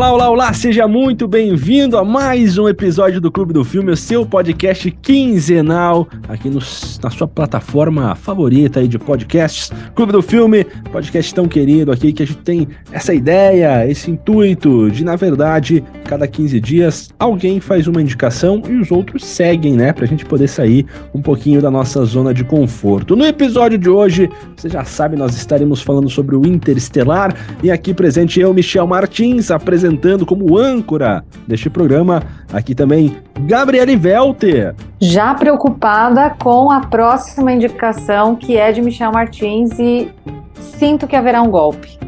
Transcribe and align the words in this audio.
Olá, 0.00 0.12
olá, 0.12 0.30
olá, 0.30 0.52
seja 0.54 0.88
muito 0.88 1.28
bem-vindo 1.28 1.98
a 1.98 2.02
mais 2.02 2.56
um 2.56 2.66
episódio 2.66 3.20
do 3.20 3.30
Clube 3.30 3.52
do 3.52 3.62
Filme, 3.62 3.92
o 3.92 3.96
seu 3.96 4.24
podcast 4.24 4.90
quinzenal 4.90 6.08
aqui 6.26 6.48
no, 6.48 6.58
na 7.02 7.10
sua 7.10 7.28
plataforma 7.28 8.14
favorita 8.14 8.80
aí 8.80 8.88
de 8.88 8.98
podcasts. 8.98 9.70
Clube 9.94 10.10
do 10.10 10.22
Filme, 10.22 10.64
podcast 10.90 11.34
tão 11.34 11.46
querido 11.46 11.92
aqui 11.92 12.14
que 12.14 12.22
a 12.22 12.26
gente 12.26 12.38
tem 12.38 12.66
essa 12.90 13.12
ideia, 13.12 13.86
esse 13.86 14.10
intuito 14.10 14.90
de, 14.90 15.04
na 15.04 15.16
verdade, 15.16 15.84
cada 16.06 16.26
15 16.26 16.58
dias 16.60 17.10
alguém 17.18 17.60
faz 17.60 17.86
uma 17.86 18.00
indicação 18.00 18.62
e 18.66 18.76
os 18.76 18.90
outros 18.90 19.22
seguem, 19.22 19.74
né? 19.74 19.92
Pra 19.92 20.06
gente 20.06 20.24
poder 20.24 20.48
sair 20.48 20.86
um 21.12 21.20
pouquinho 21.20 21.60
da 21.60 21.70
nossa 21.70 22.02
zona 22.06 22.32
de 22.32 22.42
conforto. 22.42 23.14
No 23.14 23.26
episódio 23.26 23.76
de 23.76 23.90
hoje, 23.90 24.30
você 24.56 24.70
já 24.70 24.82
sabe, 24.82 25.14
nós 25.14 25.36
estaremos 25.36 25.82
falando 25.82 26.08
sobre 26.08 26.34
o 26.36 26.46
Interestelar 26.46 27.36
e 27.62 27.70
aqui 27.70 27.92
presente 27.92 28.40
eu, 28.40 28.54
Michel 28.54 28.86
Martins, 28.86 29.50
apresentando 29.50 29.89
apresentando 29.90 30.24
como 30.24 30.56
âncora 30.56 31.24
deste 31.46 31.68
programa. 31.68 32.22
Aqui 32.52 32.74
também, 32.74 33.16
Gabriele 33.40 33.96
Velter. 33.96 34.74
Já 35.00 35.34
preocupada 35.34 36.34
com 36.42 36.70
a 36.70 36.80
próxima 36.80 37.52
indicação, 37.52 38.36
que 38.36 38.56
é 38.56 38.70
de 38.70 38.80
Michel 38.80 39.12
Martins, 39.12 39.78
e 39.78 40.10
sinto 40.54 41.06
que 41.06 41.16
haverá 41.16 41.42
um 41.42 41.50
golpe. 41.50 41.98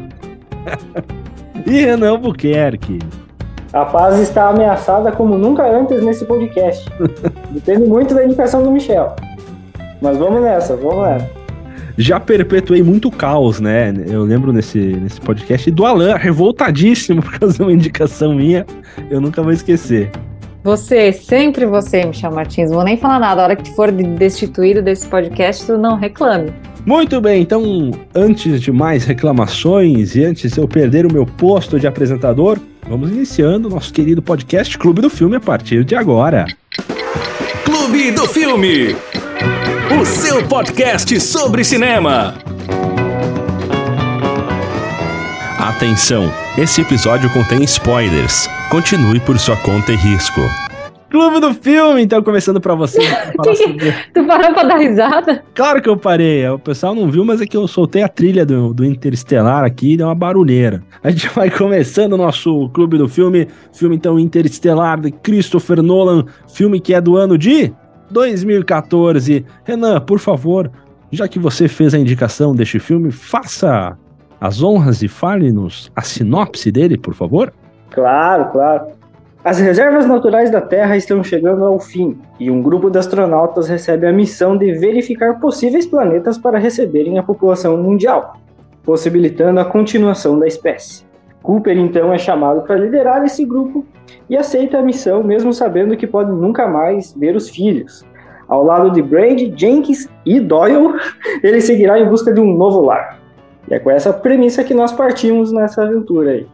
e 1.65 1.85
Renan 1.85 2.19
Buquerque. 2.19 2.99
A 3.73 3.85
paz 3.85 4.19
está 4.19 4.49
ameaçada 4.49 5.11
como 5.11 5.37
nunca 5.37 5.65
antes 5.65 6.03
nesse 6.03 6.25
podcast. 6.25 6.85
Depende 7.49 7.87
muito 7.87 8.13
da 8.13 8.23
indicação 8.23 8.63
do 8.63 8.71
Michel. 8.71 9.15
Mas 9.99 10.17
vamos 10.17 10.41
nessa, 10.41 10.75
vamos 10.75 11.03
nessa 11.07 11.42
já 11.97 12.19
perpetuei 12.19 12.81
muito 12.81 13.11
caos, 13.11 13.59
né? 13.59 13.93
Eu 14.07 14.23
lembro 14.23 14.51
nesse, 14.51 14.79
nesse 14.79 15.21
podcast 15.21 15.69
do 15.71 15.85
Alan, 15.85 16.15
revoltadíssimo 16.15 17.21
por 17.23 17.39
causa 17.39 17.57
de 17.57 17.61
uma 17.61 17.73
indicação 17.73 18.33
minha. 18.33 18.65
Eu 19.09 19.21
nunca 19.21 19.41
vou 19.41 19.51
esquecer. 19.51 20.09
Você, 20.63 21.11
sempre 21.11 21.65
você, 21.65 22.05
Michel 22.05 22.31
Martins. 22.31 22.71
Vou 22.71 22.83
nem 22.83 22.97
falar 22.97 23.19
nada. 23.19 23.41
A 23.41 23.43
hora 23.43 23.55
que 23.55 23.69
for 23.75 23.91
destituído 23.91 24.81
desse 24.81 25.07
podcast, 25.07 25.65
tu 25.65 25.77
não 25.77 25.97
reclame. 25.97 26.53
Muito 26.85 27.21
bem, 27.21 27.41
então, 27.41 27.91
antes 28.13 28.61
de 28.61 28.69
mais 28.69 29.05
reclamações 29.05 30.15
e 30.15 30.23
antes 30.25 30.51
de 30.51 30.59
eu 30.59 30.67
perder 30.67 31.05
o 31.05 31.13
meu 31.13 31.25
posto 31.25 31.79
de 31.79 31.87
apresentador, 31.87 32.59
vamos 32.89 33.09
iniciando 33.09 33.69
o 33.69 33.71
nosso 33.71 33.93
querido 33.93 34.21
podcast 34.21 34.77
Clube 34.77 35.01
do 35.01 35.09
Filme 35.09 35.37
a 35.37 35.39
partir 35.39 35.85
de 35.85 35.95
agora. 35.95 36.45
Clube 37.63 38.11
do 38.11 38.27
Filme 38.27 38.93
o 39.91 40.05
seu 40.05 40.45
podcast 40.47 41.19
sobre 41.19 41.63
cinema. 41.63 42.35
Atenção, 45.59 46.31
esse 46.57 46.81
episódio 46.81 47.29
contém 47.31 47.63
spoilers. 47.63 48.49
Continue 48.69 49.19
por 49.19 49.37
sua 49.37 49.57
conta 49.57 49.91
e 49.91 49.95
risco. 49.95 50.41
Clube 51.09 51.39
do 51.39 51.53
Filme, 51.53 52.01
então, 52.01 52.23
começando 52.23 52.59
pra 52.59 52.73
você. 52.73 52.99
sobre... 53.55 53.91
tu 54.13 54.25
parou 54.25 54.53
pra 54.53 54.63
dar 54.63 54.77
risada? 54.77 55.43
Claro 55.53 55.81
que 55.81 55.89
eu 55.89 55.97
parei. 55.97 56.47
O 56.47 56.57
pessoal 56.57 56.95
não 56.95 57.11
viu, 57.11 57.23
mas 57.23 57.39
é 57.39 57.45
que 57.45 57.55
eu 57.55 57.67
soltei 57.67 58.01
a 58.01 58.07
trilha 58.07 58.43
do, 58.45 58.73
do 58.73 58.83
Interestelar 58.83 59.63
aqui 59.63 59.93
e 59.93 59.97
deu 59.97 60.07
uma 60.07 60.15
barulheira. 60.15 60.81
A 61.03 61.11
gente 61.11 61.29
vai 61.29 61.51
começando 61.51 62.13
o 62.13 62.17
nosso 62.17 62.67
Clube 62.69 62.97
do 62.97 63.07
Filme. 63.07 63.47
Filme, 63.71 63.95
então, 63.95 64.17
Interestelar, 64.17 64.99
de 65.01 65.11
Christopher 65.11 65.83
Nolan. 65.83 66.25
Filme 66.47 66.79
que 66.79 66.95
é 66.95 67.01
do 67.01 67.15
ano 67.15 67.37
de 67.37 67.71
2014. 68.13 69.45
Renan, 69.65 69.99
por 69.99 70.19
favor, 70.19 70.71
já 71.11 71.27
que 71.27 71.39
você 71.39 71.67
fez 71.67 71.93
a 71.93 71.97
indicação 71.97 72.55
deste 72.55 72.79
filme, 72.79 73.11
faça 73.11 73.97
as 74.39 74.61
honras 74.61 75.01
e 75.01 75.07
fale-nos 75.07 75.91
a 75.95 76.01
sinopse 76.01 76.71
dele, 76.71 76.97
por 76.97 77.13
favor. 77.13 77.53
Claro, 77.89 78.51
claro. 78.51 78.87
As 79.43 79.59
reservas 79.59 80.05
naturais 80.05 80.49
da 80.49 80.61
Terra 80.61 80.95
estão 80.95 81.21
chegando 81.21 81.65
ao 81.65 81.77
fim 81.77 82.17
e 82.39 82.49
um 82.49 82.61
grupo 82.61 82.89
de 82.89 82.97
astronautas 82.97 83.67
recebe 83.67 84.07
a 84.07 84.13
missão 84.13 84.57
de 84.57 84.71
verificar 84.71 85.39
possíveis 85.39 85.85
planetas 85.85 86.37
para 86.37 86.57
receberem 86.57 87.17
a 87.17 87.23
população 87.23 87.75
mundial, 87.75 88.37
possibilitando 88.83 89.59
a 89.59 89.65
continuação 89.65 90.39
da 90.39 90.47
espécie. 90.47 91.03
Cooper 91.43 91.77
então 91.77 92.11
é 92.13 92.17
chamado 92.17 92.61
para 92.61 92.77
liderar 92.77 93.23
esse 93.23 93.45
grupo 93.45 93.85
e 94.29 94.37
aceita 94.37 94.79
a 94.79 94.81
missão, 94.81 95.21
mesmo 95.21 95.53
sabendo 95.53 95.95
que 95.95 96.07
pode 96.07 96.31
nunca 96.31 96.67
mais 96.67 97.13
ver 97.15 97.35
os 97.35 97.49
filhos. 97.49 98.03
Ao 98.47 98.63
lado 98.63 98.91
de 98.91 99.01
Brady, 99.01 99.53
Jenkins 99.55 100.09
e 100.25 100.39
Doyle, 100.39 100.95
ele 101.43 101.61
seguirá 101.61 101.99
em 101.99 102.07
busca 102.07 102.33
de 102.33 102.39
um 102.39 102.57
novo 102.57 102.81
lar. 102.81 103.19
E 103.69 103.73
é 103.73 103.79
com 103.79 103.91
essa 103.91 104.11
premissa 104.11 104.63
que 104.63 104.73
nós 104.73 104.91
partimos 104.91 105.51
nessa 105.51 105.83
aventura 105.83 106.31
aí. 106.31 106.47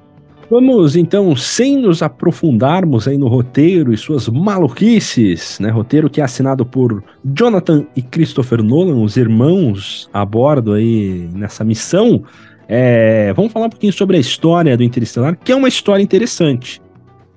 Vamos 0.49 0.95
então, 0.95 1.35
sem 1.35 1.77
nos 1.77 2.01
aprofundarmos 2.01 3.07
aí 3.07 3.19
no 3.19 3.27
roteiro 3.27 3.93
e 3.93 3.97
suas 3.97 4.27
maluquices, 4.27 5.59
né? 5.59 5.69
Roteiro 5.69 6.09
que 6.09 6.21
é 6.21 6.23
assinado 6.23 6.65
por 6.65 7.03
Jonathan 7.23 7.85
e 7.95 8.01
Christopher 8.01 8.63
Nolan, 8.63 9.03
os 9.03 9.15
irmãos 9.15 10.09
a 10.11 10.25
bordo 10.25 10.73
aí 10.73 11.29
nessa 11.35 11.63
missão. 11.63 12.23
É, 12.71 13.33
vamos 13.33 13.51
falar 13.51 13.65
um 13.65 13.69
pouquinho 13.69 13.91
sobre 13.91 14.15
a 14.15 14.19
história 14.19 14.77
do 14.77 14.83
Interestelar, 14.83 15.35
que 15.35 15.51
é 15.51 15.55
uma 15.55 15.67
história 15.67 16.03
interessante. 16.03 16.79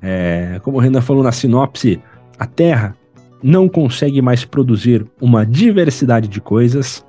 É, 0.03 0.61
como 0.63 0.77
o 0.77 0.81
Renan 0.81 1.01
falou 1.01 1.23
na 1.23 1.33
sinopse, 1.33 1.99
a 2.39 2.45
Terra 2.45 2.95
não 3.43 3.67
consegue 3.67 4.21
mais 4.21 4.45
produzir 4.45 5.07
uma 5.19 5.47
diversidade 5.47 6.29
de 6.29 6.39
coisas. 6.39 7.03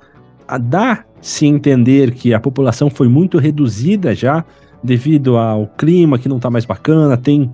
Dá-se 0.62 1.46
entender 1.46 2.12
que 2.12 2.32
a 2.32 2.40
população 2.40 2.88
foi 2.88 3.08
muito 3.08 3.36
reduzida 3.36 4.14
já 4.14 4.42
devido 4.82 5.36
ao 5.36 5.66
clima 5.66 6.18
que 6.18 6.28
não 6.28 6.36
está 6.38 6.48
mais 6.50 6.64
bacana, 6.64 7.18
tem 7.18 7.52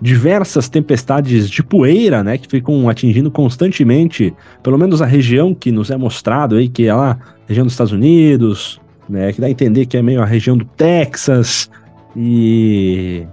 diversas 0.00 0.68
tempestades 0.68 1.50
de 1.50 1.62
poeira, 1.62 2.22
né, 2.22 2.36
que 2.38 2.48
ficam 2.48 2.88
atingindo 2.88 3.30
constantemente, 3.30 4.32
pelo 4.62 4.78
menos 4.78 5.00
a 5.00 5.06
região 5.06 5.54
que 5.54 5.72
nos 5.72 5.90
é 5.90 5.96
mostrado 5.96 6.56
aí, 6.56 6.68
que 6.68 6.86
é 6.86 6.94
lá, 6.94 7.18
região 7.46 7.64
dos 7.64 7.72
Estados 7.72 7.92
Unidos, 7.92 8.80
né? 9.08 9.32
Que 9.32 9.40
dá 9.40 9.46
a 9.46 9.50
entender 9.50 9.86
que 9.86 9.96
é 9.96 10.02
meio 10.02 10.22
a 10.22 10.24
região 10.24 10.56
do 10.56 10.64
Texas 10.64 11.70
e, 12.14 13.26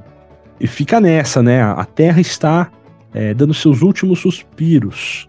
e 0.59 0.67
fica 0.67 0.99
nessa, 0.99 1.41
né? 1.41 1.61
A 1.61 1.85
Terra 1.85 2.21
está 2.21 2.71
é, 3.13 3.33
dando 3.33 3.53
seus 3.53 3.81
últimos 3.81 4.19
suspiros. 4.19 5.27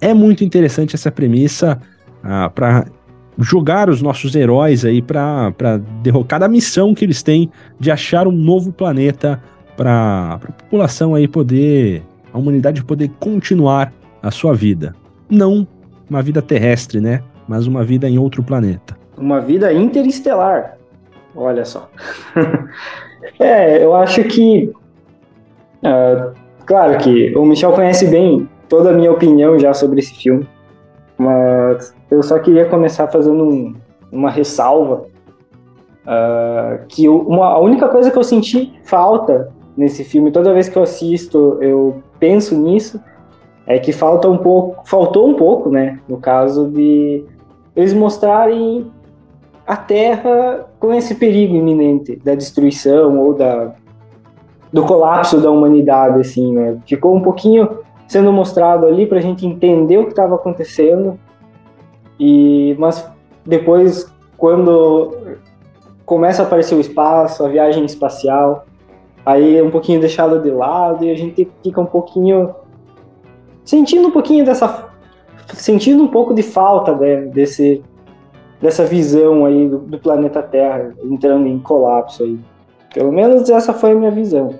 É 0.00 0.14
muito 0.14 0.44
interessante 0.44 0.94
essa 0.94 1.10
premissa 1.10 1.80
ah, 2.22 2.50
para 2.50 2.86
jogar 3.38 3.88
os 3.88 4.02
nossos 4.02 4.34
heróis 4.34 4.84
aí 4.84 5.00
para 5.00 5.52
derrocar 6.02 6.42
a 6.42 6.48
missão 6.48 6.94
que 6.94 7.04
eles 7.04 7.22
têm 7.22 7.50
de 7.78 7.90
achar 7.90 8.26
um 8.26 8.32
novo 8.32 8.72
planeta 8.72 9.42
para 9.76 10.34
a 10.34 10.38
população 10.38 11.14
aí 11.14 11.28
poder, 11.28 12.02
a 12.32 12.38
humanidade 12.38 12.82
poder 12.82 13.10
continuar 13.20 13.92
a 14.20 14.30
sua 14.30 14.54
vida. 14.54 14.94
Não 15.30 15.66
uma 16.10 16.22
vida 16.22 16.42
terrestre, 16.42 17.00
né? 17.00 17.22
Mas 17.46 17.66
uma 17.66 17.84
vida 17.84 18.08
em 18.08 18.18
outro 18.18 18.42
planeta 18.42 18.97
uma 19.18 19.40
vida 19.40 19.72
interestelar. 19.72 20.78
Olha 21.34 21.64
só. 21.64 21.88
é, 23.38 23.82
eu 23.82 23.94
acho 23.94 24.24
que. 24.24 24.72
Uh, 25.82 26.34
claro 26.66 26.98
que 26.98 27.36
o 27.36 27.44
Michel 27.44 27.72
conhece 27.72 28.06
bem 28.06 28.48
toda 28.68 28.90
a 28.90 28.92
minha 28.92 29.12
opinião 29.12 29.58
já 29.58 29.72
sobre 29.72 30.00
esse 30.00 30.14
filme, 30.14 30.46
mas 31.16 31.94
eu 32.10 32.22
só 32.22 32.38
queria 32.38 32.66
começar 32.66 33.06
fazendo 33.08 33.44
um, 33.44 33.74
uma 34.10 34.30
ressalva. 34.30 35.04
Uh, 36.04 36.86
que 36.88 37.04
eu, 37.04 37.18
uma, 37.20 37.48
a 37.48 37.58
única 37.58 37.86
coisa 37.88 38.10
que 38.10 38.16
eu 38.16 38.24
senti 38.24 38.72
falta 38.84 39.52
nesse 39.76 40.02
filme, 40.02 40.32
toda 40.32 40.54
vez 40.54 40.68
que 40.68 40.76
eu 40.76 40.82
assisto, 40.82 41.58
eu 41.60 42.02
penso 42.18 42.56
nisso, 42.56 42.98
é 43.66 43.78
que 43.78 43.92
falta 43.92 44.26
um 44.28 44.38
pouco, 44.38 44.88
faltou 44.88 45.28
um 45.28 45.34
pouco, 45.34 45.70
né, 45.70 46.00
no 46.08 46.16
caso 46.16 46.66
de 46.68 47.24
eles 47.76 47.92
mostrarem 47.92 48.90
a 49.68 49.76
Terra 49.76 50.66
com 50.80 50.94
esse 50.94 51.14
perigo 51.14 51.54
iminente 51.54 52.16
da 52.16 52.34
destruição 52.34 53.18
ou 53.18 53.34
da, 53.34 53.74
do 54.72 54.82
colapso 54.82 55.38
da 55.42 55.50
humanidade, 55.50 56.18
assim, 56.20 56.54
né? 56.54 56.78
Ficou 56.86 57.14
um 57.14 57.20
pouquinho 57.20 57.80
sendo 58.06 58.32
mostrado 58.32 58.86
ali 58.86 59.04
para 59.04 59.18
a 59.18 59.20
gente 59.20 59.46
entender 59.46 59.98
o 59.98 60.04
que 60.04 60.10
estava 60.12 60.36
acontecendo, 60.36 61.20
e 62.18 62.74
mas 62.78 63.06
depois 63.44 64.10
quando 64.38 65.36
começa 66.06 66.42
a 66.42 66.46
aparecer 66.46 66.74
o 66.74 66.80
espaço, 66.80 67.44
a 67.44 67.48
viagem 67.48 67.84
espacial, 67.84 68.64
aí 69.26 69.58
é 69.58 69.62
um 69.62 69.70
pouquinho 69.70 70.00
deixado 70.00 70.40
de 70.40 70.50
lado 70.50 71.04
e 71.04 71.10
a 71.10 71.14
gente 71.14 71.46
fica 71.62 71.78
um 71.78 71.86
pouquinho 71.86 72.54
sentindo 73.66 74.08
um 74.08 74.12
pouquinho 74.12 74.46
dessa 74.46 74.88
sentindo 75.52 76.02
um 76.02 76.08
pouco 76.08 76.32
de 76.32 76.42
falta 76.42 76.94
né, 76.96 77.16
desse 77.26 77.82
dessa 78.60 78.84
visão 78.84 79.44
aí 79.44 79.68
do, 79.68 79.78
do, 79.78 79.98
planeta 79.98 80.42
Terra 80.42 80.92
entrando 81.04 81.46
em 81.46 81.58
colapso 81.58 82.24
aí. 82.24 82.38
Pelo 82.92 83.12
menos 83.12 83.48
essa 83.48 83.72
foi 83.72 83.92
a 83.92 83.94
minha 83.94 84.10
visão. 84.10 84.54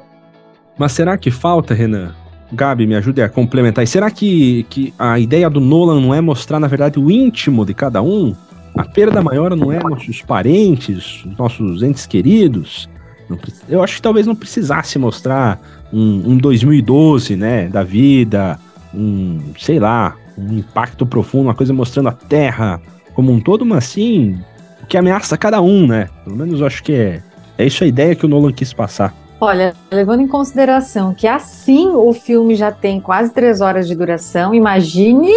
Mas 0.77 0.93
será 0.93 1.17
que 1.17 1.31
falta, 1.31 1.75
Renan? 1.75 2.15
Gabi, 2.53 2.87
me 2.87 2.95
ajude 2.95 3.21
a 3.21 3.29
complementar. 3.29 3.85
E 3.85 3.87
será 3.87 4.11
que, 4.11 4.65
que 4.71 4.95
a 4.99 5.19
ideia 5.19 5.51
do 5.51 5.61
Nolan 5.61 6.01
não 6.01 6.15
é 6.15 6.21
mostrar, 6.21 6.59
na 6.59 6.67
verdade, 6.67 6.99
o 6.99 7.11
íntimo 7.11 7.65
de 7.67 7.75
cada 7.75 8.01
um? 8.01 8.35
A 8.77 8.85
perda 8.85 9.21
maior 9.23 9.55
não 9.57 9.73
é 9.73 9.79
nossos 9.81 10.23
parentes, 10.23 11.25
nossos 11.37 11.83
entes 11.83 12.07
queridos? 12.07 12.89
Eu 13.69 13.83
acho 13.83 13.97
que 13.97 14.03
talvez 14.03 14.27
não 14.27 14.35
precisasse 14.35 14.99
mostrar 14.99 15.61
um, 15.93 16.33
um 16.33 16.39
2012, 16.39 17.37
né, 17.37 17.69
da 17.69 17.83
vida, 17.83 18.59
um, 18.95 19.39
sei 19.59 19.79
lá, 19.79 20.17
um 20.37 20.59
impacto 20.59 21.05
profundo, 21.05 21.49
uma 21.49 21.55
coisa 21.55 21.75
mostrando 21.75 22.09
a 22.09 22.13
Terra 22.13 22.81
como 23.19 23.33
um 23.33 23.41
todo, 23.41 23.67
mas 23.67 23.79
assim, 23.79 24.39
o 24.81 24.87
que 24.87 24.97
ameaça 24.97 25.37
cada 25.37 25.61
um, 25.61 25.89
né? 25.89 26.09
Pelo 26.23 26.37
menos 26.37 26.61
eu 26.61 26.67
acho 26.69 26.81
que 26.85 26.95
é, 26.95 27.21
é 27.59 27.67
isso 27.67 27.83
a 27.83 27.87
ideia 27.89 28.15
que 28.15 28.25
o 28.25 28.29
Nolan 28.29 28.53
quis 28.53 28.73
passar. 28.73 29.13
Olha, 29.41 29.75
levando 29.91 30.21
em 30.21 30.29
consideração 30.29 31.13
que 31.13 31.27
assim 31.27 31.89
o 31.89 32.13
filme 32.13 32.55
já 32.55 32.71
tem 32.71 33.01
quase 33.01 33.33
três 33.33 33.61
horas 33.61 33.89
de 33.89 33.97
duração, 33.97 34.55
imagine 34.55 35.33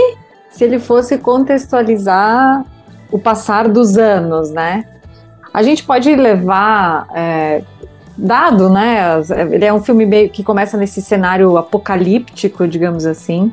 se 0.48 0.64
ele 0.64 0.78
fosse 0.78 1.18
contextualizar 1.18 2.64
o 3.12 3.18
passar 3.18 3.68
dos 3.68 3.98
anos, 3.98 4.52
né? 4.52 4.86
A 5.52 5.64
gente 5.64 5.84
pode 5.84 6.16
levar 6.16 7.08
é, 7.16 7.64
dado, 8.16 8.70
né? 8.70 9.24
Ele 9.50 9.66
é 9.66 9.74
um 9.74 9.82
filme 9.82 10.06
meio 10.06 10.30
que 10.30 10.44
começa 10.44 10.78
nesse 10.78 11.02
cenário 11.02 11.58
apocalíptico, 11.58 12.68
digamos 12.68 13.08
assim, 13.08 13.52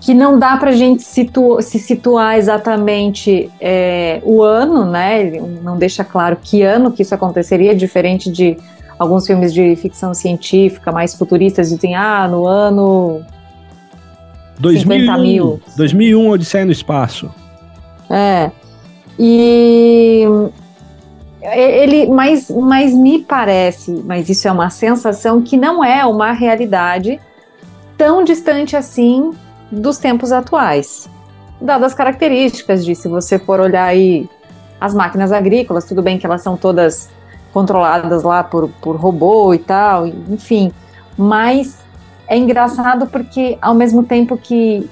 que 0.00 0.14
não 0.14 0.38
dá 0.38 0.56
para 0.56 0.70
a 0.70 0.74
gente 0.74 1.02
situ 1.02 1.60
se 1.60 1.78
situar 1.78 2.36
exatamente 2.36 3.50
é, 3.60 4.20
o 4.24 4.42
ano, 4.42 4.84
né? 4.84 5.20
Ele 5.20 5.40
não 5.62 5.76
deixa 5.76 6.04
claro 6.04 6.36
que 6.40 6.62
ano 6.62 6.92
que 6.92 7.02
isso 7.02 7.14
aconteceria, 7.14 7.74
diferente 7.74 8.30
de 8.30 8.56
alguns 8.98 9.26
filmes 9.26 9.52
de 9.52 9.74
ficção 9.76 10.14
científica 10.14 10.92
mais 10.92 11.14
futuristas 11.14 11.70
dizem, 11.70 11.94
ah, 11.94 12.26
no 12.28 12.46
ano 12.46 13.22
2001, 14.58 15.22
mil. 15.22 15.60
2001, 15.76 16.30
Odisseia 16.30 16.64
no 16.64 16.72
Espaço. 16.72 17.30
É. 18.08 18.50
E 19.18 20.24
ele, 21.42 22.06
mas, 22.06 22.50
mas 22.50 22.92
me 22.92 23.20
parece, 23.20 23.90
mas 24.04 24.28
isso 24.28 24.48
é 24.48 24.52
uma 24.52 24.70
sensação 24.70 25.42
que 25.42 25.56
não 25.56 25.84
é 25.84 26.04
uma 26.04 26.32
realidade 26.32 27.20
tão 27.96 28.24
distante 28.24 28.76
assim 28.76 29.32
dos 29.70 29.98
tempos 29.98 30.32
atuais. 30.32 31.08
Dadas 31.60 31.92
as 31.92 31.94
características 31.94 32.84
de, 32.84 32.94
se 32.94 33.08
você 33.08 33.38
for 33.38 33.60
olhar 33.60 33.84
aí 33.84 34.28
as 34.80 34.94
máquinas 34.94 35.32
agrícolas, 35.32 35.84
tudo 35.84 36.02
bem 36.02 36.18
que 36.18 36.26
elas 36.26 36.42
são 36.42 36.56
todas 36.56 37.08
controladas 37.52 38.22
lá 38.22 38.44
por, 38.44 38.68
por 38.82 38.96
robô 38.96 39.54
e 39.54 39.58
tal, 39.58 40.06
enfim, 40.06 40.70
mas 41.16 41.78
é 42.28 42.36
engraçado 42.36 43.06
porque 43.06 43.56
ao 43.62 43.74
mesmo 43.74 44.02
tempo 44.02 44.36
que, 44.36 44.88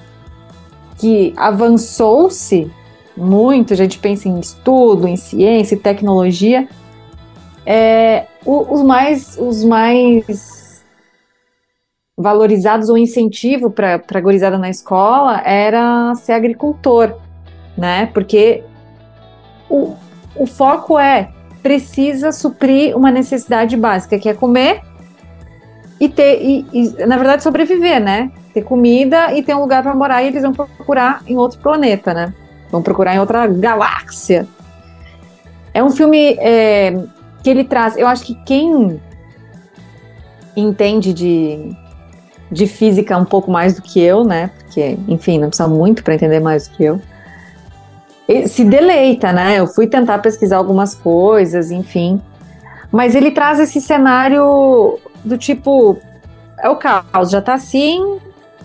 que 0.96 1.34
avançou-se 1.36 2.70
muito, 3.16 3.74
a 3.74 3.76
gente 3.76 3.98
pensa 3.98 4.28
em 4.28 4.40
estudo, 4.40 5.06
em 5.06 5.16
ciência 5.16 5.74
e 5.74 5.78
tecnologia, 5.78 6.66
é, 7.66 8.26
os 8.44 8.82
mais 8.82 9.38
os 9.38 9.64
mais 9.64 10.63
valorizados 12.16 12.88
ou 12.88 12.96
incentivo 12.96 13.70
para 13.70 14.00
a 14.08 14.20
gurizada 14.20 14.56
na 14.56 14.70
escola 14.70 15.40
era 15.44 16.14
ser 16.14 16.32
agricultor, 16.32 17.16
né? 17.76 18.06
Porque 18.06 18.62
o, 19.68 19.94
o 20.36 20.46
foco 20.46 20.98
é 20.98 21.30
precisa 21.62 22.30
suprir 22.30 22.96
uma 22.96 23.10
necessidade 23.10 23.76
básica, 23.76 24.18
que 24.18 24.28
é 24.28 24.34
comer 24.34 24.82
e 25.98 26.08
ter, 26.08 26.42
e, 26.42 26.66
e, 26.72 27.06
na 27.06 27.16
verdade, 27.16 27.42
sobreviver, 27.42 28.00
né? 28.00 28.30
Ter 28.52 28.62
comida 28.62 29.32
e 29.32 29.42
ter 29.42 29.54
um 29.54 29.60
lugar 29.60 29.82
para 29.82 29.94
morar 29.94 30.22
e 30.22 30.28
eles 30.28 30.42
vão 30.42 30.52
procurar 30.52 31.22
em 31.26 31.36
outro 31.36 31.58
planeta, 31.58 32.12
né? 32.12 32.34
Vão 32.70 32.82
procurar 32.82 33.14
em 33.14 33.18
outra 33.18 33.46
galáxia. 33.46 34.46
É 35.72 35.82
um 35.82 35.90
filme 35.90 36.36
é, 36.38 36.94
que 37.42 37.50
ele 37.50 37.64
traz. 37.64 37.96
Eu 37.96 38.06
acho 38.06 38.24
que 38.24 38.34
quem 38.44 39.00
entende 40.56 41.12
de, 41.12 41.74
de 42.50 42.66
física 42.66 43.16
um 43.16 43.24
pouco 43.24 43.50
mais 43.50 43.74
do 43.74 43.82
que 43.82 44.00
eu, 44.00 44.24
né? 44.24 44.50
Porque, 44.58 44.96
enfim, 45.08 45.38
não 45.38 45.48
precisa 45.48 45.68
muito 45.68 46.02
para 46.02 46.14
entender 46.14 46.40
mais 46.40 46.68
do 46.68 46.76
que 46.76 46.84
eu. 46.84 47.00
Se 48.46 48.64
deleita, 48.64 49.32
né? 49.32 49.58
Eu 49.58 49.66
fui 49.66 49.86
tentar 49.86 50.18
pesquisar 50.18 50.56
algumas 50.56 50.94
coisas, 50.94 51.70
enfim. 51.70 52.20
Mas 52.90 53.14
ele 53.14 53.30
traz 53.30 53.60
esse 53.60 53.80
cenário 53.80 54.98
do 55.24 55.36
tipo: 55.36 55.98
é 56.58 56.68
o 56.68 56.76
caos, 56.76 57.30
já 57.30 57.42
tá 57.42 57.54
assim, 57.54 58.18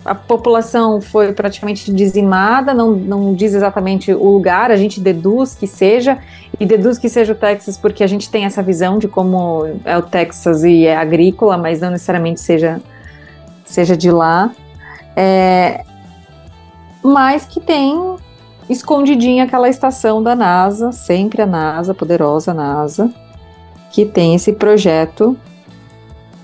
a 0.04 0.14
população 0.14 1.00
foi 1.00 1.32
praticamente 1.32 1.92
dizimada, 1.92 2.72
não, 2.72 2.92
não 2.92 3.34
diz 3.34 3.52
exatamente 3.54 4.12
o 4.12 4.30
lugar, 4.30 4.70
a 4.70 4.76
gente 4.76 4.98
deduz 5.00 5.54
que 5.54 5.66
seja, 5.66 6.18
e 6.58 6.64
deduz 6.64 6.98
que 6.98 7.08
seja 7.08 7.32
o 7.32 7.36
Texas 7.36 7.76
porque 7.76 8.02
a 8.02 8.06
gente 8.06 8.30
tem 8.30 8.44
essa 8.44 8.62
visão 8.62 8.98
de 8.98 9.08
como 9.08 9.66
é 9.84 9.96
o 9.96 10.02
Texas 10.02 10.64
e 10.64 10.86
é 10.86 10.96
agrícola, 10.96 11.58
mas 11.58 11.80
não 11.80 11.90
necessariamente 11.90 12.40
seja, 12.40 12.80
seja 13.70 13.96
de 13.96 14.10
lá. 14.10 14.50
É, 15.16 15.84
mas 17.02 17.46
que 17.46 17.60
tem 17.60 18.16
escondidinha 18.68 19.44
aquela 19.44 19.68
estação 19.68 20.22
da 20.22 20.36
NASA, 20.36 20.92
sempre 20.92 21.42
a 21.42 21.46
NASA, 21.46 21.94
poderosa 21.94 22.54
NASA, 22.54 23.12
que 23.90 24.04
tem 24.04 24.34
esse 24.34 24.52
projeto 24.52 25.36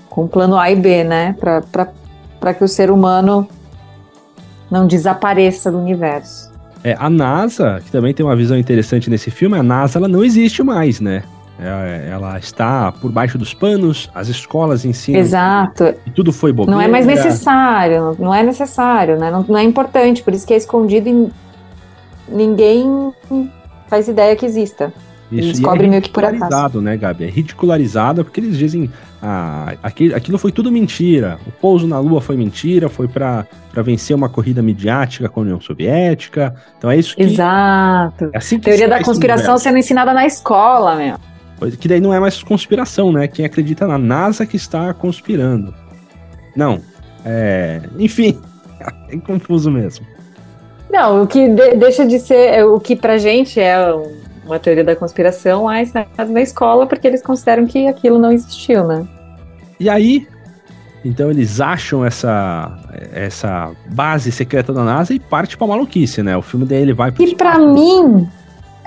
com 0.09 0.27
plano 0.27 0.57
A 0.57 0.71
e 0.71 0.75
B, 0.75 1.03
né, 1.03 1.35
para 1.39 2.53
que 2.53 2.63
o 2.63 2.67
ser 2.67 2.91
humano 2.91 3.47
não 4.69 4.87
desapareça 4.87 5.71
do 5.71 5.77
universo. 5.77 6.51
É, 6.83 6.95
a 6.99 7.09
NASA, 7.09 7.81
que 7.83 7.91
também 7.91 8.13
tem 8.13 8.25
uma 8.25 8.35
visão 8.35 8.57
interessante 8.57 9.09
nesse 9.09 9.31
filme, 9.31 9.57
a 9.57 9.63
NASA 9.63 9.99
ela 9.99 10.07
não 10.07 10.23
existe 10.23 10.63
mais, 10.63 10.99
né? 10.99 11.23
É, 11.59 12.09
ela 12.11 12.37
está 12.37 12.91
por 12.91 13.11
baixo 13.11 13.37
dos 13.37 13.53
panos, 13.53 14.09
as 14.13 14.27
escolas 14.27 14.85
ensinam. 14.85 15.19
Exato. 15.19 15.95
E 16.05 16.11
tudo 16.11 16.31
foi 16.31 16.51
bobeira. 16.51 16.77
Não 16.77 16.81
é 16.81 16.87
mais 16.87 17.05
necessário, 17.05 18.15
não 18.19 18.33
é 18.33 18.43
necessário, 18.43 19.17
né? 19.17 19.31
Não, 19.31 19.43
não 19.47 19.57
é 19.57 19.63
importante, 19.63 20.21
por 20.21 20.33
isso 20.33 20.45
que 20.45 20.53
é 20.53 20.57
escondido 20.57 21.09
e 21.09 21.31
ninguém 22.29 23.11
faz 23.87 24.07
ideia 24.07 24.35
que 24.35 24.45
exista. 24.45 24.93
Isso, 25.31 25.49
descobre 25.49 25.87
é 25.87 25.89
meio 25.89 26.01
que 26.01 26.09
por 26.09 26.23
acaso. 26.23 26.79
né, 26.79 26.95
Gabi? 26.95 27.25
É 27.25 27.29
ridicularizado 27.29 28.23
porque 28.23 28.39
eles 28.39 28.57
dizem 28.57 28.89
ah, 29.21 29.73
aquilo, 29.83 30.15
aquilo 30.15 30.37
foi 30.37 30.51
tudo 30.51 30.71
mentira. 30.71 31.37
O 31.45 31.51
pouso 31.51 31.85
na 31.85 31.99
Lua 31.99 32.21
foi 32.21 32.37
mentira, 32.37 32.87
foi 32.87 33.07
para 33.07 33.45
vencer 33.83 34.15
uma 34.15 34.29
corrida 34.29 34.61
midiática 34.61 35.27
com 35.27 35.41
a 35.41 35.43
União 35.43 35.59
Soviética. 35.59 36.55
Então 36.77 36.89
é 36.89 36.97
isso 36.97 37.15
que. 37.15 37.23
Exato. 37.23 38.29
É 38.31 38.37
assim 38.37 38.57
que 38.57 38.65
Teoria 38.65 38.87
da 38.87 39.03
conspiração 39.03 39.57
sendo 39.57 39.77
ensinada 39.77 40.13
na 40.13 40.25
escola, 40.25 40.95
Que 41.79 41.87
daí 41.87 41.99
não 41.99 42.13
é 42.13 42.19
mais 42.19 42.41
conspiração, 42.43 43.11
né? 43.11 43.27
Quem 43.27 43.45
acredita 43.45 43.87
na 43.87 43.97
NASA 43.97 44.45
que 44.45 44.55
está 44.55 44.93
conspirando. 44.93 45.73
Não. 46.55 46.79
É... 47.25 47.81
Enfim, 47.97 48.39
é 49.09 49.17
confuso 49.17 49.71
mesmo. 49.71 50.05
Não, 50.89 51.23
o 51.23 51.27
que 51.27 51.49
de 51.49 51.75
deixa 51.75 52.05
de 52.05 52.19
ser. 52.19 52.63
O 52.65 52.79
que 52.79 52.95
pra 52.95 53.17
gente 53.17 53.59
é 53.59 53.93
um 53.93 54.27
uma 54.47 54.57
teoria 54.57 54.83
da 54.83 54.95
conspiração 54.95 55.65
lá 55.65 55.81
ensinada 55.81 56.25
na 56.25 56.41
escola 56.41 56.87
porque 56.87 57.05
eles 57.05 57.21
consideram 57.21 57.67
que 57.67 57.87
aquilo 57.87 58.17
não 58.17 58.31
existiu, 58.31 58.87
né? 58.87 59.05
E 59.79 59.89
aí, 59.89 60.27
então 61.05 61.29
eles 61.29 61.61
acham 61.61 62.03
essa 62.03 62.79
essa 63.13 63.71
base 63.91 64.31
secreta 64.31 64.73
da 64.73 64.83
NASA 64.83 65.13
e 65.13 65.19
parte 65.19 65.57
para 65.57 65.67
maluquice, 65.67 66.23
né? 66.23 66.35
O 66.35 66.41
filme 66.41 66.65
dele 66.65 66.93
vai 66.93 67.11
pro 67.11 67.23
E 67.23 67.35
para 67.35 67.59
mim, 67.59 68.27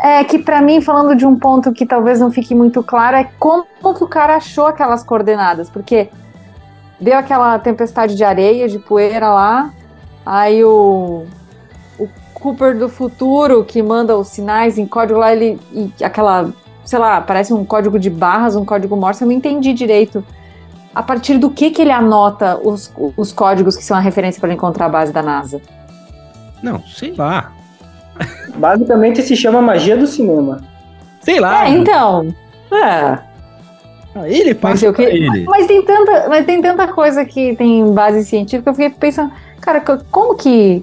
é 0.02 0.25
que 0.25 0.38
para 0.38 0.61
mim 0.62 0.80
falando 0.80 1.14
de 1.14 1.26
um 1.26 1.38
ponto 1.38 1.73
que 1.73 1.85
talvez 1.85 2.21
não 2.21 2.30
fique 2.30 2.54
muito 2.54 2.83
claro 2.83 3.16
é 3.16 3.30
como 3.38 3.66
que 3.83 4.04
o 4.04 4.09
cara 4.09 4.37
achou 4.37 4.66
aquelas 4.66 5.02
coordenadas, 5.02 5.69
porque 5.69 6.09
deu 6.99 7.16
aquela 7.16 7.59
tempestade 7.59 8.14
de 8.14 8.25
areia, 8.25 8.69
de 8.69 8.78
poeira 8.78 9.30
lá, 9.30 9.71
aí 10.25 10.64
o 10.64 11.26
Cooper 12.40 12.76
do 12.76 12.88
futuro 12.88 13.64
que 13.64 13.83
manda 13.83 14.16
os 14.16 14.28
sinais 14.28 14.78
em 14.78 14.87
código 14.87 15.19
lá, 15.19 15.33
ele. 15.33 15.61
aquela, 16.02 16.50
sei 16.85 16.99
lá, 16.99 17.21
parece 17.21 17.52
um 17.52 17.64
código 17.64 17.99
de 17.99 18.09
barras, 18.09 18.57
um 18.57 18.64
código 18.64 18.97
Morse, 18.97 19.23
eu 19.23 19.28
não 19.28 19.35
entendi 19.35 19.75
direito. 19.75 20.25
A 20.95 21.02
partir 21.02 21.38
do 21.38 21.50
que, 21.50 21.71
que 21.71 21.83
ele 21.83 21.92
anota 21.92 22.59
os, 22.59 22.92
os 23.16 23.30
códigos 23.30 23.76
que 23.76 23.85
são 23.85 23.97
a 23.97 24.00
referência 24.00 24.40
para 24.40 24.52
encontrar 24.52 24.87
a 24.87 24.88
base 24.88 25.12
da 25.12 25.23
NASA? 25.23 25.61
Não, 26.62 26.80
sei 26.80 27.14
lá. 27.14 27.52
Basicamente 28.57 29.23
se 29.23 29.37
chama 29.37 29.62
magia 29.62 29.97
do 29.97 30.07
cinema. 30.07 30.61
Sei 31.21 31.41
lá. 31.41 31.67
É, 31.67 31.71
então. 31.71 32.35
É. 32.73 33.19
Ah, 34.15 34.29
ele 34.29 34.55
passa 34.55 34.87
mas, 34.87 34.97
que, 34.97 35.03
ele. 35.03 35.45
Mas 35.45 35.67
tem, 35.67 35.83
tanta, 35.85 36.29
mas 36.29 36.45
tem 36.45 36.61
tanta 36.61 36.89
coisa 36.89 37.25
que 37.25 37.55
tem 37.57 37.93
base 37.93 38.25
científica, 38.25 38.71
eu 38.71 38.75
fiquei 38.75 38.91
pensando, 38.91 39.31
cara, 39.61 39.81
como 40.11 40.37
que 40.37 40.83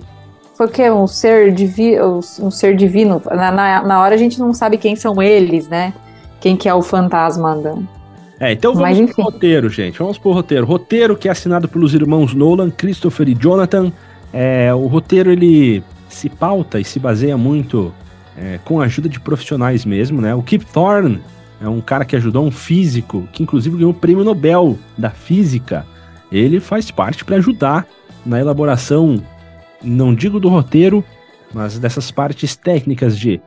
foi 0.58 0.67
que? 0.70 0.89
Um 0.89 1.06
ser, 1.06 1.51
divi 1.53 2.01
um 2.01 2.50
ser 2.50 2.75
divino. 2.75 3.22
Na, 3.25 3.51
na, 3.51 3.84
na, 3.84 4.01
hora 4.01 4.15
a 4.15 4.17
gente 4.17 4.39
não 4.39 4.53
sabe 4.53 4.77
quem 4.77 4.96
são 4.96 5.22
eles, 5.22 5.67
né? 5.67 5.94
Quem 6.39 6.56
que 6.56 6.67
é 6.67 6.74
o 6.74 6.82
fantasma 6.82 7.56
da. 7.56 7.75
É, 8.39 8.53
então 8.53 8.74
vamos 8.74 9.00
Mas, 9.00 9.13
pro 9.13 9.24
roteiro, 9.24 9.70
gente. 9.70 10.00
Vamos 10.00 10.17
pro 10.17 10.32
roteiro. 10.32 10.65
Roteiro 10.65 11.15
que 11.15 11.27
é 11.27 11.32
assinado 11.32 11.67
pelos 11.67 11.94
irmãos 11.94 12.34
Nolan, 12.34 12.72
Christopher 12.72 13.29
e 13.29 13.36
Jonathan. 13.36 13.91
É, 14.34 14.74
o 14.74 14.88
roteiro 14.88 15.32
ele 15.32 15.84
se 16.17 16.29
pauta 16.29 16.79
e 16.79 16.83
se 16.83 17.00
baseia 17.00 17.38
muito 17.38 17.93
é, 18.36 18.59
com 18.65 18.81
a 18.81 18.86
ajuda 18.86 19.07
de 19.07 19.19
profissionais 19.19 19.86
mesmo, 19.86 20.21
né? 20.21 20.33
O 20.33 20.41
Kip 20.41 20.65
Thorne 20.65 21.21
é 21.62 21.67
um 21.67 21.81
cara 21.81 22.05
que 22.05 22.15
ajudou 22.15 22.45
um 22.45 22.51
físico, 22.51 23.27
que 23.31 23.43
inclusive 23.43 23.77
ganhou 23.77 23.91
o 23.91 23.95
prêmio 23.95 24.24
Nobel 24.24 24.77
da 24.97 25.09
Física. 25.09 25.86
Ele 26.31 26.59
faz 26.59 26.91
parte 26.91 27.24
para 27.24 27.38
ajudar 27.38 27.88
na 28.25 28.39
elaboração, 28.39 29.24
não 29.81 30.13
digo 30.13 30.39
do 30.39 30.50
roteiro, 30.50 31.03
mas 31.53 31.79
dessas 31.79 32.12
partes 32.12 32.55
técnicas 32.55 33.17
de 33.17 33.39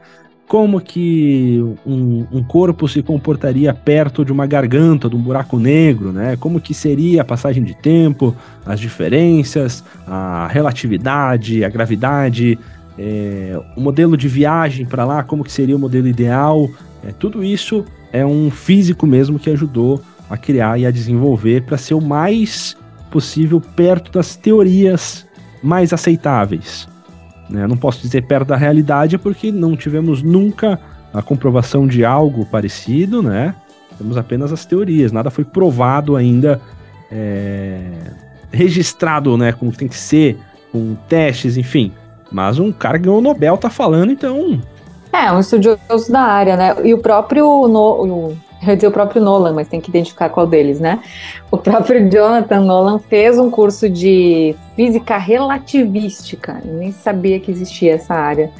como 0.51 0.81
que 0.81 1.63
um, 1.87 2.27
um, 2.33 2.43
corpo 2.43 2.89
se 2.89 3.05
comportaria 3.05 3.73
perto 3.73 4.25
de 4.25 4.33
uma 4.33 4.49
garganta, 4.49 5.09
de 5.09 5.15
um 5.15 5.21
buraco 5.21 5.61
negro, 5.61 6.11
né? 6.11 6.37
Como 6.41 6.61
que 6.61 6.75
seria 6.75 7.23
a 7.23 7.25
passagem 7.25 7.63
de 7.63 7.73
tempo, 7.73 8.35
as 8.67 8.81
diferenças, 8.81 9.85
a 10.05 10.49
relatividade, 10.49 11.65
a 11.65 11.69
gravidade, 11.69 12.59
é, 12.99 13.61
o 13.77 13.81
modelo 13.81 14.17
de 14.17 14.27
viagem 14.27 14.85
para 14.85 15.05
lá, 15.05 15.23
como 15.23 15.45
que 15.45 15.53
seria 15.53 15.77
o 15.77 15.79
modelo 15.79 16.09
ideal. 16.09 16.69
É, 17.07 17.13
tudo 17.13 17.45
isso 17.45 17.85
é 18.13 18.27
um 18.27 18.51
físico 18.51 19.07
mesmo 19.07 19.39
que 19.39 19.51
ajudou 19.51 20.03
a 20.29 20.37
criar 20.37 20.81
e 20.81 20.85
a 20.85 20.91
desenvolver 20.91 21.63
para 21.63 21.79
ser 21.79 21.95
o 21.95 22.01
mais 22.01 22.77
possível 23.09 23.61
perto 23.61 24.11
das 24.11 24.35
teorias 24.35 25.25
mais 25.63 25.93
aceitáveis. 25.93 26.90
Né? 27.51 27.67
Não 27.67 27.77
posso 27.77 28.01
dizer 28.01 28.23
perto 28.23 28.49
da 28.49 28.57
realidade 28.57 29.19
porque 29.19 29.51
não 29.51 29.77
tivemos 29.77 30.23
nunca 30.23 30.79
a 31.13 31.21
comprovação 31.21 31.87
de 31.87 32.05
algo 32.05 32.47
parecido, 32.47 33.23
né? 33.23 33.55
Temos 33.99 34.17
apenas 34.17 34.53
as 34.53 34.65
teorias, 34.65 35.13
nada 35.13 35.31
foi 35.31 35.45
provado 35.45 36.17
ainda, 36.17 36.61
é, 37.11 37.81
registrado, 38.51 39.37
né? 39.37 39.53
Como 39.53 39.73
tem 39.73 39.89
que 39.89 39.97
ser, 39.97 40.39
com 40.73 40.95
testes, 41.09 41.57
enfim. 41.57 41.93
Mas 42.31 42.59
um 42.59 42.71
cara 42.71 42.97
ganhou 42.97 43.19
o 43.19 43.23
Nobel 43.23 43.57
tá 43.59 43.69
falando, 43.69 44.13
então. 44.13 44.61
É, 45.13 45.31
um 45.33 45.41
estudioso 45.41 46.11
da 46.11 46.21
área, 46.21 46.57
né? 46.57 46.77
E 46.85 46.95
o 46.95 46.99
próprio 46.99 47.67
no, 47.67 48.37
eu 48.63 48.69
ia 48.69 48.77
dizer 48.77 48.89
o 48.89 48.93
próprio 48.93 49.23
Nolan, 49.23 49.53
mas 49.55 49.69
tem 49.69 49.81
que 49.81 49.91
identificar 49.91 50.29
qual 50.29 50.47
deles, 50.47 50.81
né? 50.81 51.01
O 51.51 51.57
próprio 51.57 52.09
Jonathan 52.11 52.61
Nolan 52.61 52.99
fez 52.99 53.39
um 53.39 53.51
curso 53.51 53.89
de 53.89 54.55
física 54.77 55.17
relativística. 55.17 56.61
Eu 56.65 56.75
nem 56.75 56.93
sabia 56.93 57.41
que 57.41 57.51
existia 57.51 57.95
essa 57.95 58.15
área. 58.15 58.51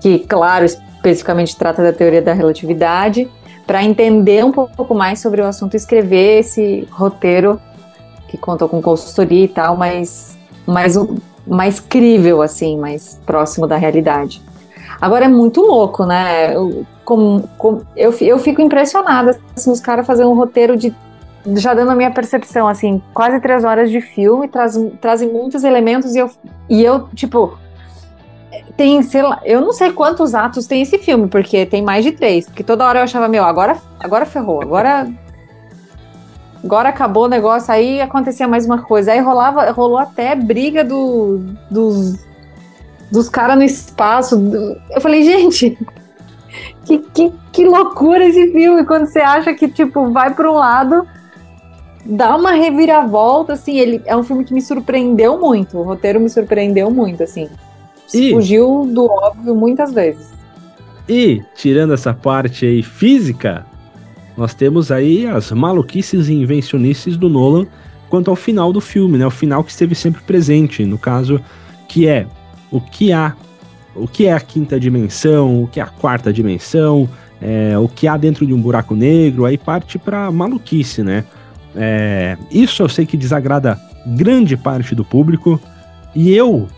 Que, 0.00 0.20
claro, 0.20 0.64
especificamente 0.64 1.56
trata 1.56 1.82
da 1.82 1.92
teoria 1.92 2.22
da 2.22 2.32
relatividade. 2.32 3.28
Para 3.66 3.84
entender 3.84 4.44
um 4.44 4.50
pouco 4.50 4.94
mais 4.94 5.20
sobre 5.20 5.40
o 5.40 5.46
assunto, 5.46 5.76
escrever 5.76 6.40
esse 6.40 6.88
roteiro 6.90 7.60
que 8.26 8.38
conta 8.38 8.66
com 8.66 8.80
consultoria 8.80 9.44
e 9.44 9.48
tal, 9.48 9.76
mas 9.76 10.38
mais, 10.66 10.94
mais 11.46 11.80
crível, 11.80 12.42
assim, 12.42 12.78
mais 12.78 13.20
próximo 13.26 13.66
da 13.66 13.76
realidade. 13.76 14.40
Agora 15.00 15.24
é 15.24 15.28
muito 15.28 15.62
louco, 15.62 16.04
né? 16.04 16.54
Eu, 16.54 16.86
eu, 17.96 18.14
eu 18.20 18.38
fico 18.38 18.60
impressionada 18.60 19.40
assim, 19.56 19.70
os 19.70 19.80
caras 19.80 20.06
fazendo 20.06 20.30
um 20.30 20.34
roteiro 20.34 20.76
de. 20.76 20.94
Já 21.56 21.72
dando 21.72 21.92
a 21.92 21.94
minha 21.94 22.10
percepção, 22.10 22.68
assim, 22.68 23.00
quase 23.14 23.40
três 23.40 23.64
horas 23.64 23.90
de 23.90 24.02
filme, 24.02 24.46
traz, 24.46 24.78
trazem 25.00 25.32
muitos 25.32 25.64
elementos 25.64 26.14
e 26.14 26.18
eu, 26.18 26.30
e 26.68 26.84
eu, 26.84 27.08
tipo, 27.14 27.56
tem, 28.76 29.02
sei 29.02 29.22
lá, 29.22 29.40
eu 29.44 29.60
não 29.60 29.72
sei 29.72 29.92
quantos 29.92 30.34
atos 30.34 30.66
tem 30.66 30.82
esse 30.82 30.98
filme, 30.98 31.28
porque 31.28 31.64
tem 31.64 31.82
mais 31.82 32.04
de 32.04 32.12
três. 32.12 32.46
Porque 32.46 32.62
toda 32.62 32.86
hora 32.86 32.98
eu 32.98 33.04
achava, 33.04 33.28
meu, 33.28 33.44
agora, 33.44 33.78
agora 33.98 34.26
ferrou, 34.26 34.62
agora. 34.62 35.08
Agora 36.62 36.90
acabou 36.90 37.24
o 37.24 37.28
negócio, 37.28 37.72
aí 37.72 38.02
acontecia 38.02 38.46
mais 38.46 38.66
uma 38.66 38.82
coisa. 38.82 39.12
Aí 39.12 39.20
rolava, 39.20 39.70
rolou 39.70 39.96
até 39.96 40.34
briga 40.34 40.84
do, 40.84 41.40
dos, 41.70 42.18
dos 43.10 43.28
caras 43.28 43.56
no 43.56 43.62
espaço. 43.62 44.36
Eu 44.90 45.00
falei, 45.00 45.22
gente, 45.24 45.76
que, 46.84 46.98
que, 46.98 47.32
que 47.52 47.64
loucura 47.64 48.24
esse 48.24 48.52
filme, 48.52 48.84
quando 48.84 49.06
você 49.06 49.20
acha 49.20 49.54
que, 49.54 49.68
tipo, 49.68 50.10
vai 50.10 50.34
para 50.34 50.50
um 50.50 50.54
lado, 50.54 51.06
dá 52.04 52.36
uma 52.36 52.52
reviravolta, 52.52 53.54
assim, 53.54 53.78
ele 53.78 54.02
é 54.04 54.16
um 54.16 54.22
filme 54.22 54.44
que 54.44 54.54
me 54.54 54.62
surpreendeu 54.62 55.38
muito, 55.38 55.78
o 55.78 55.82
roteiro 55.82 56.20
me 56.20 56.28
surpreendeu 56.28 56.90
muito, 56.90 57.22
assim. 57.22 57.48
E, 58.12 58.32
Fugiu 58.32 58.88
do 58.92 59.06
óbvio 59.06 59.54
muitas 59.54 59.92
vezes. 59.92 60.28
E, 61.08 61.42
tirando 61.54 61.94
essa 61.94 62.12
parte 62.12 62.66
aí 62.66 62.82
física, 62.82 63.64
nós 64.36 64.54
temos 64.54 64.90
aí 64.90 65.26
as 65.26 65.50
maluquices 65.52 66.28
e 66.28 66.34
invencionices 66.34 67.16
do 67.16 67.28
Nolan 67.28 67.66
quanto 68.08 68.30
ao 68.30 68.36
final 68.36 68.72
do 68.72 68.80
filme, 68.80 69.16
né? 69.16 69.26
O 69.26 69.30
final 69.30 69.62
que 69.62 69.70
esteve 69.70 69.94
sempre 69.94 70.20
presente, 70.22 70.84
no 70.84 70.98
caso, 70.98 71.40
que 71.88 72.08
é 72.08 72.26
o 72.70 72.80
que 72.80 73.12
há 73.12 73.34
o 73.94 74.06
que 74.06 74.26
é 74.26 74.32
a 74.32 74.40
quinta 74.40 74.78
dimensão, 74.78 75.64
o 75.64 75.66
que 75.66 75.80
é 75.80 75.82
a 75.82 75.86
quarta 75.86 76.32
dimensão, 76.32 77.08
é, 77.42 77.76
o 77.76 77.88
que 77.88 78.06
há 78.06 78.16
dentro 78.16 78.46
de 78.46 78.54
um 78.54 78.60
buraco 78.60 78.94
negro, 78.94 79.44
aí 79.44 79.58
parte 79.58 79.98
para 79.98 80.30
maluquice, 80.30 81.02
né? 81.02 81.24
É, 81.74 82.36
isso 82.50 82.82
eu 82.82 82.88
sei 82.88 83.04
que 83.04 83.16
desagrada 83.16 83.80
grande 84.06 84.56
parte 84.56 84.94
do 84.94 85.04
público 85.04 85.60
e 86.14 86.32
eu 86.32 86.68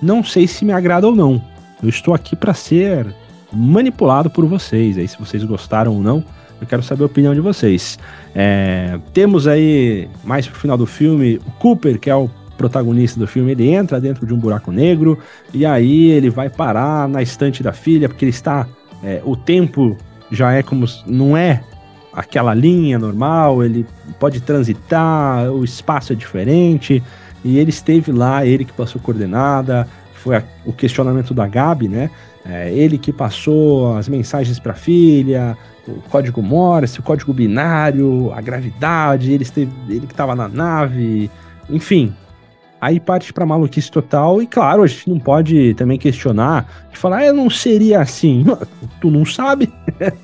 não 0.00 0.22
sei 0.22 0.46
se 0.46 0.64
me 0.64 0.72
agrada 0.72 1.06
ou 1.06 1.14
não. 1.14 1.40
Eu 1.82 1.88
estou 1.88 2.14
aqui 2.14 2.36
para 2.36 2.54
ser 2.54 3.14
manipulado 3.52 4.28
por 4.30 4.44
vocês. 4.46 4.98
Aí, 4.98 5.06
se 5.06 5.18
vocês 5.18 5.42
gostaram 5.44 5.94
ou 5.94 6.02
não, 6.02 6.24
eu 6.60 6.66
quero 6.66 6.82
saber 6.82 7.02
a 7.02 7.06
opinião 7.06 7.34
de 7.34 7.40
vocês. 7.40 7.98
É, 8.34 8.98
temos 9.12 9.46
aí 9.46 10.08
mais 10.22 10.46
pro 10.46 10.58
final 10.58 10.76
do 10.76 10.86
filme 10.86 11.40
o 11.46 11.50
Cooper, 11.52 11.98
que 11.98 12.10
é 12.10 12.14
o 12.14 12.28
protagonista 12.56 13.18
do 13.18 13.26
filme, 13.26 13.52
ele 13.52 13.68
entra 13.68 14.00
dentro 14.00 14.26
de 14.26 14.32
um 14.32 14.38
buraco 14.38 14.70
negro 14.70 15.18
e 15.52 15.64
aí 15.66 16.10
ele 16.10 16.30
vai 16.30 16.48
parar 16.48 17.08
na 17.08 17.22
estante 17.22 17.62
da 17.62 17.72
filha, 17.72 18.08
porque 18.08 18.24
ele 18.24 18.30
está. 18.30 18.66
É, 19.02 19.20
o 19.24 19.36
tempo 19.36 19.96
já 20.30 20.52
é 20.52 20.62
como. 20.62 20.86
não 21.06 21.36
é 21.36 21.62
aquela 22.12 22.54
linha 22.54 22.98
normal, 22.98 23.64
ele 23.64 23.84
pode 24.18 24.40
transitar, 24.40 25.50
o 25.50 25.64
espaço 25.64 26.12
é 26.12 26.16
diferente. 26.16 27.02
E 27.44 27.58
ele 27.58 27.70
esteve 27.70 28.10
lá, 28.10 28.46
ele 28.46 28.64
que 28.64 28.72
passou 28.72 29.00
coordenada, 29.00 29.86
foi 30.14 30.36
a, 30.36 30.42
o 30.64 30.72
questionamento 30.72 31.34
da 31.34 31.46
Gabi, 31.46 31.88
né? 31.88 32.10
É, 32.46 32.72
ele 32.72 32.96
que 32.96 33.12
passou 33.12 33.96
as 33.96 34.08
mensagens 34.08 34.58
para 34.58 34.72
a 34.72 34.76
filha, 34.76 35.56
o 35.86 36.00
código 36.08 36.42
Morse, 36.42 37.00
o 37.00 37.02
código 37.02 37.32
binário, 37.32 38.32
a 38.32 38.40
gravidade, 38.40 39.32
ele, 39.32 39.42
esteve, 39.42 39.70
ele 39.88 40.06
que 40.06 40.12
estava 40.12 40.34
na 40.34 40.48
nave, 40.48 41.30
enfim, 41.68 42.14
Aí 42.84 43.00
parte 43.00 43.32
pra 43.32 43.46
maluquice 43.46 43.90
total, 43.90 44.42
e 44.42 44.46
claro, 44.46 44.82
a 44.82 44.86
gente 44.86 45.08
não 45.08 45.18
pode 45.18 45.72
também 45.72 45.96
questionar, 45.96 46.84
de 46.92 46.98
falar, 46.98 47.22
ah, 47.22 47.32
não 47.32 47.48
seria 47.48 47.98
assim. 47.98 48.44
Tu 49.00 49.10
não 49.10 49.24
sabe 49.24 49.72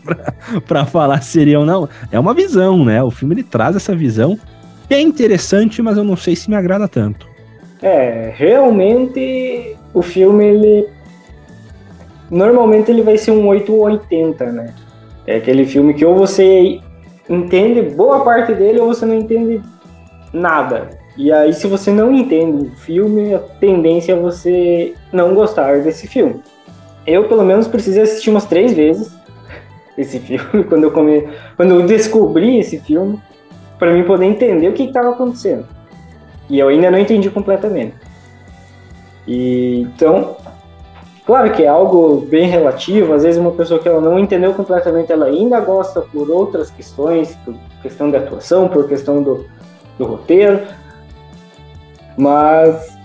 pra 0.69 0.85
falar 0.85 1.23
seria 1.23 1.59
ou 1.59 1.65
não. 1.65 1.89
É 2.13 2.21
uma 2.21 2.35
visão, 2.35 2.85
né? 2.85 3.03
O 3.03 3.11
filme 3.11 3.35
ele 3.35 3.43
traz 3.43 3.77
essa 3.77 3.97
visão, 3.97 4.39
que 4.87 4.93
é 4.93 5.01
interessante, 5.01 5.81
mas 5.81 5.97
eu 5.97 6.05
não 6.05 6.17
sei 6.17 6.37
se 6.37 6.51
me 6.51 6.57
agrada 6.57 6.87
tanto. 6.87 7.27
É, 7.81 8.31
realmente 8.37 9.75
o 9.95 10.03
filme, 10.03 10.45
ele. 10.45 10.87
Normalmente 12.31 12.91
ele 12.91 13.01
vai 13.01 13.17
ser 13.17 13.31
um 13.31 13.49
8 13.49 13.73
ou 13.73 13.85
80, 13.85 14.53
né? 14.53 14.75
É 15.27 15.37
aquele 15.37 15.65
filme 15.65 15.95
que 15.95 16.05
ou 16.05 16.15
você 16.15 16.79
entende 17.27 17.81
boa 17.81 18.23
parte 18.23 18.53
dele 18.53 18.81
ou 18.81 18.89
você 18.89 19.07
não 19.07 19.15
entende 19.15 19.63
nada. 20.31 21.00
E 21.17 21.33
aí, 21.33 21.53
se 21.53 21.67
você 21.67 21.91
não 21.91 22.13
entende 22.13 22.69
o 22.69 22.77
filme, 22.77 23.35
a 23.35 23.39
tendência 23.39 24.13
é 24.13 24.17
você 24.17 24.95
não 25.13 25.35
gostar 25.35 25.81
desse 25.81 26.07
filme. 26.07 26.41
Eu, 27.07 27.29
pelo 27.29 27.45
menos, 27.45 27.67
precisei 27.67 28.03
assistir 28.03 28.31
umas 28.31 28.47
três 28.47 28.73
vezes 28.73 29.13
esse 29.97 30.19
filme, 30.19 30.65
quando 30.69 30.85
eu, 30.85 30.91
come... 30.91 31.29
quando 31.57 31.75
eu 31.75 31.87
descobri 31.87 32.59
esse 32.59 32.79
filme, 32.79 33.21
para 33.79 33.93
mim 33.93 34.05
poder 34.05 34.27
entender 34.27 34.69
o 34.69 34.73
que 34.73 34.85
estava 34.85 35.11
acontecendo. 35.11 35.67
E 36.49 36.59
eu 36.59 36.69
ainda 36.69 36.91
não 36.91 36.99
entendi 36.99 37.31
completamente. 37.31 37.95
E, 39.27 39.83
então, 39.83 40.37
claro 41.27 41.53
que 41.53 41.63
é 41.63 41.69
algo 41.69 42.27
bem 42.29 42.49
relativo, 42.49 43.13
às 43.13 43.23
vezes 43.23 43.41
uma 43.41 43.53
pessoa 43.53 43.81
que 43.81 43.89
ela 43.89 44.01
não 44.01 44.19
entendeu 44.19 44.53
completamente, 44.55 45.13
ela 45.13 45.27
ainda 45.27 45.61
gosta 45.61 46.01
por 46.01 46.31
outras 46.31 46.71
questões, 46.71 47.37
por 47.45 47.55
questão 47.83 48.11
de 48.11 48.17
atuação, 48.17 48.69
por 48.69 48.89
questão 48.89 49.23
do, 49.23 49.47
do 49.99 50.05
roteiro, 50.05 50.61
mas 52.21 52.97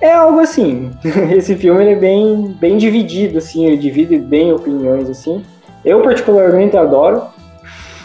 é 0.00 0.12
algo 0.12 0.38
assim. 0.38 0.90
Esse 1.34 1.56
filme 1.56 1.82
ele 1.82 1.92
é 1.92 1.96
bem, 1.96 2.56
bem 2.60 2.76
dividido, 2.76 3.38
assim, 3.38 3.66
ele 3.66 3.76
divide 3.76 4.18
bem 4.18 4.52
opiniões, 4.52 5.08
assim. 5.08 5.42
Eu 5.84 6.02
particularmente 6.02 6.76
adoro 6.76 7.22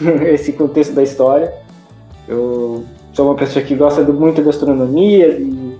esse 0.32 0.52
contexto 0.52 0.94
da 0.94 1.02
história. 1.02 1.52
Eu 2.26 2.84
sou 3.12 3.26
uma 3.26 3.34
pessoa 3.34 3.64
que 3.64 3.74
gosta 3.74 4.02
muito 4.02 4.42
de 4.42 4.48
astronomia, 4.48 5.34
de 5.34 5.76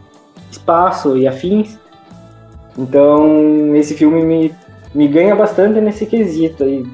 espaço 0.51 1.17
e 1.17 1.27
afins. 1.27 1.79
Então, 2.79 3.75
esse 3.75 3.95
filme 3.95 4.23
me, 4.23 4.55
me 4.95 5.09
ganha 5.09 5.35
bastante 5.35 5.81
nesse 5.81 6.05
quesito 6.05 6.65
aí. 6.65 6.85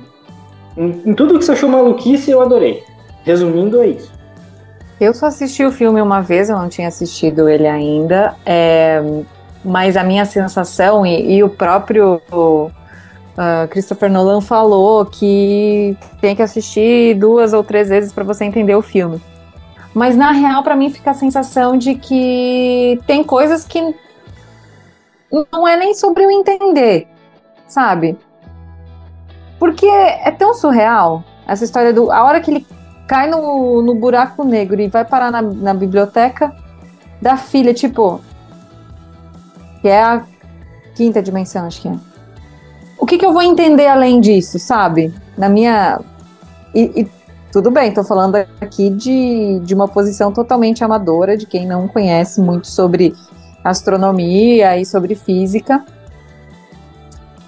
Em, 0.77 1.03
em 1.05 1.15
tudo 1.15 1.39
que 1.39 1.45
você 1.45 1.53
achou 1.53 1.69
maluquice, 1.69 2.31
eu 2.31 2.41
adorei. 2.41 2.85
Resumindo, 3.25 3.81
é 3.81 3.89
isso. 3.89 4.13
Eu 5.03 5.13
só 5.13 5.27
assisti 5.27 5.65
o 5.65 5.73
filme 5.73 6.01
uma 6.01 6.21
vez, 6.21 6.49
eu 6.49 6.57
não 6.57 6.69
tinha 6.69 6.87
assistido 6.87 7.49
ele 7.49 7.67
ainda, 7.67 8.37
é, 8.47 9.03
mas 9.65 9.97
a 9.97 10.05
minha 10.05 10.25
sensação 10.25 11.05
e, 11.05 11.39
e 11.39 11.43
o 11.43 11.49
próprio 11.49 12.23
uh, 12.33 13.67
Christopher 13.69 14.09
Nolan 14.09 14.41
falou 14.41 15.05
que 15.05 15.97
tem 16.21 16.37
que 16.37 16.43
assistir 16.43 17.17
duas 17.17 17.53
ou 17.53 17.65
três 17.65 17.89
vezes 17.89 18.13
para 18.13 18.23
você 18.23 18.45
entender 18.45 18.77
o 18.77 18.81
filme. 18.81 19.21
Mas 19.93 20.17
na 20.17 20.31
real, 20.31 20.63
para 20.63 20.77
mim, 20.77 20.89
fica 20.89 21.11
a 21.11 21.15
sensação 21.15 21.77
de 21.77 21.97
que 21.97 23.01
tem 23.05 23.25
coisas 23.25 23.65
que 23.65 23.81
não 25.51 25.67
é 25.67 25.77
nem 25.77 25.95
sobre 25.95 26.23
eu 26.25 26.31
entender, 26.31 27.09
sabe? 27.67 28.17
Porque 29.59 29.85
é 29.85 30.31
tão 30.31 30.55
surreal 30.55 31.25
essa 31.45 31.65
história 31.65 31.93
do. 31.93 32.13
A 32.13 32.23
hora 32.23 32.41
que 32.41 32.53
ele 32.53 32.67
cai 33.07 33.29
no, 33.29 33.83
no 33.83 33.95
buraco 33.95 34.45
negro 34.45 34.81
e 34.81 34.89
vai 34.89 35.05
parar 35.05 35.31
na, 35.31 35.43
na 35.43 35.75
biblioteca 35.75 36.55
da 37.21 37.37
filha, 37.37 37.73
tipo. 37.73 38.21
Que 39.81 39.89
é 39.89 40.03
a 40.03 40.25
quinta 40.95 41.23
dimensão, 41.23 41.67
acho 41.67 41.81
que 41.81 41.89
é. 41.89 41.95
O 42.99 43.07
que, 43.07 43.19
que 43.19 43.27
eu 43.27 43.33
vou 43.33 43.43
entender 43.43 43.89
além 43.89 44.21
disso, 44.21 44.59
sabe? 44.59 45.13
Na 45.37 45.49
minha. 45.49 46.01
E, 46.75 47.03
e 47.03 47.11
tudo 47.53 47.71
bem, 47.71 47.89
estou 47.89 48.05
falando 48.05 48.37
aqui 48.61 48.89
de, 48.89 49.61
de 49.61 49.75
uma 49.75 49.87
posição 49.87 50.33
totalmente 50.33 50.83
amadora, 50.83 51.37
de 51.37 51.47
quem 51.47 51.67
não 51.67 51.87
conhece 51.87 52.41
muito 52.41 52.67
sobre 52.67 53.15
astronomia 53.63 54.79
e 54.79 54.87
sobre 54.87 55.15
física. 55.15 55.85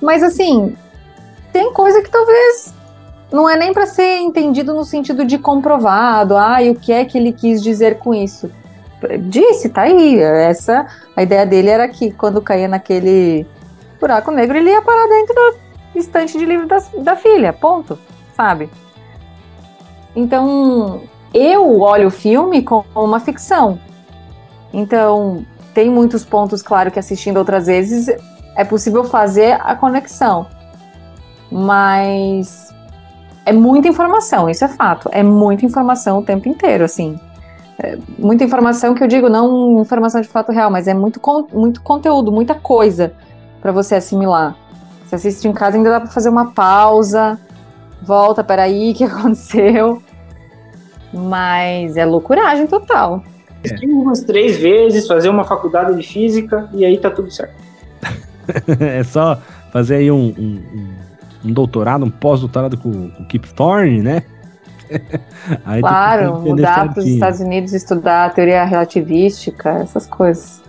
Mas 0.02 0.22
assim, 0.22 0.76
tem 1.52 1.72
coisa 1.72 2.02
que 2.02 2.10
talvez 2.10 2.74
não 3.34 3.50
é 3.50 3.56
nem 3.56 3.72
para 3.72 3.84
ser 3.84 4.18
entendido 4.18 4.72
no 4.72 4.84
sentido 4.84 5.24
de 5.24 5.38
comprovado, 5.38 6.36
ah, 6.36 6.62
e 6.62 6.70
o 6.70 6.76
que 6.76 6.92
é 6.92 7.04
que 7.04 7.18
ele 7.18 7.32
quis 7.32 7.60
dizer 7.60 7.98
com 7.98 8.14
isso? 8.14 8.48
Disse, 9.22 9.68
tá 9.68 9.82
aí. 9.82 10.20
Essa 10.20 10.86
a 11.16 11.22
ideia 11.24 11.44
dele 11.44 11.68
era 11.68 11.88
que 11.88 12.12
quando 12.12 12.40
caía 12.40 12.68
naquele 12.68 13.44
buraco 14.00 14.30
negro, 14.30 14.56
ele 14.56 14.70
ia 14.70 14.80
parar 14.80 15.08
dentro 15.08 15.34
do 15.34 15.98
estante 15.98 16.38
de 16.38 16.44
livro 16.46 16.68
da, 16.68 16.78
da 16.98 17.16
filha, 17.16 17.52
ponto, 17.52 17.98
sabe? 18.36 18.70
Então, 20.14 21.02
eu 21.34 21.80
olho 21.80 22.06
o 22.06 22.12
filme 22.12 22.62
como 22.62 22.84
uma 22.94 23.18
ficção. 23.18 23.80
Então, 24.72 25.44
tem 25.74 25.90
muitos 25.90 26.24
pontos, 26.24 26.62
claro, 26.62 26.88
que 26.88 27.00
assistindo 27.00 27.38
outras 27.38 27.66
vezes 27.66 28.06
é 28.56 28.64
possível 28.64 29.02
fazer 29.02 29.58
a 29.60 29.74
conexão. 29.74 30.46
Mas 31.50 32.73
é 33.46 33.52
muita 33.52 33.88
informação, 33.88 34.48
isso 34.48 34.64
é 34.64 34.68
fato. 34.68 35.08
É 35.12 35.22
muita 35.22 35.64
informação 35.66 36.18
o 36.18 36.22
tempo 36.22 36.48
inteiro, 36.48 36.84
assim. 36.84 37.18
É 37.78 37.98
muita 38.18 38.44
informação 38.44 38.94
que 38.94 39.02
eu 39.02 39.08
digo, 39.08 39.28
não 39.28 39.80
informação 39.80 40.20
de 40.20 40.28
fato 40.28 40.52
real, 40.52 40.70
mas 40.70 40.88
é 40.88 40.94
muito, 40.94 41.20
muito 41.52 41.82
conteúdo, 41.82 42.32
muita 42.32 42.54
coisa 42.54 43.12
para 43.60 43.72
você 43.72 43.96
assimilar. 43.96 44.56
Você 45.04 45.16
assiste 45.16 45.46
em 45.46 45.52
casa, 45.52 45.76
ainda 45.76 45.90
dá 45.90 46.00
para 46.00 46.10
fazer 46.10 46.28
uma 46.28 46.52
pausa, 46.52 47.38
volta, 48.02 48.42
peraí, 48.42 48.92
o 48.92 48.94
que 48.94 49.04
aconteceu? 49.04 50.02
Mas 51.12 51.96
é 51.96 52.04
loucuragem 52.04 52.66
total. 52.66 53.22
É. 53.62 53.86
Umas 53.86 54.20
três 54.20 54.56
vezes, 54.56 55.06
fazer 55.06 55.28
uma 55.28 55.44
faculdade 55.44 55.96
de 55.96 56.06
física 56.06 56.68
e 56.72 56.84
aí 56.84 56.98
tá 56.98 57.10
tudo 57.10 57.30
certo. 57.30 57.54
é 58.80 59.02
só 59.02 59.38
fazer 59.72 59.96
aí 59.96 60.10
um, 60.10 60.34
um, 60.38 60.62
um 60.74 61.03
doutorado, 61.52 62.04
um 62.04 62.10
pós-doutorado 62.10 62.76
com, 62.78 63.10
com 63.10 63.24
Kip 63.24 63.52
Thorne, 63.54 64.02
né? 64.02 64.22
aí 65.64 65.80
claro, 65.80 66.40
mudar 66.40 66.92
para 66.92 67.00
os 67.00 67.06
Estados 67.06 67.40
Unidos 67.40 67.72
estudar 67.72 68.32
teoria 68.34 68.64
relativística, 68.64 69.70
essas 69.70 70.06
coisas. 70.06 70.62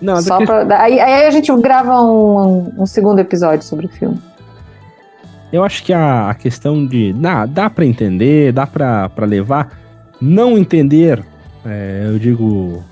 Não, 0.00 0.20
Só 0.20 0.38
que... 0.38 0.46
pra, 0.46 0.80
aí, 0.80 0.98
aí, 0.98 1.26
a 1.26 1.30
gente 1.30 1.54
grava 1.60 2.00
um, 2.02 2.72
um, 2.76 2.86
segundo 2.86 3.20
episódio 3.20 3.64
sobre 3.64 3.86
o 3.86 3.88
filme. 3.88 4.18
Eu 5.52 5.62
acho 5.62 5.84
que 5.84 5.92
a, 5.92 6.30
a 6.30 6.34
questão 6.34 6.84
de. 6.84 7.12
Dá, 7.12 7.46
dá 7.46 7.70
para 7.70 7.84
entender, 7.84 8.52
dá 8.52 8.66
para 8.66 9.10
levar. 9.24 9.78
Não 10.20 10.58
entender, 10.58 11.22
é, 11.64 12.06
eu 12.06 12.18
digo. 12.18 12.82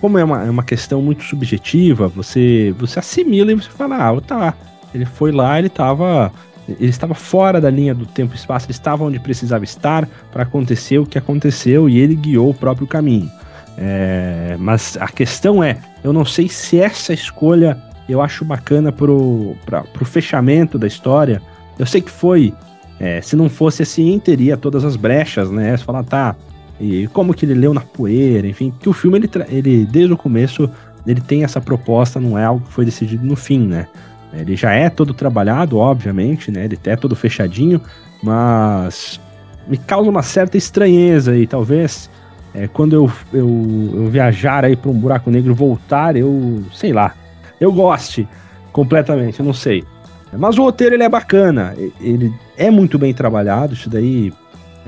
Como 0.00 0.18
é 0.18 0.24
uma, 0.24 0.44
é 0.44 0.50
uma 0.50 0.64
questão 0.64 1.00
muito 1.00 1.22
subjetiva, 1.22 2.08
você, 2.08 2.74
você 2.76 2.98
assimila 2.98 3.52
e 3.52 3.54
você 3.54 3.70
fala, 3.70 4.08
ah, 4.08 4.20
tá. 4.20 4.54
Ele 4.94 5.04
foi 5.04 5.32
lá, 5.32 5.58
ele 5.58 5.68
estava 5.68 6.32
ele 6.68 6.90
estava 6.90 7.14
fora 7.14 7.60
da 7.60 7.68
linha 7.68 7.94
do 7.94 8.06
tempo 8.06 8.34
e 8.34 8.36
espaço, 8.36 8.66
ele 8.66 8.72
estava 8.72 9.04
onde 9.04 9.18
precisava 9.18 9.64
estar 9.64 10.08
para 10.30 10.44
acontecer 10.44 10.98
o 10.98 11.06
que 11.06 11.18
aconteceu 11.18 11.88
e 11.88 11.98
ele 11.98 12.14
guiou 12.14 12.50
o 12.50 12.54
próprio 12.54 12.86
caminho. 12.86 13.30
É, 13.76 14.56
mas 14.58 14.96
a 15.00 15.08
questão 15.08 15.62
é, 15.62 15.78
eu 16.04 16.12
não 16.12 16.24
sei 16.24 16.48
se 16.48 16.78
essa 16.78 17.12
escolha 17.12 17.76
eu 18.08 18.20
acho 18.20 18.44
bacana 18.44 18.92
pra, 18.92 19.82
pro 19.82 20.04
fechamento 20.04 20.78
da 20.78 20.86
história. 20.86 21.40
Eu 21.78 21.86
sei 21.86 22.00
que 22.00 22.10
foi, 22.10 22.52
é, 23.00 23.20
se 23.20 23.34
não 23.34 23.48
fosse 23.48 23.82
assim, 23.82 24.18
teria 24.18 24.56
todas 24.56 24.84
as 24.84 24.96
brechas, 24.96 25.50
né? 25.50 25.76
Você 25.76 25.84
fala, 25.84 26.04
tá, 26.04 26.36
e 26.80 27.06
como 27.08 27.32
que 27.32 27.46
ele 27.46 27.54
leu 27.54 27.72
na 27.72 27.80
poeira, 27.80 28.46
enfim, 28.46 28.72
que 28.78 28.88
o 28.88 28.92
filme, 28.92 29.18
ele, 29.18 29.30
ele 29.48 29.86
desde 29.86 30.12
o 30.12 30.16
começo, 30.16 30.68
ele 31.06 31.20
tem 31.20 31.44
essa 31.44 31.60
proposta, 31.60 32.20
não 32.20 32.38
é 32.38 32.44
algo 32.44 32.64
que 32.64 32.72
foi 32.72 32.84
decidido 32.84 33.24
no 33.24 33.36
fim, 33.36 33.66
né? 33.66 33.86
Ele 34.32 34.56
já 34.56 34.72
é 34.72 34.88
todo 34.88 35.12
trabalhado, 35.12 35.78
obviamente, 35.78 36.50
né? 36.50 36.64
Ele 36.64 36.78
é 36.84 36.96
todo 36.96 37.14
fechadinho, 37.14 37.80
mas 38.22 39.20
me 39.66 39.76
causa 39.76 40.08
uma 40.08 40.22
certa 40.22 40.56
estranheza 40.56 41.36
e 41.36 41.46
talvez 41.46 42.10
é, 42.54 42.66
quando 42.66 42.94
eu, 42.94 43.10
eu, 43.32 43.90
eu, 43.94 44.06
viajar 44.08 44.64
aí 44.64 44.76
para 44.76 44.90
um 44.90 44.98
buraco 44.98 45.30
negro 45.30 45.54
voltar, 45.54 46.16
eu 46.16 46.62
sei 46.72 46.92
lá, 46.92 47.14
eu 47.60 47.72
goste 47.72 48.28
completamente, 48.72 49.40
eu 49.40 49.46
não 49.46 49.54
sei. 49.54 49.84
Mas 50.32 50.56
o 50.58 50.62
roteiro 50.62 50.94
ele 50.94 51.02
é 51.04 51.08
bacana, 51.08 51.74
ele 52.00 52.32
é 52.56 52.70
muito 52.70 52.98
bem 52.98 53.12
trabalhado, 53.12 53.74
isso 53.74 53.90
daí 53.90 54.32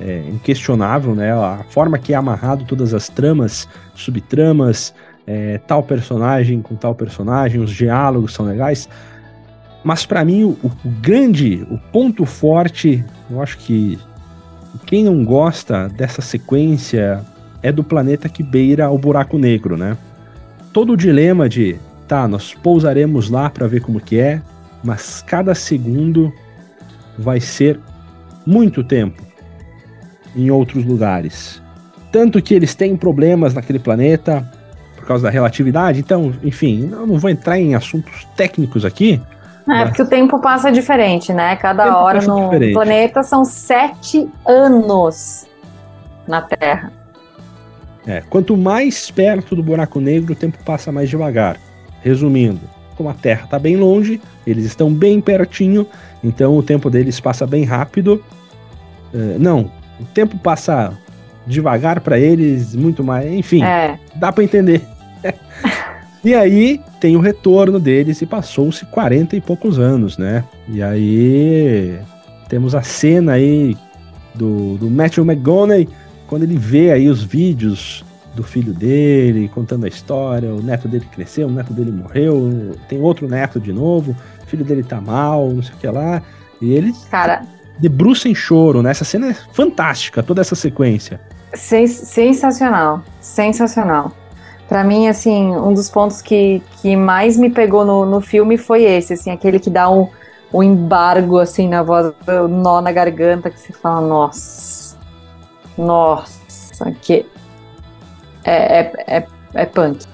é 0.00 0.24
inquestionável, 0.28 1.14
né? 1.14 1.32
A 1.32 1.60
forma 1.68 1.98
que 1.98 2.14
é 2.14 2.16
amarrado 2.16 2.64
todas 2.64 2.94
as 2.94 3.08
tramas, 3.08 3.68
subtramas, 3.94 4.94
é, 5.26 5.58
tal 5.58 5.82
personagem 5.82 6.60
com 6.62 6.74
tal 6.74 6.94
personagem, 6.94 7.60
os 7.60 7.70
diálogos 7.70 8.34
são 8.34 8.46
legais. 8.46 8.88
Mas 9.84 10.06
para 10.06 10.24
mim 10.24 10.44
o, 10.44 10.58
o 10.64 10.70
grande, 11.00 11.66
o 11.70 11.78
ponto 11.92 12.24
forte, 12.24 13.04
eu 13.30 13.42
acho 13.42 13.58
que 13.58 13.98
quem 14.86 15.04
não 15.04 15.24
gosta 15.24 15.88
dessa 15.88 16.22
sequência 16.22 17.22
é 17.62 17.70
do 17.70 17.84
planeta 17.84 18.28
que 18.28 18.42
beira 18.42 18.90
o 18.90 18.98
buraco 18.98 19.38
negro, 19.38 19.76
né? 19.76 19.96
Todo 20.72 20.94
o 20.94 20.96
dilema 20.96 21.48
de, 21.48 21.76
tá, 22.08 22.26
nós 22.26 22.54
pousaremos 22.54 23.30
lá 23.30 23.48
para 23.48 23.66
ver 23.66 23.80
como 23.80 24.00
que 24.00 24.18
é, 24.18 24.42
mas 24.82 25.22
cada 25.22 25.54
segundo 25.54 26.32
vai 27.18 27.40
ser 27.40 27.78
muito 28.46 28.82
tempo 28.82 29.22
em 30.34 30.50
outros 30.50 30.84
lugares. 30.84 31.62
Tanto 32.10 32.40
que 32.42 32.54
eles 32.54 32.74
têm 32.74 32.96
problemas 32.96 33.54
naquele 33.54 33.78
planeta 33.78 34.46
por 34.96 35.06
causa 35.06 35.24
da 35.24 35.30
relatividade, 35.30 36.00
então, 36.00 36.32
enfim, 36.42 36.86
não 36.86 37.18
vou 37.18 37.30
entrar 37.30 37.58
em 37.58 37.74
assuntos 37.74 38.26
técnicos 38.36 38.84
aqui. 38.84 39.20
É, 39.66 39.72
mas... 39.72 39.88
porque 39.88 40.02
o 40.02 40.06
tempo 40.06 40.38
passa 40.38 40.70
diferente, 40.70 41.32
né? 41.32 41.56
Cada 41.56 41.98
hora 41.98 42.20
no 42.22 42.44
diferente. 42.44 42.74
planeta 42.74 43.22
são 43.22 43.44
sete 43.44 44.28
anos 44.46 45.46
na 46.26 46.42
Terra. 46.42 46.92
É, 48.06 48.22
quanto 48.28 48.56
mais 48.56 49.10
perto 49.10 49.56
do 49.56 49.62
buraco 49.62 49.98
negro, 50.00 50.32
o 50.34 50.36
tempo 50.36 50.58
passa 50.64 50.92
mais 50.92 51.08
devagar. 51.08 51.56
Resumindo, 52.02 52.60
como 52.96 53.08
a 53.08 53.14
Terra 53.14 53.44
está 53.44 53.58
bem 53.58 53.76
longe, 53.76 54.20
eles 54.46 54.64
estão 54.66 54.92
bem 54.92 55.20
pertinho, 55.20 55.86
então 56.22 56.56
o 56.56 56.62
tempo 56.62 56.90
deles 56.90 57.18
passa 57.18 57.46
bem 57.46 57.64
rápido. 57.64 58.22
Uh, 59.12 59.38
não, 59.38 59.70
o 59.98 60.04
tempo 60.12 60.36
passa 60.36 60.92
devagar 61.46 62.00
para 62.00 62.18
eles, 62.18 62.74
muito 62.74 63.02
mais. 63.02 63.32
Enfim, 63.32 63.62
é. 63.62 63.98
dá 64.14 64.30
para 64.30 64.44
entender. 64.44 64.82
e 66.24 66.34
aí 66.34 66.80
tem 67.00 67.16
o 67.16 67.20
retorno 67.20 67.78
deles 67.78 68.22
e 68.22 68.26
passou-se 68.26 68.86
40 68.86 69.36
e 69.36 69.40
poucos 69.40 69.78
anos, 69.78 70.16
né? 70.16 70.44
E 70.68 70.82
aí 70.82 71.98
temos 72.48 72.74
a 72.74 72.82
cena 72.82 73.32
aí 73.32 73.76
do, 74.34 74.76
do 74.78 74.90
Matthew 74.90 75.24
McGonaghy 75.24 75.88
quando 76.26 76.44
ele 76.44 76.56
vê 76.56 76.90
aí 76.90 77.08
os 77.08 77.22
vídeos 77.22 78.04
do 78.34 78.42
filho 78.42 78.72
dele 78.72 79.48
contando 79.54 79.84
a 79.84 79.88
história, 79.88 80.52
o 80.52 80.62
neto 80.62 80.88
dele 80.88 81.06
cresceu, 81.12 81.46
o 81.46 81.52
neto 81.52 81.72
dele 81.72 81.92
morreu, 81.92 82.74
tem 82.88 83.00
outro 83.00 83.28
neto 83.28 83.60
de 83.60 83.72
novo, 83.72 84.16
o 84.42 84.46
filho 84.46 84.64
dele 84.64 84.82
tá 84.82 85.00
mal, 85.00 85.50
não 85.50 85.62
sei 85.62 85.74
o 85.74 85.78
que 85.78 85.86
lá, 85.86 86.22
e 86.60 86.72
ele 86.72 86.92
Cara, 87.10 87.42
debruça 87.78 88.28
em 88.28 88.34
choro, 88.34 88.82
né? 88.82 88.90
Essa 88.90 89.04
cena 89.04 89.30
é 89.30 89.34
fantástica, 89.52 90.22
toda 90.22 90.40
essa 90.40 90.54
sequência. 90.54 91.20
Sens 91.52 91.92
sensacional, 91.92 93.04
sensacional. 93.20 94.12
Para 94.68 94.82
mim, 94.82 95.08
assim, 95.08 95.54
um 95.54 95.74
dos 95.74 95.90
pontos 95.90 96.22
que, 96.22 96.62
que 96.80 96.96
mais 96.96 97.36
me 97.36 97.50
pegou 97.50 97.84
no, 97.84 98.06
no 98.06 98.20
filme 98.20 98.56
foi 98.56 98.82
esse, 98.84 99.12
assim, 99.12 99.30
aquele 99.30 99.58
que 99.60 99.68
dá 99.70 99.90
um, 99.90 100.08
um 100.52 100.62
embargo, 100.62 101.38
assim, 101.38 101.68
na 101.68 101.82
voz, 101.82 102.12
um 102.28 102.48
nó 102.48 102.80
na 102.80 102.90
garganta, 102.90 103.50
que 103.50 103.60
você 103.60 103.72
fala, 103.72 104.00
nossa, 104.00 104.96
nossa, 105.76 106.90
que. 107.02 107.26
É, 108.44 108.80
é, 108.80 108.92
é, 109.06 109.26
é 109.54 109.66
punk. 109.66 110.04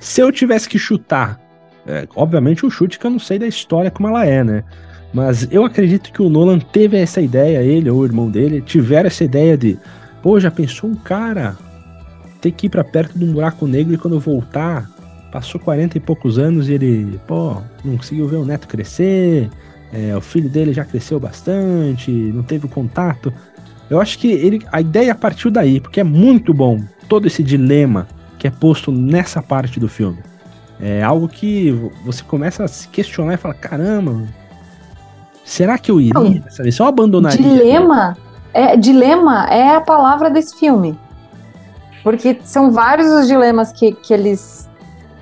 Se 0.00 0.20
eu 0.20 0.32
tivesse 0.32 0.68
que 0.68 0.78
chutar 0.78 1.38
É, 1.86 2.08
obviamente 2.16 2.66
um 2.66 2.70
chute 2.70 2.98
que 2.98 3.06
eu 3.06 3.10
não 3.10 3.18
sei 3.18 3.38
da 3.38 3.46
história 3.46 3.90
como 3.90 4.08
ela 4.08 4.26
é, 4.26 4.42
né? 4.42 4.64
Mas 5.14 5.46
eu 5.52 5.64
acredito 5.64 6.12
que 6.12 6.20
o 6.20 6.28
Nolan 6.28 6.58
teve 6.58 6.98
essa 6.98 7.20
ideia, 7.20 7.62
ele 7.62 7.88
ou 7.88 8.00
o 8.00 8.04
irmão 8.04 8.28
dele, 8.28 8.60
tiveram 8.60 9.06
essa 9.06 9.22
ideia 9.22 9.56
de, 9.56 9.78
pô, 10.20 10.40
já 10.40 10.50
pensou 10.50 10.90
um 10.90 10.94
cara 10.96 11.56
ter 12.40 12.52
que 12.52 12.66
ir 12.66 12.70
para 12.70 12.84
perto 12.84 13.18
de 13.18 13.24
um 13.24 13.32
buraco 13.32 13.66
negro 13.66 13.94
e 13.94 13.98
quando 13.98 14.18
voltar, 14.18 14.88
passou 15.32 15.60
40 15.60 15.98
e 15.98 16.00
poucos 16.00 16.38
anos 16.38 16.68
e 16.68 16.74
ele, 16.74 17.20
pô, 17.26 17.56
não 17.84 17.96
conseguiu 17.96 18.26
ver 18.28 18.36
o 18.36 18.44
neto 18.44 18.68
crescer, 18.68 19.50
é, 19.92 20.16
o 20.16 20.20
filho 20.20 20.48
dele 20.48 20.72
já 20.72 20.84
cresceu 20.84 21.18
bastante, 21.18 22.10
não 22.10 22.42
teve 22.42 22.68
contato. 22.68 23.32
Eu 23.88 24.00
acho 24.00 24.18
que 24.18 24.30
ele, 24.30 24.60
a 24.72 24.80
ideia 24.80 25.14
partiu 25.14 25.50
daí, 25.50 25.80
porque 25.80 26.00
é 26.00 26.04
muito 26.04 26.52
bom 26.52 26.80
todo 27.08 27.26
esse 27.26 27.42
dilema 27.42 28.08
que 28.38 28.46
é 28.46 28.50
posto 28.50 28.90
nessa 28.92 29.42
parte 29.42 29.78
do 29.78 29.88
filme. 29.88 30.18
É 30.80 31.02
algo 31.02 31.28
que 31.28 31.70
você 32.04 32.22
começa 32.22 32.64
a 32.64 32.68
se 32.68 32.88
questionar 32.88 33.34
e 33.34 33.36
fala: 33.38 33.54
caramba, 33.54 34.26
será 35.44 35.78
que 35.78 35.90
eu 35.90 36.00
iria 36.00 36.42
nessa 36.44 36.62
vez? 36.62 36.78
Eu 36.78 36.86
abandonaria. 36.86 37.38
Dilema 37.38 38.16
é, 38.56 38.74
dilema 38.74 39.46
é 39.50 39.76
a 39.76 39.82
palavra 39.82 40.30
desse 40.30 40.58
filme. 40.58 40.98
Porque 42.06 42.38
são 42.44 42.70
vários 42.70 43.10
os 43.10 43.26
dilemas 43.26 43.72
que, 43.72 43.90
que 43.90 44.14
eles 44.14 44.68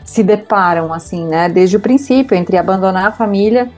se 0.05 0.23
deparam, 0.23 0.93
assim, 0.93 1.27
né? 1.27 1.49
Desde 1.49 1.79
o 1.79 1.81
princípio, 1.81 2.37
entre 2.37 2.59
abandonar 2.59 3.07
a 3.07 3.11
família 3.11 3.71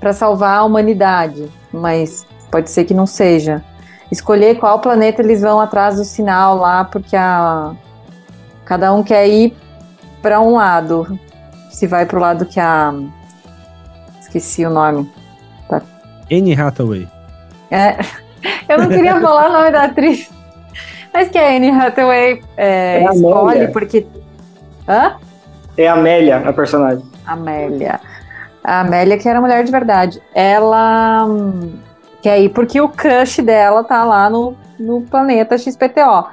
para 0.00 0.12
salvar 0.12 0.58
a 0.58 0.64
humanidade. 0.64 1.48
Mas 1.72 2.26
pode 2.50 2.68
ser 2.68 2.86
que 2.86 2.92
não 2.92 3.06
seja. 3.06 3.62
Escolher 4.10 4.58
qual 4.58 4.80
planeta 4.80 5.22
eles 5.22 5.42
vão 5.42 5.60
atrás 5.60 5.94
do 5.94 6.04
sinal 6.04 6.56
lá, 6.56 6.82
porque 6.82 7.14
a, 7.14 7.72
cada 8.64 8.92
um 8.92 9.04
quer 9.04 9.28
ir 9.28 9.56
para 10.20 10.40
um 10.40 10.56
lado. 10.56 11.20
Se 11.70 11.86
vai 11.86 12.04
para 12.04 12.18
o 12.18 12.20
lado 12.20 12.46
que 12.46 12.58
a. 12.58 12.92
Esqueci 14.20 14.66
o 14.66 14.70
nome. 14.70 15.08
Tá. 15.68 15.80
Anne 16.28 16.60
Hathaway. 16.60 17.08
É, 17.70 17.96
eu 18.68 18.76
não 18.76 18.88
queria 18.88 19.20
falar 19.20 19.50
o 19.50 19.52
nome 19.52 19.70
da 19.70 19.84
atriz. 19.84 20.39
Mas 21.12 21.28
que 21.28 21.38
a 21.38 21.56
Anne 21.56 21.70
Hathaway 21.70 22.42
é, 22.56 23.02
é 23.02 23.04
escolhe 23.04 23.68
porque. 23.68 24.06
Hã? 24.88 25.16
É 25.76 25.88
a 25.88 25.94
Amélia, 25.94 26.36
a 26.38 26.52
personagem. 26.52 27.04
Amélia. 27.26 28.00
A 28.62 28.80
Amélia, 28.80 29.18
que 29.18 29.28
era 29.28 29.40
mulher 29.40 29.64
de 29.64 29.72
verdade. 29.72 30.22
Ela 30.34 31.24
hum, 31.26 31.72
quer 32.22 32.40
ir 32.40 32.50
porque 32.50 32.80
o 32.80 32.88
crush 32.88 33.40
dela 33.42 33.82
tá 33.82 34.04
lá 34.04 34.28
no, 34.28 34.56
no 34.78 35.02
planeta 35.02 35.56
XPTO. 35.56 36.26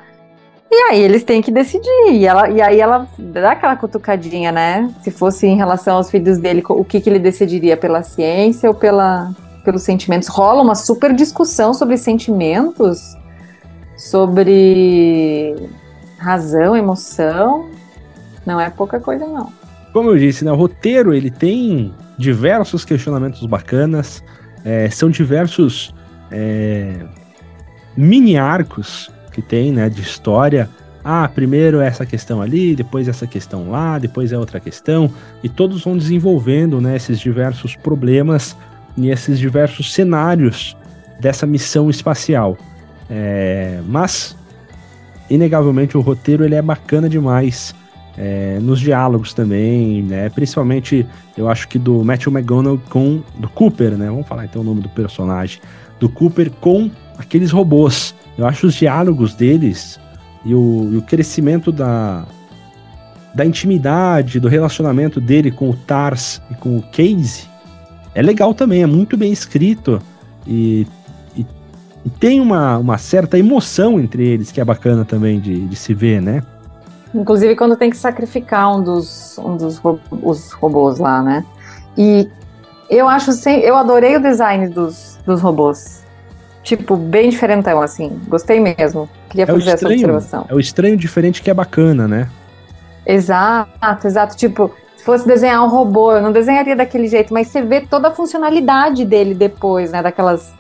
E 0.70 0.76
aí 0.90 1.02
eles 1.02 1.24
têm 1.24 1.42
que 1.42 1.52
decidir. 1.52 2.12
E, 2.12 2.26
ela, 2.26 2.50
e 2.50 2.62
aí 2.62 2.80
ela 2.80 3.08
dá 3.18 3.52
aquela 3.52 3.76
cutucadinha, 3.76 4.52
né? 4.52 4.90
Se 5.02 5.12
fosse 5.12 5.48
em 5.48 5.56
relação 5.56 5.96
aos 5.96 6.12
filhos 6.12 6.38
dele, 6.38 6.62
o 6.68 6.84
que, 6.84 7.00
que 7.00 7.10
ele 7.10 7.20
decidiria 7.20 7.78
pela 7.78 8.04
ciência 8.04 8.70
ou 8.70 8.76
pela, 8.76 9.32
pelos 9.64 9.84
sentimentos? 9.84 10.28
Rola 10.28 10.62
uma 10.62 10.76
super 10.76 11.14
discussão 11.14 11.74
sobre 11.74 11.96
sentimentos, 11.98 13.16
sobre 13.98 15.56
razão, 16.18 16.76
emoção. 16.76 17.70
Não 18.46 18.62
é 18.62 18.70
pouca 18.70 19.00
coisa, 19.00 19.26
não. 19.26 19.52
Como 19.92 20.10
eu 20.10 20.18
disse, 20.18 20.46
né, 20.46 20.52
o 20.52 20.56
roteiro 20.56 21.14
ele 21.14 21.32
tem 21.32 21.94
diversos 22.18 22.86
questionamentos 22.86 23.46
bacanas, 23.46 24.24
é, 24.64 24.90
são 24.90 25.10
diversos 25.10 25.94
é, 26.32 27.06
mini 27.96 28.38
arcos 28.38 29.12
que 29.32 29.42
tem, 29.42 29.72
né, 29.72 29.90
de 29.90 30.02
história. 30.02 30.70
Ah, 31.04 31.30
primeiro 31.34 31.80
essa 31.80 32.06
questão 32.06 32.42
ali, 32.42 32.76
depois 32.76 33.08
essa 33.08 33.26
questão 33.26 33.70
lá, 33.70 33.98
depois 33.98 34.32
é 34.34 34.38
outra 34.38 34.60
questão, 34.60 35.10
e 35.42 35.48
todos 35.48 35.84
vão 35.84 35.98
desenvolvendo, 35.98 36.82
né, 36.82 36.96
esses 36.96 37.20
diversos 37.20 37.76
problemas 37.76 38.58
e 38.98 39.10
esses 39.10 39.40
diversos 39.40 39.94
cenários 39.94 40.76
dessa 41.20 41.46
missão 41.46 41.90
espacial. 41.90 42.58
É, 43.10 43.82
mas, 43.86 44.36
inegavelmente, 45.30 45.98
o 45.98 46.02
roteiro 46.02 46.44
ele 46.44 46.56
é 46.56 46.62
bacana 46.62 47.10
demais. 47.10 47.74
É, 48.20 48.58
nos 48.60 48.80
diálogos 48.80 49.32
também, 49.32 50.02
né? 50.02 50.28
Principalmente, 50.30 51.06
eu 51.38 51.48
acho 51.48 51.68
que 51.68 51.78
do 51.78 52.04
Matthew 52.04 52.34
McGonagall 52.34 52.82
com 52.90 53.22
do 53.38 53.48
Cooper, 53.48 53.92
né? 53.92 54.08
Vamos 54.08 54.28
falar 54.28 54.46
então 54.46 54.64
o 54.64 54.66
nome 54.66 54.82
do 54.82 54.90
personagem, 54.90 55.60
do 56.00 56.10
Cooper 56.10 56.50
com 56.50 56.90
aqueles 57.16 57.52
robôs. 57.52 58.16
Eu 58.36 58.48
acho 58.48 58.66
os 58.66 58.74
diálogos 58.74 59.36
deles 59.36 60.00
e 60.44 60.56
o, 60.56 60.90
e 60.94 60.98
o 60.98 61.02
crescimento 61.04 61.72
da, 61.72 62.26
da 63.36 63.46
intimidade, 63.46 64.40
do 64.40 64.48
relacionamento 64.48 65.22
dele 65.22 65.52
com 65.52 65.70
o 65.70 65.76
Tars 65.76 66.42
e 66.50 66.56
com 66.56 66.76
o 66.76 66.82
Casey 66.82 67.48
é 68.18 68.22
legal 68.24 68.52
também, 68.52 68.82
é 68.82 68.88
muito 68.88 69.16
bem 69.16 69.32
escrito 69.32 70.02
e, 70.48 70.88
e, 72.08 72.10
tem 72.20 72.42
uma, 72.42 72.78
uma 72.78 72.98
certa 72.98 73.38
emoção 73.38 74.00
entre 74.00 74.28
eles 74.28 74.52
que 74.52 74.62
é 74.62 74.66
bacana 74.66 75.06
também 75.06 75.40
de, 75.40 75.68
de 75.68 75.76
se 75.76 75.94
ver, 75.94 76.22
né? 76.22 76.44
Inclusive 77.14 77.56
quando 77.56 77.76
tem 77.76 77.90
que 77.90 77.98
sacrificar 77.98 78.76
um 78.76 78.84
dos, 78.84 79.38
um 79.38 79.56
dos 79.56 79.82
os 80.12 80.52
robôs 80.54 81.00
lá, 81.00 81.22
né? 81.22 81.46
E 81.98 82.30
eu 82.90 83.08
acho, 83.08 83.32
eu 83.50 83.76
adorei 83.76 84.16
o 84.18 84.22
design 84.22 84.68
dos, 84.68 85.20
dos 85.26 85.42
robôs 85.42 86.06
tipo, 86.68 86.98
bem 86.98 87.30
diferentão, 87.30 87.82
assim. 87.82 88.20
Gostei 88.28 88.60
mesmo. 88.60 89.10
Queria 89.30 89.44
é 89.44 89.46
fazer 89.46 89.60
estranho, 89.60 89.74
essa 89.74 89.88
observação. 89.88 90.46
É 90.50 90.54
o 90.54 90.60
estranho 90.60 90.98
diferente 90.98 91.42
que 91.42 91.50
é 91.50 91.54
bacana, 91.54 92.08
né? 92.10 92.30
Exato, 93.06 94.06
exato. 94.06 94.36
Tipo, 94.36 94.70
se 94.98 95.04
fosse 95.04 95.26
desenhar 95.26 95.64
um 95.64 95.70
robô, 95.70 96.12
eu 96.12 96.22
não 96.22 96.34
desenharia 96.34 96.76
daquele 96.76 97.08
jeito, 97.08 97.34
mas 97.34 97.48
você 97.48 97.62
vê 97.62 97.80
toda 97.80 98.10
a 98.10 98.12
funcionalidade 98.12 99.06
dele 99.06 99.34
depois, 99.34 99.92
né? 99.92 100.04
Daquelas 100.04 100.54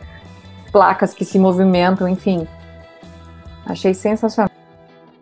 placas 0.77 1.11
que 1.11 1.25
se 1.25 1.39
movimentam, 1.39 2.07
enfim. 2.07 2.47
Achei 3.65 3.95
sensacional. 3.95 4.51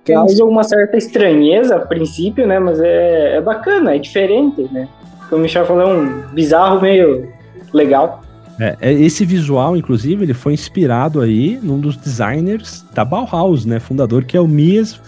Causa 0.06 0.44
uma 0.44 0.66
certa 0.66 0.98
estranheza 0.98 1.78
a 1.78 1.80
princípio, 1.80 2.46
né? 2.46 2.60
Mas 2.60 2.78
é, 2.82 3.38
é 3.38 3.42
bacana, 3.42 3.96
é 3.96 3.98
diferente, 3.98 4.68
né? 4.70 4.90
Como 5.30 5.40
o 5.40 5.44
Michel 5.44 5.66
falou, 5.66 5.84
é 5.84 5.88
um 5.88 6.28
bizarro 6.34 6.82
meio 6.82 7.32
legal. 7.74 8.22
É, 8.60 8.76
é, 8.82 8.94
esse 8.94 9.26
visual, 9.26 9.78
inclusive, 9.78 10.26
ele 10.26 10.34
foi 10.34 10.52
inspirado 10.52 11.22
aí 11.22 11.58
num 11.64 11.80
dos 11.80 11.96
designers 11.96 12.84
da 12.94 13.06
Bauhaus, 13.06 13.66
né? 13.66 13.80
Fundador, 13.80 14.26
que 14.26 14.36
é 14.36 14.42
o 14.42 14.48
Mies 14.48 15.00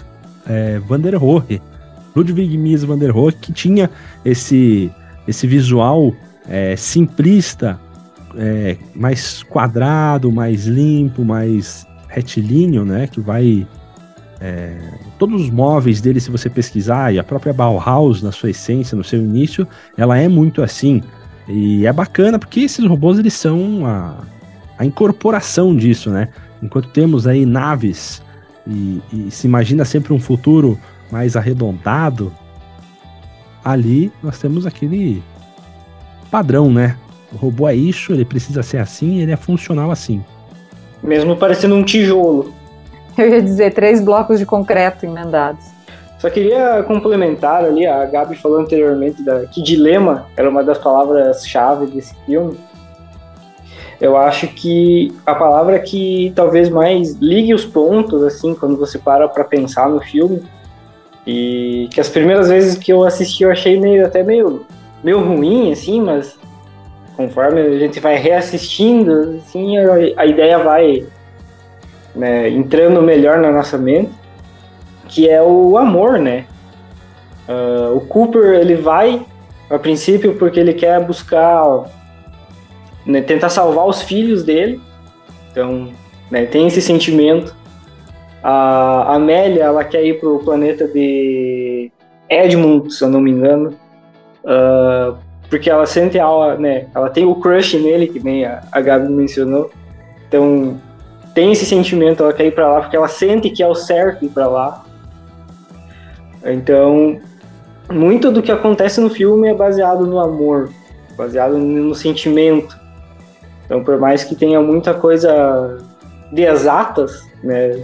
é, 0.48 0.80
van 0.80 1.02
der 1.02 1.16
Rohe. 1.16 1.62
Ludwig 2.16 2.58
Mies 2.58 2.86
van 2.86 2.98
der 2.98 3.12
Rohe, 3.12 3.34
que 3.34 3.52
tinha 3.52 3.90
esse, 4.24 4.90
esse 5.28 5.46
visual 5.46 6.14
é, 6.50 6.74
simplista, 6.78 7.78
é, 8.38 8.78
mais 8.96 9.44
quadrado, 9.44 10.32
mais 10.32 10.66
limpo, 10.66 11.26
mais 11.26 11.86
retilíneo, 12.08 12.86
né? 12.86 13.08
Que 13.08 13.20
vai... 13.20 13.68
É, 14.40 14.78
todos 15.18 15.42
os 15.42 15.50
móveis 15.50 16.00
dele, 16.00 16.20
se 16.20 16.30
você 16.30 16.48
pesquisar, 16.48 17.12
e 17.12 17.18
a 17.18 17.24
própria 17.24 17.52
Bauhaus, 17.52 18.22
na 18.22 18.32
sua 18.32 18.52
essência, 18.52 18.96
no 18.96 19.04
seu 19.04 19.20
início, 19.20 19.68
ela 19.98 20.16
é 20.16 20.28
muito 20.28 20.62
assim 20.62 21.02
e 21.48 21.86
é 21.86 21.94
bacana 21.94 22.38
porque 22.38 22.62
esses 22.62 22.86
robôs 22.86 23.18
eles 23.18 23.34
são 23.34 23.86
a, 23.86 24.18
a 24.78 24.86
incorporação 24.86 25.76
disso, 25.76 26.10
né? 26.10 26.30
Enquanto 26.62 26.90
temos 26.90 27.26
aí 27.26 27.46
naves 27.46 28.22
e, 28.66 29.02
e 29.14 29.32
se 29.32 29.48
imagina 29.48 29.86
sempre 29.86 30.14
um 30.14 30.20
futuro 30.20 30.78
mais 31.10 31.38
arredondado, 31.38 32.34
ali 33.64 34.12
nós 34.22 34.40
temos 34.40 34.66
aquele 34.66 35.24
padrão, 36.30 36.72
né? 36.72 36.98
O 37.34 37.38
robô 37.38 37.68
é 37.68 37.76
isso, 37.76 38.14
ele 38.14 38.26
precisa 38.26 38.64
ser 38.64 38.78
assim, 38.78 39.20
ele 39.20 39.32
é 39.32 39.38
funcional 39.38 39.92
assim. 39.92 40.24
Mesmo 41.04 41.36
parecendo 41.36 41.76
um 41.76 41.84
tijolo. 41.84 42.54
Eu 43.18 43.30
ia 43.30 43.42
dizer 43.42 43.74
três 43.74 44.00
blocos 44.00 44.40
de 44.40 44.46
concreto 44.46 45.06
emendados. 45.06 45.66
Só 46.20 46.30
queria 46.30 46.84
complementar 46.84 47.64
ali, 47.64 47.86
a 47.86 48.06
Gabi 48.06 48.36
falou 48.36 48.60
anteriormente 48.60 49.22
da, 49.24 49.46
que 49.46 49.62
dilema 49.62 50.26
era 50.36 50.50
uma 50.50 50.64
das 50.64 50.78
palavras-chave 50.78 51.86
desse 51.88 52.16
filme. 52.26 52.58
Eu 54.00 54.16
acho 54.16 54.48
que 54.48 55.14
a 55.26 55.36
palavra 55.36 55.80
que 55.80 56.32
talvez 56.36 56.70
mais 56.70 57.14
ligue 57.16 57.54
os 57.54 57.66
pontos, 57.66 58.24
assim, 58.24 58.56
quando 58.56 58.78
você 58.78 58.98
para 58.98 59.28
para 59.28 59.44
pensar 59.44 59.90
no 59.90 60.00
filme, 60.00 60.44
e 61.26 61.88
que 61.92 62.00
as 62.00 62.10
primeiras 62.10 62.48
vezes 62.48 62.78
que 62.78 62.92
eu 62.92 63.04
assisti 63.04 63.44
eu 63.44 63.52
achei 63.52 63.80
meio, 63.80 64.06
até 64.06 64.24
meio, 64.24 64.66
meio 65.04 65.20
ruim, 65.20 65.72
assim, 65.72 66.02
mas 66.02 66.38
conforme 67.18 67.60
a 67.60 67.80
gente 67.80 68.00
vai 68.00 68.16
reassistindo, 68.16 69.42
assim, 69.44 69.78
a, 69.78 70.22
a 70.22 70.26
ideia 70.26 70.60
vai 70.60 71.06
né, 72.16 72.50
entrando 72.50 73.02
melhor 73.02 73.40
na 73.40 73.52
nossa 73.52 73.78
mente 73.78 74.12
que 75.08 75.30
é 75.30 75.42
o 75.42 75.78
amor, 75.78 76.20
né? 76.20 76.46
Uh, 77.48 77.96
o 77.96 78.02
Cooper 78.02 78.60
ele 78.60 78.76
vai 78.76 79.26
a 79.70 79.80
princípio 79.80 80.36
porque 80.36 80.60
ele 80.60 80.74
quer 80.74 81.02
buscar, 81.04 81.64
né, 83.06 83.22
tentar 83.22 83.50
salvar 83.50 83.88
os 83.88 84.02
filhos 84.02 84.44
dele. 84.44 84.82
Então, 85.50 85.90
né, 86.30 86.46
tem 86.46 86.68
esse 86.68 86.82
sentimento. 86.82 87.56
A 88.44 89.16
Amélia 89.16 89.64
ela 89.64 89.84
quer 89.84 90.06
ir 90.06 90.20
para 90.20 90.30
o 90.30 90.40
planeta 90.40 90.88
de 90.88 91.90
Edmund, 92.30 92.94
se 92.94 93.04
eu 93.04 93.10
não 93.10 93.22
me 93.22 93.32
engano, 93.32 93.76
Uh, 94.48 95.18
porque 95.50 95.70
ela 95.70 95.86
sente 95.86 96.20
a, 96.20 96.56
né, 96.58 96.88
ela 96.94 97.10
tem 97.10 97.26
o 97.26 97.36
crush 97.36 97.78
nele, 97.78 98.08
que 98.08 98.20
nem 98.20 98.46
a, 98.46 98.62
a 98.72 98.82
Gabi 98.82 99.10
mencionou. 99.10 99.72
Então, 100.28 100.78
tem 101.34 101.52
esse 101.52 101.66
sentimento, 101.66 102.24
ela 102.24 102.34
quer 102.34 102.46
ir 102.48 102.52
para 102.52 102.68
lá 102.68 102.82
porque 102.82 102.98
ela 102.98 103.08
sente 103.08 103.50
que 103.50 103.64
é 103.64 103.68
o 103.68 103.76
certo 103.76 104.26
ir 104.26 104.30
para 104.30 104.48
lá. 104.48 104.84
Então, 106.44 107.20
muito 107.90 108.32
do 108.32 108.42
que 108.42 108.52
acontece 108.52 109.00
no 109.00 109.10
filme 109.10 109.48
é 109.48 109.54
baseado 109.54 110.06
no 110.06 110.20
amor, 110.20 110.70
baseado 111.16 111.58
no 111.58 111.96
sentimento. 111.96 112.78
Então, 113.66 113.84
por 113.84 114.00
mais 114.00 114.24
que 114.24 114.36
tenha 114.36 114.62
muita 114.62 114.94
coisa 114.94 115.78
de 116.32 116.44
exatas, 116.44 117.22
né, 117.44 117.80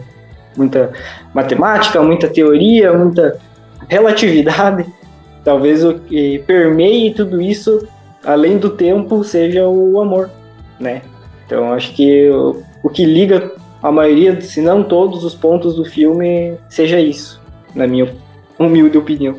muita 0.56 0.92
matemática, 1.34 2.02
muita 2.02 2.28
teoria, 2.28 2.94
muita 2.94 3.38
relatividade, 3.88 4.86
talvez 5.44 5.84
o 5.84 5.96
que 5.96 6.40
permeie 6.40 7.14
tudo 7.14 7.42
isso, 7.42 7.88
além 8.24 8.58
do 8.58 8.70
tempo, 8.70 9.24
seja 9.24 9.68
o 9.68 10.00
amor, 10.00 10.30
né? 10.80 11.02
Então, 11.46 11.74
acho 11.74 11.94
que 11.94 12.30
o, 12.30 12.64
o 12.82 12.90
que 12.90 13.06
liga 13.06 13.52
a 13.82 13.92
maioria, 13.92 14.40
se 14.40 14.62
não 14.62 14.82
todos 14.84 15.24
os 15.24 15.36
pontos 15.36 15.76
do 15.76 15.84
filme, 15.84 16.58
seja 16.70 17.00
isso, 17.00 17.42
na 17.76 17.86
minha 17.86 18.16
humilde 18.58 18.98
opinião. 18.98 19.36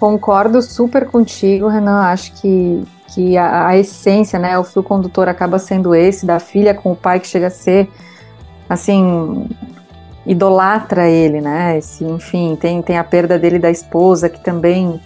Concordo 0.00 0.60
super 0.60 1.06
contigo, 1.06 1.68
Renan. 1.68 2.00
Acho 2.00 2.32
que, 2.40 2.82
que 3.14 3.36
a, 3.36 3.68
a, 3.68 3.78
essência, 3.78 4.38
né, 4.38 4.58
o 4.58 4.64
fio 4.64 4.82
condutor 4.82 5.28
acaba 5.28 5.58
sendo 5.58 5.94
esse, 5.94 6.26
da 6.26 6.40
filha 6.40 6.74
com 6.74 6.92
o 6.92 6.96
pai 6.96 7.20
que 7.20 7.28
chega 7.28 7.46
a 7.46 7.50
ser, 7.50 7.88
assim, 8.68 9.48
idolatra 10.26 11.08
ele, 11.08 11.40
né? 11.40 11.78
Esse, 11.78 12.04
enfim, 12.04 12.56
tem, 12.60 12.82
tem 12.82 12.98
a 12.98 13.04
perda 13.04 13.38
dele 13.38 13.58
da 13.58 13.70
esposa, 13.70 14.28
que 14.28 14.40
também 14.40 15.00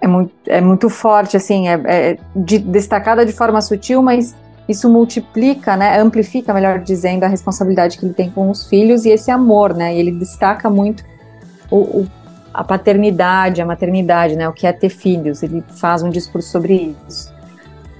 é, 0.00 0.08
muito, 0.08 0.32
é 0.46 0.60
muito 0.60 0.88
forte, 0.88 1.36
assim, 1.36 1.68
é, 1.68 1.80
é 1.84 2.18
de, 2.34 2.58
destacada 2.58 3.24
de 3.24 3.32
forma 3.32 3.60
sutil, 3.60 4.02
mas 4.02 4.34
isso 4.68 4.88
multiplica, 4.88 5.76
né, 5.76 5.98
amplifica, 6.00 6.52
melhor 6.52 6.80
dizendo, 6.80 7.24
a 7.24 7.28
responsabilidade 7.28 7.98
que 7.98 8.04
ele 8.04 8.14
tem 8.14 8.30
com 8.30 8.50
os 8.50 8.66
filhos 8.66 9.04
e 9.04 9.10
esse 9.10 9.30
amor, 9.30 9.74
né? 9.74 9.94
E 9.94 9.98
ele 9.98 10.12
destaca 10.12 10.70
muito 10.70 11.04
o, 11.70 11.76
o, 11.76 12.08
a 12.54 12.62
paternidade, 12.62 13.60
a 13.60 13.66
maternidade, 13.66 14.36
né, 14.36 14.48
o 14.48 14.52
que 14.52 14.66
é 14.66 14.72
ter 14.72 14.88
filhos. 14.88 15.42
Ele 15.42 15.62
faz 15.76 16.02
um 16.02 16.10
discurso 16.10 16.50
sobre 16.50 16.96
isso. 17.08 17.32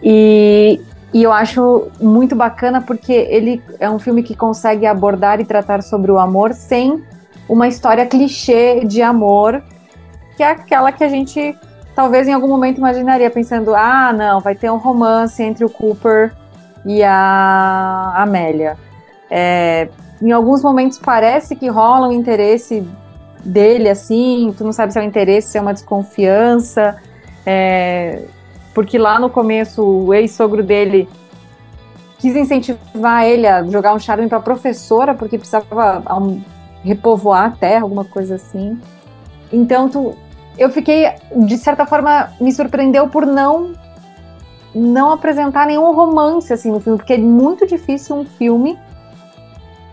E, 0.02 0.80
e 1.12 1.22
eu 1.22 1.32
acho 1.32 1.88
muito 2.00 2.34
bacana 2.34 2.80
porque 2.80 3.12
ele 3.12 3.62
é 3.78 3.88
um 3.88 3.98
filme 3.98 4.22
que 4.22 4.34
consegue 4.34 4.86
abordar 4.86 5.40
e 5.40 5.44
tratar 5.44 5.82
sobre 5.82 6.10
o 6.10 6.18
amor 6.18 6.52
sem 6.54 7.02
uma 7.48 7.68
história 7.68 8.06
clichê 8.06 8.84
de 8.84 9.02
amor, 9.02 9.62
que 10.36 10.42
é 10.42 10.50
aquela 10.50 10.92
que 10.92 11.04
a 11.04 11.08
gente 11.08 11.56
talvez 11.94 12.26
em 12.26 12.32
algum 12.32 12.48
momento 12.48 12.78
imaginaria 12.78 13.30
pensando: 13.30 13.74
ah, 13.74 14.12
não, 14.12 14.40
vai 14.40 14.54
ter 14.54 14.70
um 14.70 14.78
romance 14.78 15.42
entre 15.42 15.64
o 15.64 15.70
Cooper 15.70 16.32
e 16.84 17.02
a 17.02 18.12
Amélia. 18.16 18.76
É, 19.30 19.88
em 20.20 20.30
alguns 20.30 20.62
momentos 20.62 20.98
parece 20.98 21.56
que 21.56 21.68
rola 21.68 22.08
um 22.08 22.12
interesse 22.12 22.86
dele, 23.44 23.88
assim, 23.88 24.54
tu 24.56 24.64
não 24.64 24.72
sabe 24.72 24.92
se 24.92 24.98
é 24.98 25.02
um 25.02 25.04
interesse, 25.04 25.48
se 25.48 25.58
é 25.58 25.60
uma 25.60 25.72
desconfiança, 25.72 26.96
é, 27.44 28.22
porque 28.74 28.98
lá 28.98 29.18
no 29.18 29.28
começo 29.28 29.82
o 29.82 30.14
ex-sogro 30.14 30.62
dele 30.62 31.08
quis 32.18 32.36
incentivar 32.36 33.24
ele 33.26 33.48
a 33.48 33.64
jogar 33.64 33.94
um 33.94 33.98
charme 33.98 34.28
para 34.28 34.38
professora, 34.38 35.12
porque 35.12 35.36
precisava 35.36 36.02
um, 36.14 36.40
repovoar 36.84 37.46
a 37.46 37.50
terra, 37.50 37.82
alguma 37.82 38.04
coisa 38.04 38.36
assim. 38.36 38.80
Então, 39.52 39.88
tu, 39.88 40.16
eu 40.56 40.70
fiquei, 40.70 41.10
de 41.36 41.56
certa 41.58 41.84
forma, 41.86 42.32
me 42.40 42.52
surpreendeu 42.52 43.08
por 43.08 43.26
não 43.26 43.72
não 44.74 45.12
apresentar 45.12 45.66
nenhum 45.66 45.92
romance 45.92 46.50
assim 46.50 46.70
no 46.70 46.80
filme, 46.80 46.98
porque 46.98 47.12
é 47.12 47.18
muito 47.18 47.66
difícil 47.66 48.16
um 48.16 48.24
filme 48.24 48.78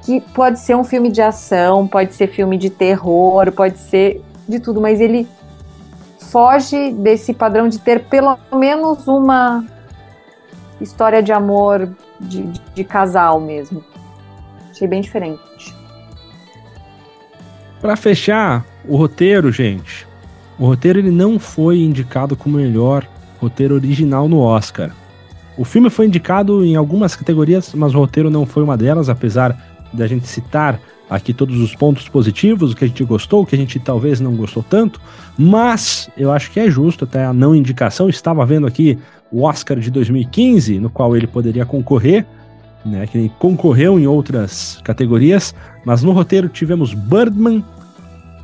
que 0.03 0.21
pode 0.21 0.59
ser 0.59 0.75
um 0.75 0.83
filme 0.83 1.11
de 1.11 1.21
ação, 1.21 1.85
pode 1.85 2.15
ser 2.15 2.27
filme 2.27 2.57
de 2.57 2.69
terror, 2.69 3.51
pode 3.51 3.77
ser 3.77 4.23
de 4.47 4.59
tudo, 4.59 4.79
mas 4.79 5.01
ele 5.01 5.27
foge 6.17 6.91
desse 6.91 7.33
padrão 7.33 7.67
de 7.67 7.79
ter 7.79 8.05
pelo 8.05 8.37
menos 8.53 9.07
uma 9.07 9.65
história 10.79 11.21
de 11.21 11.33
amor 11.33 11.93
de, 12.19 12.43
de, 12.43 12.61
de 12.73 12.83
casal 12.83 13.39
mesmo. 13.39 13.83
Achei 14.71 14.87
bem 14.87 15.01
diferente. 15.01 15.75
Para 17.81 17.95
fechar 17.95 18.65
o 18.85 18.97
roteiro, 18.97 19.51
gente, 19.51 20.05
o 20.57 20.65
roteiro 20.65 20.99
ele 20.99 21.11
não 21.11 21.39
foi 21.39 21.79
indicado 21.79 22.35
como 22.35 22.57
melhor 22.57 23.07
roteiro 23.39 23.75
original 23.75 24.27
no 24.27 24.39
Oscar. 24.39 24.91
O 25.57 25.63
filme 25.63 25.89
foi 25.89 26.05
indicado 26.05 26.63
em 26.65 26.75
algumas 26.75 27.15
categorias, 27.15 27.73
mas 27.73 27.95
o 27.95 27.99
roteiro 27.99 28.29
não 28.29 28.45
foi 28.45 28.63
uma 28.63 28.75
delas, 28.75 29.07
apesar 29.07 29.57
da 29.93 30.07
gente 30.07 30.27
citar 30.27 30.79
aqui 31.09 31.33
todos 31.33 31.59
os 31.59 31.73
pontos 31.73 32.07
positivos, 32.07 32.71
o 32.71 32.75
que 32.75 32.83
a 32.83 32.87
gente 32.87 33.03
gostou, 33.03 33.41
o 33.41 33.45
que 33.45 33.55
a 33.55 33.57
gente 33.57 33.79
talvez 33.79 34.19
não 34.19 34.35
gostou 34.35 34.61
tanto, 34.61 35.01
mas 35.37 36.09
eu 36.15 36.31
acho 36.31 36.51
que 36.51 36.59
é 36.59 36.69
justo 36.69 37.05
até 37.05 37.25
a 37.25 37.33
não 37.33 37.55
indicação. 37.55 38.09
Estava 38.09 38.45
vendo 38.45 38.67
aqui 38.67 38.99
o 39.31 39.43
Oscar 39.43 39.79
de 39.79 39.89
2015, 39.89 40.79
no 40.79 40.89
qual 40.89 41.15
ele 41.15 41.27
poderia 41.27 41.65
concorrer, 41.65 42.25
né, 42.85 43.05
que 43.07 43.29
concorreu 43.39 43.99
em 43.99 44.07
outras 44.07 44.79
categorias, 44.83 45.53
mas 45.83 46.03
no 46.03 46.11
roteiro 46.11 46.47
tivemos 46.47 46.93
Birdman, 46.93 47.63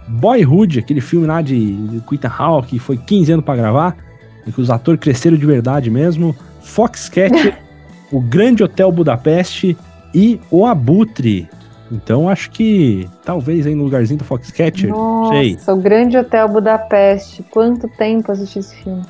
Boyhood, 0.08 0.80
aquele 0.80 1.02
filme 1.02 1.26
lá 1.26 1.42
de, 1.42 1.76
de 1.76 1.98
Ethan 2.14 2.32
Hawke, 2.38 2.70
que 2.72 2.80
foi 2.80 2.98
15 2.98 3.32
anos 3.34 3.46
para 3.46 3.56
gravar, 3.56 3.98
em 4.46 4.52
que 4.52 4.62
os 4.62 4.70
atores 4.70 5.00
cresceram 5.00 5.38
de 5.38 5.46
verdade 5.46 5.90
mesmo, 5.90 6.36
Foxcatcher, 6.62 7.58
O 8.12 8.22
Grande 8.22 8.64
Hotel 8.64 8.92
Budapeste 8.92 9.76
e 10.14 10.40
O 10.52 10.66
Abutre. 10.66 11.50
Então 11.92 12.30
acho 12.30 12.50
que 12.52 13.08
talvez 13.24 13.66
aí 13.66 13.76
no 13.76 13.84
lugarzinho 13.84 14.20
do 14.20 14.24
Foxcatcher. 14.24 14.90
Nossa, 14.90 15.34
sei. 15.34 15.58
o 15.68 15.78
Grande 15.78 16.18
Hotel 16.18 16.48
Budapeste. 16.48 17.44
Quanto 17.44 17.88
tempo 17.88 18.32
assisti 18.32 18.60
esse 18.60 18.76
filme? 18.78 19.04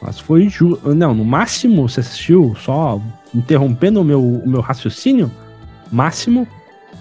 Mas 0.00 0.18
foi 0.18 0.48
ju... 0.48 0.78
Não, 0.84 1.14
no 1.14 1.24
máximo 1.24 1.88
você 1.88 2.00
assistiu, 2.00 2.54
só 2.56 3.00
interrompendo 3.34 4.00
o 4.00 4.04
meu, 4.04 4.22
o 4.22 4.48
meu 4.48 4.60
raciocínio, 4.60 5.30
máximo 5.90 6.46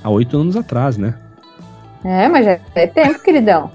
há 0.04 0.10
oito 0.10 0.38
anos 0.38 0.56
atrás, 0.56 0.98
né? 0.98 1.16
É, 2.04 2.28
mas 2.28 2.46
já 2.46 2.60
é 2.76 2.88
tempo, 2.88 3.22
queridão. 3.22 3.72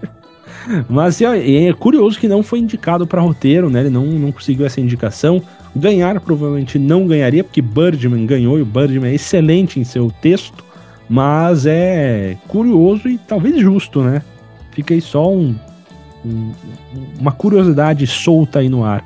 mas 0.88 1.20
é, 1.20 1.66
é, 1.66 1.72
curioso 1.72 2.18
que 2.18 2.28
não 2.28 2.42
foi 2.42 2.60
indicado 2.60 3.06
para 3.06 3.20
roteiro, 3.20 3.68
né? 3.68 3.80
Ele 3.80 3.90
não, 3.90 4.06
não 4.06 4.32
conseguiu 4.32 4.64
essa 4.64 4.80
indicação. 4.80 5.42
Ganhar 5.74 6.20
provavelmente 6.20 6.78
não 6.78 7.06
ganharia, 7.06 7.42
porque 7.42 7.62
Birdman 7.62 8.26
ganhou 8.26 8.58
e 8.58 8.62
o 8.62 8.66
Birdman 8.66 9.10
é 9.10 9.14
excelente 9.14 9.80
em 9.80 9.84
seu 9.84 10.10
texto, 10.20 10.64
mas 11.08 11.66
é 11.66 12.36
curioso 12.46 13.08
e 13.08 13.18
talvez 13.18 13.58
justo, 13.58 14.02
né? 14.02 14.22
Fica 14.70 14.94
aí 14.94 15.00
só 15.00 15.30
um, 15.30 15.56
um, 16.24 16.52
uma 17.18 17.32
curiosidade 17.32 18.06
solta 18.06 18.60
aí 18.60 18.68
no 18.68 18.84
ar. 18.84 19.04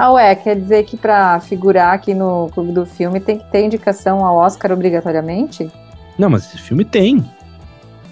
Ah, 0.00 0.12
ué, 0.12 0.34
quer 0.34 0.58
dizer 0.58 0.84
que 0.84 0.96
para 0.96 1.38
figurar 1.40 1.92
aqui 1.92 2.14
no 2.14 2.48
clube 2.54 2.72
do 2.72 2.86
filme 2.86 3.20
tem 3.20 3.36
que 3.36 3.44
ter 3.52 3.66
indicação 3.66 4.24
ao 4.24 4.34
Oscar 4.34 4.72
obrigatoriamente? 4.72 5.70
Não, 6.18 6.30
mas 6.30 6.46
esse 6.46 6.56
filme 6.56 6.86
tem. 6.86 7.16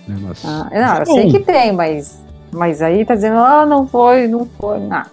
Né? 0.06 0.18
Mas, 0.20 0.44
ah, 0.44 0.68
não, 0.70 0.96
é 0.96 1.00
eu 1.00 1.04
bom. 1.06 1.14
sei 1.14 1.30
que 1.30 1.38
tem, 1.40 1.72
mas, 1.72 2.22
mas 2.52 2.82
aí 2.82 3.06
tá 3.06 3.14
dizendo, 3.14 3.38
ah, 3.38 3.64
não 3.64 3.86
foi, 3.86 4.28
não 4.28 4.44
foi. 4.44 4.80
Ah, 4.90 5.06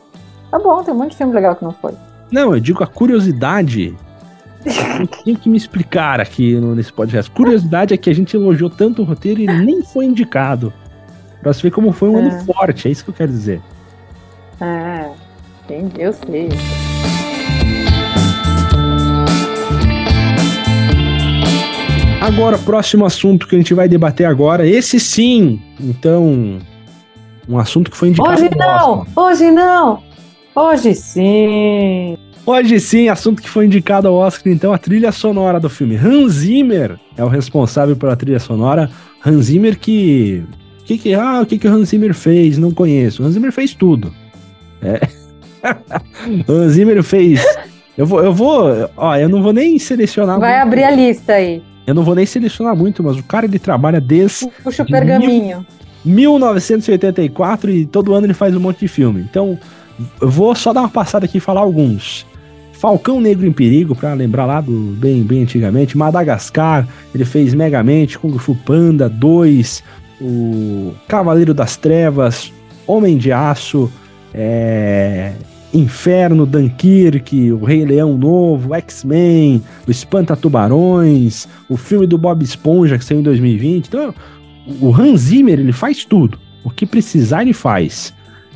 tá 0.51 0.59
bom, 0.59 0.83
tem 0.83 0.93
um 0.93 0.97
monte 0.97 1.11
de 1.11 1.17
filme 1.17 1.33
legal 1.33 1.55
que 1.55 1.63
não 1.63 1.71
foi. 1.71 1.93
Não, 2.29 2.53
eu 2.53 2.59
digo 2.59 2.83
a 2.83 2.87
curiosidade. 2.87 3.95
Tem 5.23 5.33
que 5.33 5.47
me 5.47 5.55
explicar 5.55 6.19
aqui 6.19 6.55
nesse 6.59 6.91
podcast. 6.91 7.31
Curiosidade 7.31 7.93
é 7.93 7.97
que 7.97 8.09
a 8.09 8.13
gente 8.13 8.35
elogiou 8.35 8.69
tanto 8.69 9.01
o 9.01 9.05
roteiro 9.05 9.39
e 9.39 9.47
nem 9.47 9.81
foi 9.81 10.05
indicado. 10.05 10.73
Pra 11.39 11.53
você 11.53 11.61
ver 11.61 11.71
como 11.71 11.93
foi 11.93 12.09
um 12.09 12.17
é. 12.17 12.21
ano 12.21 12.43
forte, 12.43 12.89
é 12.89 12.91
isso 12.91 13.05
que 13.05 13.11
eu 13.11 13.13
quero 13.13 13.31
dizer. 13.31 13.61
É, 14.59 15.11
entendi, 15.65 16.01
eu 16.01 16.13
sei. 16.13 16.49
Agora, 22.21 22.57
próximo 22.57 23.05
assunto 23.05 23.47
que 23.47 23.55
a 23.55 23.57
gente 23.57 23.73
vai 23.73 23.87
debater 23.87 24.25
agora, 24.25 24.67
esse 24.67 24.99
sim, 24.99 25.61
então, 25.79 26.59
um 27.47 27.57
assunto 27.57 27.91
que 27.91 27.97
foi 27.97 28.09
indicado. 28.09 28.31
Hoje 28.31 28.49
não, 28.55 29.07
hoje 29.15 29.51
não, 29.51 30.03
hoje 30.55 30.95
sim. 30.95 32.17
Hoje 32.47 32.79
sim, 32.79 33.09
assunto 33.09 33.41
que 33.41 33.49
foi 33.49 33.65
indicado 33.65 34.07
ao 34.07 34.15
Oscar, 34.15 34.51
então, 34.51 34.73
a 34.73 34.77
trilha 34.77 35.11
sonora 35.11 35.59
do 35.59 35.69
filme. 35.69 35.95
Hans 35.95 36.33
Zimmer 36.33 36.99
é 37.17 37.23
o 37.23 37.27
responsável 37.27 37.95
pela 37.95 38.15
trilha 38.15 38.39
sonora. 38.39 38.89
Hans 39.25 39.45
Zimmer 39.45 39.79
que... 39.79 40.43
que, 40.83 40.97
que 40.97 41.13
ah, 41.15 41.41
o 41.41 41.45
que, 41.45 41.57
que 41.57 41.67
o 41.67 41.71
Hans 41.71 41.89
Zimmer 41.89 42.13
fez? 42.13 42.57
Não 42.59 42.71
conheço. 42.71 43.23
Hans 43.23 43.33
Zimmer 43.33 43.51
fez 43.51 43.73
tudo. 43.73 44.13
É. 44.81 45.24
Hans 46.47 46.73
Zimmer 46.73 47.03
fez... 47.03 47.43
Eu 47.97 48.05
vou, 48.05 48.23
eu 48.23 48.33
vou... 48.33 48.89
Ó, 48.97 49.15
eu 49.15 49.29
não 49.29 49.41
vou 49.41 49.53
nem 49.53 49.79
selecionar... 49.79 50.39
Vai 50.39 50.53
muito. 50.53 50.67
abrir 50.67 50.83
a 50.83 50.91
lista 50.91 51.33
aí. 51.33 51.63
Eu 51.87 51.93
não 51.93 52.03
vou 52.03 52.15
nem 52.15 52.25
selecionar 52.25 52.75
muito, 52.75 53.03
mas 53.03 53.17
o 53.17 53.23
cara 53.23 53.45
ele 53.45 53.59
trabalha 53.59 54.01
desde... 54.01 54.47
Puxa 54.63 54.83
o 54.83 54.85
pergaminho. 54.85 55.65
1984 56.03 57.71
e 57.71 57.85
todo 57.85 58.13
ano 58.13 58.27
ele 58.27 58.33
faz 58.33 58.55
um 58.55 58.59
monte 58.59 58.79
de 58.79 58.87
filme. 58.87 59.21
Então, 59.21 59.57
eu 60.21 60.29
vou 60.29 60.53
só 60.55 60.71
dar 60.73 60.81
uma 60.81 60.89
passada 60.89 61.25
aqui 61.25 61.37
e 61.37 61.41
falar 61.41 61.61
alguns. 61.61 62.25
Falcão 62.73 63.19
Negro 63.19 63.47
em 63.47 63.51
Perigo, 63.51 63.95
para 63.95 64.13
lembrar 64.13 64.45
lá 64.45 64.61
do 64.61 64.71
bem, 64.71 65.23
bem 65.23 65.43
antigamente. 65.43 65.97
Madagascar, 65.97 66.87
ele 67.13 67.25
fez 67.25 67.53
Megamente, 67.53 68.19
Kung 68.19 68.37
Fu 68.37 68.55
Panda 68.55 69.09
2, 69.09 69.83
o 70.21 70.93
Cavaleiro 71.07 71.53
das 71.53 71.77
Trevas, 71.77 72.51
Homem 72.85 73.17
de 73.17 73.31
Aço, 73.31 73.91
é, 74.33 75.31
Inferno, 75.75 76.45
Dunkirk, 76.45 77.51
o 77.51 77.63
Rei 77.63 77.83
Leão 77.85 78.17
Novo, 78.17 78.73
X-Men, 78.75 79.61
o 79.87 79.91
Espanta 79.91 80.35
Tubarões, 80.35 81.47
o 81.69 81.75
filme 81.75 82.07
do 82.07 82.17
Bob 82.17 82.43
Esponja 82.43 82.97
que 82.97 83.03
saiu 83.03 83.19
em 83.19 83.23
2020. 83.23 83.87
Então, 83.87 84.15
o 84.81 84.93
Hans 84.93 85.21
Zimmer, 85.21 85.59
ele 85.59 85.73
faz 85.73 86.05
tudo. 86.05 86.39
O 86.63 86.69
que 86.69 86.85
precisar, 86.85 87.41
ele 87.41 87.53
faz. 87.53 88.13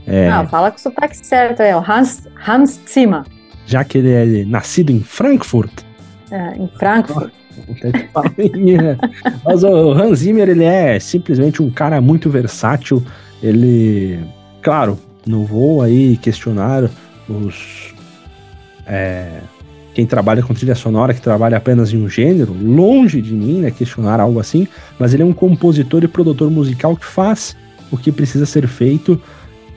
É, 0.07 0.29
Não, 0.29 0.47
fala 0.47 0.71
com 0.71 0.77
o 0.77 0.79
sotaque 0.79 1.17
certo, 1.17 1.61
é 1.61 1.75
o 1.75 1.79
Hans, 1.79 2.27
Hans 2.47 2.79
Zimmer. 2.87 3.23
Já 3.65 3.83
que 3.83 3.97
ele 3.97 4.11
é 4.11 4.45
nascido 4.45 4.89
em 4.89 5.01
Frankfurt. 5.01 5.83
É, 6.31 6.57
em 6.57 6.67
Frankfurt. 6.79 7.31
Mas 9.45 9.63
o 9.63 9.91
Hans 9.91 10.19
Zimmer, 10.19 10.49
ele 10.49 10.63
é 10.63 10.99
simplesmente 10.99 11.61
um 11.61 11.69
cara 11.69 11.99
muito 11.99 12.29
versátil. 12.29 13.03
Ele, 13.43 14.19
claro, 14.61 14.97
não 15.27 15.45
vou 15.45 15.81
aí 15.81 16.17
questionar 16.17 16.89
os 17.29 17.93
é, 18.85 19.41
quem 19.93 20.05
trabalha 20.05 20.41
com 20.41 20.53
trilha 20.53 20.75
sonora, 20.75 21.13
que 21.13 21.21
trabalha 21.21 21.57
apenas 21.57 21.93
em 21.93 22.01
um 22.01 22.09
gênero, 22.09 22.53
longe 22.53 23.21
de 23.21 23.33
mim, 23.33 23.61
né, 23.61 23.71
questionar 23.71 24.19
algo 24.19 24.39
assim, 24.39 24.67
mas 24.97 25.13
ele 25.13 25.23
é 25.23 25.25
um 25.25 25.33
compositor 25.33 26.03
e 26.03 26.07
produtor 26.07 26.49
musical 26.49 26.95
que 26.95 27.05
faz 27.05 27.55
o 27.91 27.97
que 27.97 28.11
precisa 28.11 28.45
ser 28.45 28.67
feito. 28.67 29.21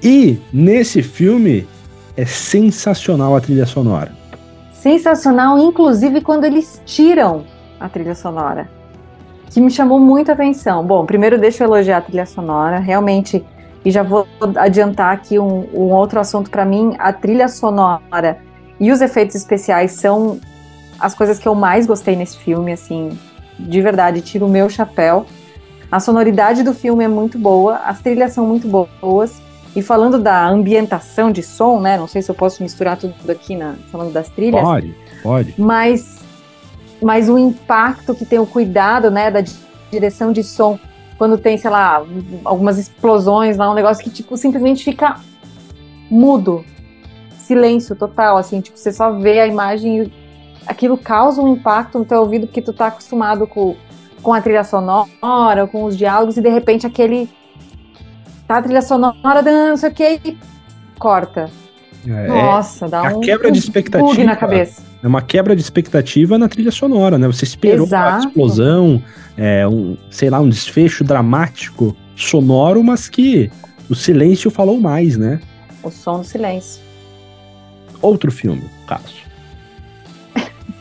E 0.02 0.38
nesse 0.52 1.02
filme 1.02 1.66
é 2.16 2.24
sensacional 2.24 3.34
a 3.34 3.40
trilha 3.40 3.66
sonora. 3.66 4.12
Sensacional, 4.72 5.58
inclusive 5.58 6.20
quando 6.20 6.44
eles 6.44 6.80
tiram 6.84 7.44
a 7.80 7.88
trilha 7.88 8.14
sonora, 8.14 8.68
que 9.50 9.60
me 9.60 9.70
chamou 9.70 9.98
muita 9.98 10.32
atenção. 10.32 10.84
Bom, 10.84 11.04
primeiro 11.04 11.38
deixa 11.38 11.64
eu 11.64 11.68
elogiar 11.68 11.98
a 11.98 12.00
trilha 12.00 12.26
sonora, 12.26 12.78
realmente, 12.78 13.44
e 13.84 13.90
já 13.90 14.02
vou 14.02 14.26
adiantar 14.56 15.12
aqui 15.12 15.38
um, 15.38 15.68
um 15.74 15.92
outro 15.92 16.20
assunto 16.20 16.50
para 16.50 16.64
mim, 16.64 16.94
a 16.98 17.12
trilha 17.12 17.48
sonora 17.48 18.38
e 18.78 18.90
os 18.90 19.00
efeitos 19.00 19.36
especiais 19.36 19.92
são 19.92 20.40
as 20.98 21.14
coisas 21.14 21.38
que 21.38 21.48
eu 21.48 21.54
mais 21.54 21.86
gostei 21.86 22.14
nesse 22.14 22.36
filme, 22.36 22.72
assim, 22.72 23.18
de 23.58 23.80
verdade, 23.80 24.20
tiro 24.20 24.46
o 24.46 24.48
meu 24.48 24.68
chapéu. 24.68 25.26
A 25.90 26.00
sonoridade 26.00 26.62
do 26.62 26.72
filme 26.72 27.04
é 27.04 27.08
muito 27.08 27.38
boa, 27.38 27.76
as 27.84 28.00
trilhas 28.00 28.32
são 28.32 28.46
muito 28.46 28.68
boas. 29.00 29.42
E 29.74 29.82
falando 29.82 30.18
da 30.18 30.46
ambientação 30.46 31.32
de 31.32 31.42
som, 31.42 31.80
né? 31.80 31.96
Não 31.96 32.06
sei 32.06 32.20
se 32.20 32.30
eu 32.30 32.34
posso 32.34 32.62
misturar 32.62 32.96
tudo 32.96 33.14
aqui 33.30 33.56
na, 33.56 33.74
falando 33.90 34.12
das 34.12 34.28
trilhas. 34.28 34.62
Pode, 34.62 34.94
pode. 35.22 35.54
Mas, 35.56 36.18
mas 37.02 37.28
o 37.28 37.38
impacto 37.38 38.14
que 38.14 38.26
tem 38.26 38.38
o 38.38 38.46
cuidado, 38.46 39.10
né, 39.10 39.30
da 39.30 39.42
direção 39.90 40.30
de 40.30 40.44
som, 40.44 40.78
quando 41.22 41.38
tem, 41.38 41.56
sei 41.56 41.70
lá, 41.70 42.04
algumas 42.44 42.78
explosões 42.78 43.56
lá, 43.56 43.70
um 43.70 43.74
negócio 43.74 44.02
que, 44.02 44.10
tipo, 44.10 44.36
simplesmente 44.36 44.82
fica 44.82 45.20
mudo 46.10 46.64
silêncio 47.38 47.94
total, 47.94 48.36
assim, 48.36 48.60
tipo, 48.60 48.76
você 48.76 48.92
só 48.92 49.12
vê 49.12 49.38
a 49.38 49.46
imagem 49.46 50.12
aquilo 50.66 50.98
causa 50.98 51.40
um 51.40 51.54
impacto 51.54 51.96
no 51.96 52.04
teu 52.04 52.18
ouvido 52.18 52.48
porque 52.48 52.60
tu 52.60 52.72
tá 52.72 52.88
acostumado 52.88 53.46
com, 53.46 53.76
com 54.20 54.34
a 54.34 54.40
trilha 54.40 54.64
sonora, 54.64 55.68
com 55.70 55.84
os 55.84 55.96
diálogos, 55.96 56.36
e 56.36 56.42
de 56.42 56.48
repente 56.48 56.88
aquele. 56.88 57.30
Tá 58.48 58.56
a 58.56 58.62
trilha 58.62 58.82
sonora, 58.82 59.42
não 59.42 59.76
sei 59.76 59.90
o 59.90 59.94
que, 59.94 60.20
e 60.24 60.38
corta. 60.98 61.48
É, 62.06 62.26
Nossa, 62.28 62.88
dá 62.88 63.10
a 63.10 63.16
um, 63.16 63.20
quebra 63.20 63.48
um 63.48 63.52
de 63.52 63.58
expectativa 63.58 64.24
na 64.24 64.36
cabeça. 64.36 64.82
É 65.02 65.06
uma 65.06 65.22
quebra 65.22 65.54
de 65.54 65.62
expectativa 65.62 66.38
na 66.38 66.48
trilha 66.48 66.70
sonora, 66.70 67.18
né? 67.18 67.26
Você 67.26 67.44
esperou 67.44 67.86
Exato. 67.86 68.10
uma 68.10 68.18
explosão, 68.26 69.02
é, 69.36 69.66
um, 69.66 69.96
sei 70.10 70.30
lá, 70.30 70.40
um 70.40 70.48
desfecho 70.48 71.04
dramático 71.04 71.96
sonoro, 72.16 72.82
mas 72.82 73.08
que 73.08 73.50
o 73.88 73.94
silêncio 73.94 74.50
falou 74.50 74.80
mais, 74.80 75.16
né? 75.16 75.40
O 75.82 75.90
som 75.90 76.20
do 76.20 76.24
silêncio 76.24 76.82
outro 78.02 78.30
filme, 78.32 78.64
caso. 78.86 79.14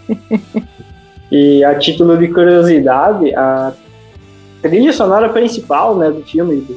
e 1.31 1.63
a 1.63 1.77
título 1.77 2.17
de 2.17 2.27
curiosidade, 2.27 3.33
a 3.35 3.71
trilha 4.61 4.91
sonora 4.91 5.29
principal 5.29 5.95
né, 5.95 6.09
do 6.09 6.23
filme, 6.23 6.67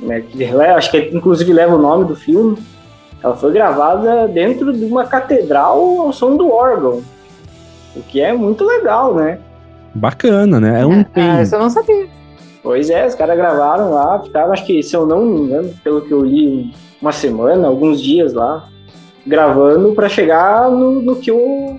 né, 0.00 0.20
que 0.20 0.44
acho 0.44 0.90
que 0.90 0.98
inclusive 1.14 1.52
leva 1.52 1.76
o 1.76 1.80
nome 1.80 2.04
do 2.04 2.16
filme, 2.16 2.58
ela 3.22 3.36
foi 3.36 3.52
gravada 3.52 4.26
dentro 4.26 4.72
de 4.72 4.84
uma 4.84 5.04
catedral 5.04 5.78
ao 6.00 6.12
som 6.12 6.36
do 6.36 6.50
órgão. 6.50 7.02
O 7.94 8.02
que 8.02 8.20
é 8.20 8.32
muito 8.32 8.64
legal, 8.64 9.14
né? 9.14 9.38
Bacana, 9.94 10.58
né? 10.58 10.80
É 10.80 10.86
um 10.86 11.00
é, 11.00 11.06
ah, 11.14 11.42
isso 11.42 11.54
eu 11.54 11.60
não 11.60 11.70
sabia. 11.70 12.06
Pois 12.62 12.90
é, 12.90 13.06
os 13.06 13.14
caras 13.14 13.36
gravaram 13.36 13.90
lá, 13.90 14.20
ficaram, 14.20 14.52
acho 14.52 14.64
que, 14.64 14.82
se 14.82 14.96
eu 14.96 15.04
não 15.04 15.24
me 15.24 15.40
engano, 15.40 15.74
pelo 15.82 16.00
que 16.00 16.12
eu 16.12 16.24
li, 16.24 16.72
uma 17.00 17.12
semana, 17.12 17.66
alguns 17.66 18.00
dias 18.00 18.32
lá 18.32 18.68
gravando 19.26 19.94
para 19.94 20.08
chegar 20.08 20.70
no, 20.70 21.00
no, 21.02 21.16
que 21.16 21.30
o 21.30 21.78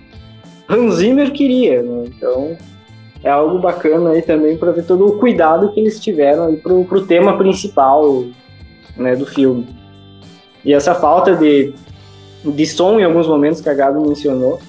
Hans 0.69 0.95
Zimmer 0.95 1.31
queria. 1.31 1.81
Né? 1.81 2.05
Então 2.07 2.57
é 3.23 3.29
algo 3.29 3.59
bacana 3.59 4.11
aí 4.11 4.21
também 4.21 4.57
para 4.57 4.71
ver 4.71 4.85
todo 4.85 5.05
o 5.07 5.19
cuidado 5.19 5.71
que 5.73 5.79
eles 5.79 5.99
tiveram 5.99 6.47
aí 6.47 6.57
pro, 6.57 6.83
pro 6.85 7.05
tema 7.05 7.37
principal 7.37 8.25
né, 8.95 9.15
do 9.15 9.25
filme. 9.25 9.82
E 10.63 10.73
essa 10.73 10.95
falta 10.95 11.35
de, 11.35 11.73
de 12.43 12.65
som 12.65 12.99
em 12.99 13.03
alguns 13.03 13.27
momentos 13.27 13.61
que 13.61 13.69
a 13.69 13.73
Gabi 13.73 13.99
mencionou, 13.99 14.59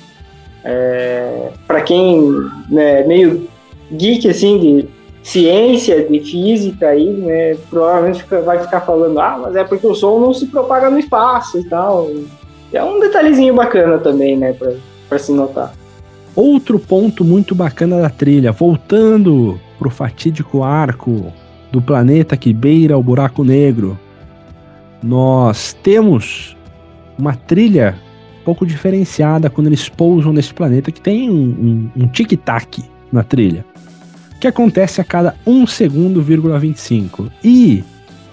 é, 0.64 1.50
para 1.66 1.82
quem 1.82 2.32
né, 2.68 3.02
meio 3.06 3.48
geek 3.92 4.28
assim 4.28 4.58
de 4.58 4.88
ciência, 5.22 6.04
de 6.04 6.20
física 6.20 6.88
aí, 6.88 7.08
né, 7.08 7.56
provavelmente 7.70 8.22
fica, 8.22 8.40
vai 8.42 8.58
ficar 8.58 8.80
falando, 8.80 9.18
ah, 9.20 9.38
mas 9.42 9.56
é 9.56 9.64
porque 9.64 9.86
o 9.86 9.94
som 9.94 10.18
não 10.18 10.34
se 10.34 10.46
propaga 10.46 10.90
no 10.90 10.98
espaço 10.98 11.58
e 11.58 11.64
tal. 11.64 12.10
É 12.72 12.82
um 12.82 13.00
detalhezinho 13.00 13.54
bacana 13.54 13.98
também, 13.98 14.36
né, 14.36 14.54
para 15.08 15.18
se 15.18 15.32
notar. 15.32 15.72
Outro 16.34 16.78
ponto 16.78 17.24
muito 17.24 17.54
bacana 17.54 18.02
da 18.02 18.10
trilha, 18.10 18.50
voltando 18.50 19.58
pro 19.78 19.88
fatídico 19.88 20.62
arco 20.62 21.32
do 21.70 21.80
planeta 21.80 22.36
que 22.36 22.52
beira 22.52 22.98
o 22.98 23.02
buraco 23.02 23.44
negro, 23.44 23.98
nós 25.04 25.76
temos 25.82 26.56
uma 27.18 27.34
trilha 27.34 27.94
pouco 28.42 28.66
diferenciada 28.66 29.50
quando 29.50 29.66
eles 29.66 29.88
pousam 29.88 30.32
nesse 30.32 30.52
planeta 30.52 30.90
que 30.90 31.00
tem 31.00 31.30
um, 31.30 31.90
um, 31.96 32.04
um 32.04 32.08
tic-tac 32.08 32.82
na 33.12 33.22
trilha, 33.22 33.64
que 34.40 34.46
acontece 34.46 35.00
a 35.00 35.04
cada 35.04 35.34
1 35.46 35.66
segundo, 35.66 36.22
25. 36.22 37.30
E 37.42 37.84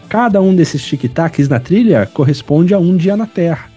cada 0.08 0.42
um 0.42 0.56
desses 0.56 0.84
tic-tacs 0.84 1.50
na 1.50 1.60
trilha 1.60 2.10
corresponde 2.14 2.74
a 2.74 2.80
um 2.80 2.96
dia 2.96 3.18
na 3.18 3.26
Terra. 3.26 3.70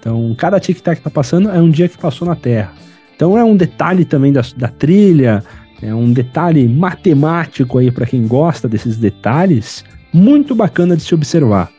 Então, 0.00 0.34
cada 0.36 0.58
tic-tac 0.58 0.98
que 0.98 1.04
tá 1.04 1.10
passando 1.10 1.50
é 1.50 1.60
um 1.60 1.70
dia 1.70 1.88
que 1.88 1.96
passou 1.96 2.26
na 2.26 2.36
Terra. 2.36 2.72
Então, 3.14 3.38
é 3.38 3.44
um 3.44 3.56
detalhe 3.56 4.04
também 4.04 4.32
da, 4.32 4.42
da 4.56 4.68
trilha, 4.68 5.42
é 5.80 5.94
um 5.94 6.12
detalhe 6.12 6.68
matemático 6.68 7.78
aí 7.78 7.90
para 7.90 8.06
quem 8.06 8.26
gosta 8.26 8.68
desses 8.68 8.96
detalhes, 8.96 9.84
muito 10.12 10.54
bacana 10.54 10.96
de 10.96 11.02
se 11.02 11.14
observar. 11.14 11.73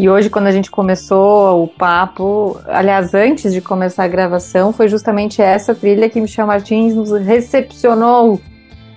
E 0.00 0.08
hoje, 0.08 0.30
quando 0.30 0.46
a 0.46 0.50
gente 0.50 0.70
começou 0.70 1.62
o 1.62 1.68
papo, 1.68 2.58
aliás, 2.68 3.12
antes 3.12 3.52
de 3.52 3.60
começar 3.60 4.04
a 4.04 4.08
gravação, 4.08 4.72
foi 4.72 4.88
justamente 4.88 5.42
essa 5.42 5.74
trilha 5.74 6.08
que 6.08 6.18
Michel 6.18 6.46
Martins 6.46 6.94
nos 6.94 7.10
recepcionou 7.10 8.40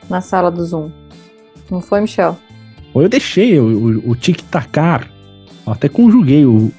na 0.09 0.21
sala 0.21 0.49
do 0.49 0.63
Zoom. 0.65 0.89
Não 1.69 1.81
foi, 1.81 1.99
Michel? 1.99 2.37
Eu 2.95 3.09
deixei 3.09 3.59
o, 3.59 3.65
o, 3.65 4.11
o 4.11 4.15
tic-tacar, 4.15 5.09
até 5.67 5.89
conjuguei 5.89 6.45
o, 6.45 6.71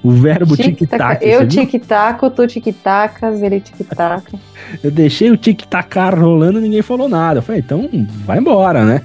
o 0.00 0.12
verbo 0.12 0.56
tic-tac. 0.56 1.18
Eu 1.20 1.48
tic-taco, 1.48 2.30
tu 2.30 2.46
tic-tacas, 2.46 3.42
ele 3.42 3.58
tic-taca. 3.58 4.38
eu 4.80 4.92
deixei 4.92 5.28
o 5.28 5.36
tic-tacar 5.36 6.16
rolando 6.16 6.60
e 6.60 6.62
ninguém 6.62 6.82
falou 6.82 7.08
nada. 7.08 7.40
Eu 7.40 7.42
falei, 7.42 7.60
então 7.60 7.90
vai 8.24 8.38
embora, 8.38 8.84
né? 8.84 9.02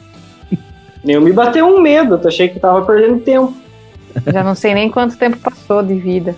Eu 1.04 1.20
me 1.20 1.34
bateu 1.34 1.66
um 1.66 1.82
medo, 1.82 2.20
eu 2.22 2.28
achei 2.28 2.48
que 2.48 2.60
tava 2.60 2.86
perdendo 2.86 3.22
tempo. 3.22 3.66
Já 4.26 4.44
não 4.44 4.56
sei 4.56 4.74
nem 4.74 4.90
quanto 4.90 5.18
tempo 5.18 5.38
passou 5.38 5.84
de 5.84 5.96
vida. 5.96 6.36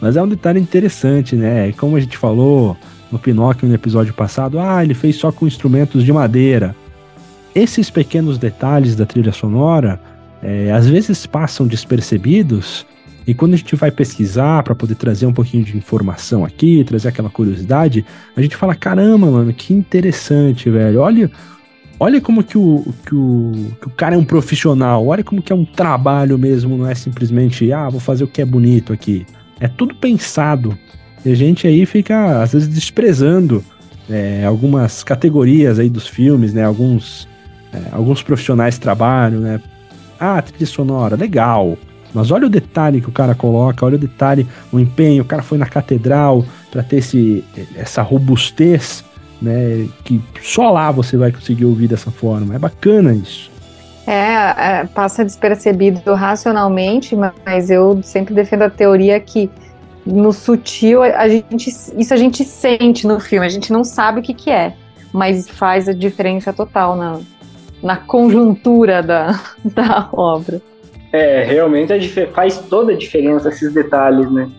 Mas 0.00 0.16
é 0.16 0.22
um 0.22 0.28
detalhe 0.28 0.60
interessante, 0.60 1.36
né? 1.36 1.72
Como 1.72 1.96
a 1.96 2.00
gente 2.00 2.16
falou 2.16 2.76
no 3.12 3.18
Pinóquio 3.18 3.68
no 3.68 3.74
episódio 3.74 4.14
passado, 4.14 4.58
ah, 4.58 4.82
ele 4.82 4.94
fez 4.94 5.16
só 5.16 5.30
com 5.30 5.46
instrumentos 5.46 6.04
de 6.04 6.12
madeira. 6.12 6.74
Esses 7.54 7.90
pequenos 7.90 8.38
detalhes 8.38 8.96
da 8.96 9.06
trilha 9.06 9.32
sonora, 9.32 10.00
é, 10.42 10.72
às 10.72 10.88
vezes 10.88 11.26
passam 11.26 11.66
despercebidos, 11.66 12.86
e 13.26 13.32
quando 13.32 13.54
a 13.54 13.56
gente 13.56 13.74
vai 13.76 13.90
pesquisar 13.90 14.62
para 14.62 14.74
poder 14.74 14.96
trazer 14.96 15.26
um 15.26 15.32
pouquinho 15.32 15.64
de 15.64 15.76
informação 15.76 16.44
aqui, 16.44 16.84
trazer 16.84 17.08
aquela 17.08 17.30
curiosidade, 17.30 18.04
a 18.36 18.42
gente 18.42 18.56
fala: 18.56 18.74
caramba, 18.74 19.30
mano, 19.30 19.52
que 19.52 19.72
interessante, 19.72 20.68
velho. 20.68 21.00
Olha, 21.00 21.30
Olha 22.04 22.20
como 22.20 22.44
que 22.44 22.58
o, 22.58 22.84
que, 23.06 23.14
o, 23.14 23.52
que 23.80 23.86
o 23.86 23.90
cara 23.90 24.14
é 24.14 24.18
um 24.18 24.26
profissional, 24.26 25.06
olha 25.06 25.24
como 25.24 25.40
que 25.40 25.50
é 25.50 25.56
um 25.56 25.64
trabalho 25.64 26.38
mesmo, 26.38 26.76
não 26.76 26.86
é 26.86 26.94
simplesmente, 26.94 27.72
ah, 27.72 27.88
vou 27.88 27.98
fazer 27.98 28.24
o 28.24 28.28
que 28.28 28.42
é 28.42 28.44
bonito 28.44 28.92
aqui. 28.92 29.24
É 29.58 29.68
tudo 29.68 29.94
pensado. 29.94 30.76
E 31.24 31.32
a 31.32 31.34
gente 31.34 31.66
aí 31.66 31.86
fica, 31.86 32.42
às 32.42 32.52
vezes, 32.52 32.68
desprezando 32.68 33.64
é, 34.10 34.44
algumas 34.44 35.02
categorias 35.02 35.78
aí 35.78 35.88
dos 35.88 36.06
filmes, 36.06 36.52
né? 36.52 36.62
Alguns, 36.62 37.26
é, 37.72 37.80
alguns 37.90 38.22
profissionais 38.22 38.76
trabalham, 38.76 39.40
né? 39.40 39.58
Ah, 40.20 40.42
trilha 40.42 40.66
sonora, 40.66 41.16
legal. 41.16 41.78
Mas 42.12 42.30
olha 42.30 42.46
o 42.46 42.50
detalhe 42.50 43.00
que 43.00 43.08
o 43.08 43.12
cara 43.12 43.34
coloca, 43.34 43.86
olha 43.86 43.96
o 43.96 43.98
detalhe, 43.98 44.46
o 44.70 44.78
empenho. 44.78 45.22
O 45.22 45.26
cara 45.26 45.42
foi 45.42 45.56
na 45.56 45.64
catedral 45.64 46.44
para 46.70 46.82
ter 46.82 46.96
esse, 46.96 47.42
essa 47.74 48.02
robustez, 48.02 49.02
né? 49.40 49.88
Que 50.04 50.20
só 50.42 50.70
lá 50.70 50.90
você 50.90 51.16
vai 51.16 51.32
conseguir 51.32 51.64
ouvir 51.64 51.88
dessa 51.88 52.10
forma. 52.10 52.54
É 52.54 52.58
bacana 52.58 53.12
isso. 53.12 53.50
É, 54.06 54.80
é, 54.80 54.88
passa 54.94 55.24
despercebido 55.24 56.12
racionalmente, 56.12 57.16
mas 57.16 57.70
eu 57.70 58.00
sempre 58.02 58.34
defendo 58.34 58.62
a 58.62 58.70
teoria 58.70 59.18
que 59.18 59.50
no 60.04 60.32
sutil 60.32 61.02
a 61.02 61.26
gente, 61.26 61.70
isso 61.70 62.12
a 62.12 62.16
gente 62.16 62.44
sente 62.44 63.06
no 63.06 63.18
filme, 63.18 63.46
a 63.46 63.48
gente 63.48 63.72
não 63.72 63.82
sabe 63.82 64.20
o 64.20 64.22
que, 64.22 64.34
que 64.34 64.50
é, 64.50 64.74
mas 65.10 65.48
faz 65.48 65.88
a 65.88 65.94
diferença 65.94 66.52
total 66.52 66.94
na, 66.94 67.20
na 67.82 67.96
conjuntura 67.96 69.02
da, 69.02 69.40
da 69.64 70.08
obra. 70.12 70.60
É, 71.10 71.44
realmente 71.44 71.96
faz 72.32 72.58
toda 72.58 72.92
a 72.92 72.96
diferença 72.96 73.48
esses 73.48 73.72
detalhes, 73.72 74.30
né? 74.30 74.50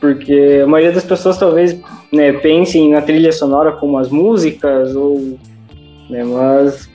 Porque 0.00 0.60
a 0.62 0.66
maioria 0.66 0.94
das 0.94 1.04
pessoas 1.04 1.38
talvez 1.38 1.78
né, 2.12 2.32
pensem 2.32 2.90
na 2.90 3.00
trilha 3.00 3.32
sonora 3.32 3.72
como 3.72 3.98
as 3.98 4.10
músicas, 4.10 4.94
ou, 4.94 5.38
né, 6.10 6.22
mas 6.24 6.88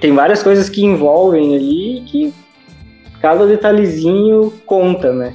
tem 0.00 0.12
várias 0.12 0.42
coisas 0.42 0.68
que 0.68 0.84
envolvem 0.84 1.54
ali 1.54 2.02
que 2.06 2.34
cada 3.20 3.46
detalhezinho 3.46 4.52
conta, 4.66 5.12
né? 5.12 5.34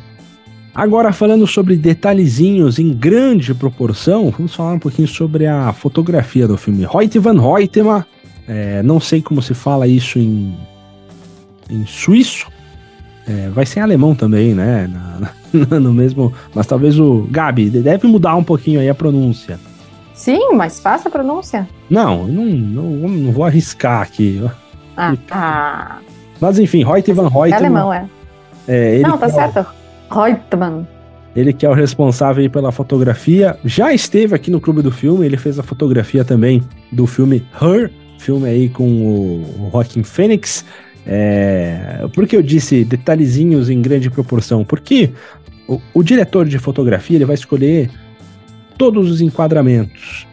Agora, 0.75 1.11
falando 1.11 1.47
sobre 1.47 1.75
detalhezinhos 1.75 2.77
em 2.77 2.93
grande 2.93 3.53
proporção, 3.55 4.29
vamos 4.29 4.53
falar 4.53 4.73
um 4.73 4.79
pouquinho 4.79 5.07
sobre 5.07 5.47
a 5.47 5.73
fotografia 5.73 6.47
do 6.47 6.57
filme. 6.57 6.85
Hoyt 6.85 7.17
van 7.17 7.41
Hoytema, 7.41 8.05
é, 8.47 8.83
não 8.83 8.99
sei 8.99 9.21
como 9.21 9.41
se 9.41 9.55
fala 9.55 9.87
isso 9.87 10.19
em 10.19 10.55
em 11.69 11.85
suíço. 11.85 12.47
É, 13.27 13.49
vai 13.49 13.65
ser 13.65 13.79
em 13.79 13.83
alemão 13.83 14.15
também, 14.15 14.53
né? 14.53 14.87
Na, 15.53 15.65
na, 15.69 15.79
no 15.79 15.93
mesmo. 15.93 16.33
Mas 16.53 16.67
talvez 16.67 16.99
o. 16.99 17.27
Gabi, 17.29 17.69
deve 17.69 18.07
mudar 18.07 18.35
um 18.35 18.43
pouquinho 18.43 18.79
aí 18.79 18.89
a 18.89 18.95
pronúncia. 18.95 19.59
Sim, 20.13 20.53
mas 20.53 20.79
faça 20.79 21.09
a 21.09 21.11
pronúncia. 21.11 21.67
Não, 21.89 22.27
não, 22.27 22.45
não, 22.45 23.09
não 23.09 23.31
vou 23.31 23.45
arriscar 23.45 24.01
aqui. 24.01 24.41
Ah, 24.95 25.13
ah. 25.29 25.97
Mas 26.41 26.59
enfim, 26.59 26.83
Reut 26.83 27.11
van 27.13 27.29
Reut. 27.29 27.51
É 27.51 27.55
alemão, 27.55 27.91
é. 27.91 28.07
é 28.67 28.99
não, 28.99 29.17
tá 29.17 29.27
é 29.27 29.29
certo. 29.29 29.65
Reutemann. 30.11 30.87
Ele 31.35 31.53
que 31.53 31.65
é 31.65 31.69
o 31.69 31.73
responsável 31.73 32.49
pela 32.49 32.71
fotografia, 32.71 33.57
já 33.63 33.93
esteve 33.93 34.33
aqui 34.33 34.49
no 34.49 34.59
Clube 34.59 34.81
do 34.81 34.91
Filme, 34.91 35.25
ele 35.25 35.37
fez 35.37 35.59
a 35.59 35.63
fotografia 35.63 36.25
também 36.25 36.63
do 36.91 37.05
filme 37.05 37.45
Her, 37.61 37.91
filme 38.17 38.49
aí 38.49 38.69
com 38.69 38.83
o 38.83 39.69
Joaquin 39.71 40.03
Phoenix. 40.03 40.65
É, 41.07 42.05
por 42.13 42.27
que 42.27 42.35
eu 42.35 42.41
disse 42.41 42.83
detalhezinhos 42.83 43.69
em 43.69 43.81
grande 43.81 44.09
proporção? 44.09 44.65
Porque 44.65 45.11
o, 45.67 45.79
o 45.93 46.03
diretor 46.03 46.45
de 46.45 46.59
fotografia 46.59 47.17
ele 47.17 47.25
vai 47.25 47.35
escolher 47.35 47.89
todos 48.77 49.09
os 49.09 49.21
enquadramentos. 49.21 50.27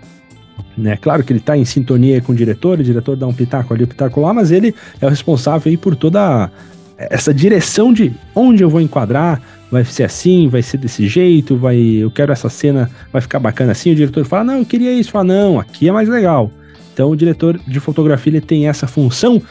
Né? 0.76 0.96
Claro 0.96 1.22
que 1.22 1.32
ele 1.32 1.38
está 1.38 1.56
em 1.56 1.64
sintonia 1.64 2.20
com 2.20 2.32
o 2.32 2.34
diretor, 2.34 2.80
o 2.80 2.82
diretor 2.82 3.16
dá 3.16 3.26
um 3.26 3.32
pitaco 3.32 3.72
ali, 3.72 3.84
um 3.84 3.86
pitaco 3.86 4.20
lá, 4.20 4.34
mas 4.34 4.50
ele 4.50 4.74
é 5.00 5.06
o 5.06 5.08
responsável 5.08 5.70
aí 5.70 5.76
por 5.76 5.94
toda 5.94 6.50
essa 6.96 7.32
direção 7.32 7.92
de 7.92 8.12
onde 8.34 8.62
eu 8.62 8.70
vou 8.70 8.80
enquadrar, 8.80 9.40
vai 9.70 9.84
ser 9.84 10.04
assim, 10.04 10.48
vai 10.48 10.62
ser 10.62 10.78
desse 10.78 11.06
jeito, 11.06 11.56
vai, 11.56 11.76
eu 11.76 12.10
quero 12.10 12.32
essa 12.32 12.48
cena, 12.48 12.90
vai 13.12 13.22
ficar 13.22 13.38
bacana 13.38 13.72
assim. 13.72 13.92
O 13.92 13.94
diretor 13.94 14.24
fala, 14.24 14.44
não, 14.44 14.58
eu 14.58 14.66
queria 14.66 14.92
isso, 14.92 15.10
fala, 15.10 15.24
não, 15.24 15.60
aqui 15.60 15.88
é 15.88 15.92
mais 15.92 16.08
legal. 16.08 16.50
Então 16.92 17.10
o 17.10 17.16
diretor 17.16 17.58
de 17.66 17.80
fotografia 17.80 18.30
ele 18.30 18.40
tem 18.40 18.68
essa 18.68 18.86
função 18.86 19.42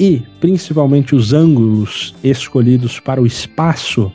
e 0.00 0.22
principalmente 0.40 1.14
os 1.14 1.34
ângulos 1.34 2.14
escolhidos 2.24 2.98
para 2.98 3.20
o 3.20 3.26
espaço, 3.26 4.10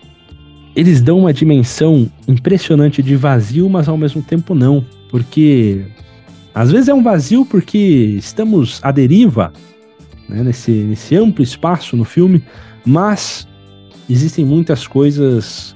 eles 0.76 1.00
dão 1.00 1.20
uma 1.20 1.32
dimensão 1.32 2.12
impressionante 2.28 3.04
de 3.04 3.16
vazio, 3.16 3.70
mas 3.70 3.88
ao 3.88 3.96
mesmo 3.96 4.24
tempo 4.24 4.56
não, 4.56 4.84
porque 5.12 5.86
às 6.56 6.72
vezes 6.72 6.90
é 6.90 6.94
um 6.94 7.04
vazio 7.04 7.46
porque 7.46 8.16
estamos 8.18 8.80
à 8.82 8.92
deriva 8.92 9.54
né, 10.28 10.42
nesse, 10.42 10.72
nesse 10.72 11.16
amplo 11.16 11.44
espaço 11.44 11.96
no 11.96 12.04
filme, 12.04 12.44
mas 12.84 13.48
existem 14.10 14.44
muitas 14.44 14.88
coisas 14.88 15.76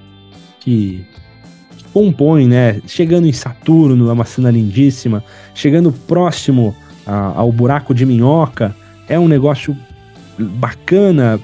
que 0.60 1.05
compõem, 1.93 2.47
né? 2.47 2.82
Chegando 2.88 3.28
em 3.28 3.34
Saturno 3.34 4.10
é 4.10 4.14
uma 4.14 4.26
cena 4.26 4.49
lindíssima, 4.49 5.24
chegando 5.53 5.91
próximo 5.91 6.76
a, 7.05 7.39
ao 7.39 7.51
buraco 7.51 7.93
de 7.93 8.07
minhoca 8.07 8.76
é 9.07 9.20
um 9.20 9.28
negócio 9.28 9.76
bacana, 10.40 11.40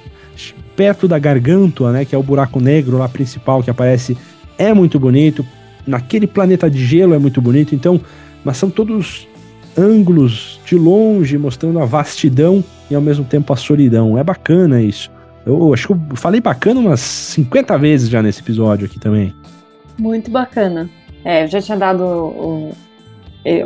perto 0.75 1.07
da 1.07 1.17
garganta, 1.17 1.91
né, 1.91 2.05
que 2.05 2.15
é 2.15 2.17
o 2.17 2.23
buraco 2.23 2.59
negro 2.59 2.97
lá 2.97 3.07
principal 3.07 3.63
que 3.63 3.69
aparece, 3.69 4.17
é 4.57 4.73
muito 4.73 4.99
bonito. 4.99 5.45
Naquele 5.85 6.27
planeta 6.27 6.69
de 6.69 6.83
gelo 6.83 7.13
é 7.13 7.17
muito 7.17 7.41
bonito. 7.41 7.75
Então, 7.75 8.01
mas 8.43 8.57
são 8.57 8.69
todos 8.69 9.27
ângulos 9.77 10.59
de 10.65 10.75
longe 10.75 11.37
mostrando 11.37 11.79
a 11.79 11.85
vastidão 11.85 12.63
e 12.89 12.95
ao 12.95 13.01
mesmo 13.01 13.25
tempo 13.25 13.51
a 13.53 13.55
solidão. 13.55 14.17
É 14.17 14.23
bacana 14.23 14.81
isso. 14.81 15.11
Eu 15.45 15.73
acho 15.73 15.87
que 15.87 15.93
eu 15.93 16.15
falei 16.15 16.41
bacana 16.41 16.79
umas 16.79 16.99
50 16.99 17.77
vezes 17.77 18.09
já 18.09 18.21
nesse 18.21 18.41
episódio 18.41 18.85
aqui 18.85 18.99
também. 18.99 19.33
Muito 19.97 20.31
bacana. 20.31 20.89
É, 21.23 21.43
eu 21.43 21.47
já 21.47 21.61
tinha 21.61 21.77
dado 21.77 22.03
o, 22.03 22.75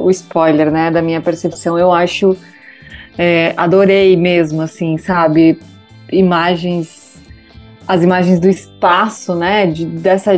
o 0.01 0.11
spoiler, 0.11 0.71
né, 0.71 0.91
da 0.91 1.01
minha 1.01 1.21
percepção. 1.21 1.79
Eu 1.79 1.91
acho 1.91 2.35
é, 3.21 3.53
adorei 3.57 4.15
mesmo, 4.15 4.61
assim, 4.61 4.97
sabe? 4.97 5.59
Imagens, 6.09 7.21
as 7.85 8.01
imagens 8.01 8.39
do 8.39 8.47
espaço, 8.47 9.35
né? 9.35 9.67
De, 9.67 9.85
dessa 9.85 10.31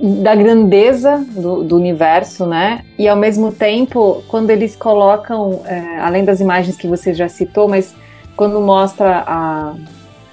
da 0.00 0.34
grandeza 0.34 1.24
do, 1.30 1.62
do, 1.62 1.76
universo, 1.76 2.44
né? 2.44 2.84
E 2.98 3.06
ao 3.06 3.16
mesmo 3.16 3.52
tempo, 3.52 4.24
quando 4.26 4.50
eles 4.50 4.74
colocam, 4.74 5.62
é, 5.64 6.00
além 6.00 6.24
das 6.24 6.40
imagens 6.40 6.76
que 6.76 6.88
você 6.88 7.14
já 7.14 7.28
citou, 7.28 7.68
mas 7.68 7.94
quando 8.36 8.60
mostra 8.60 9.22
a, 9.24 9.74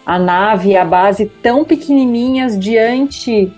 a 0.04 0.18
nave 0.18 0.70
e 0.70 0.78
a 0.78 0.86
base 0.86 1.28
tão 1.28 1.64
pequenininhas 1.64 2.60
diante 2.60 3.54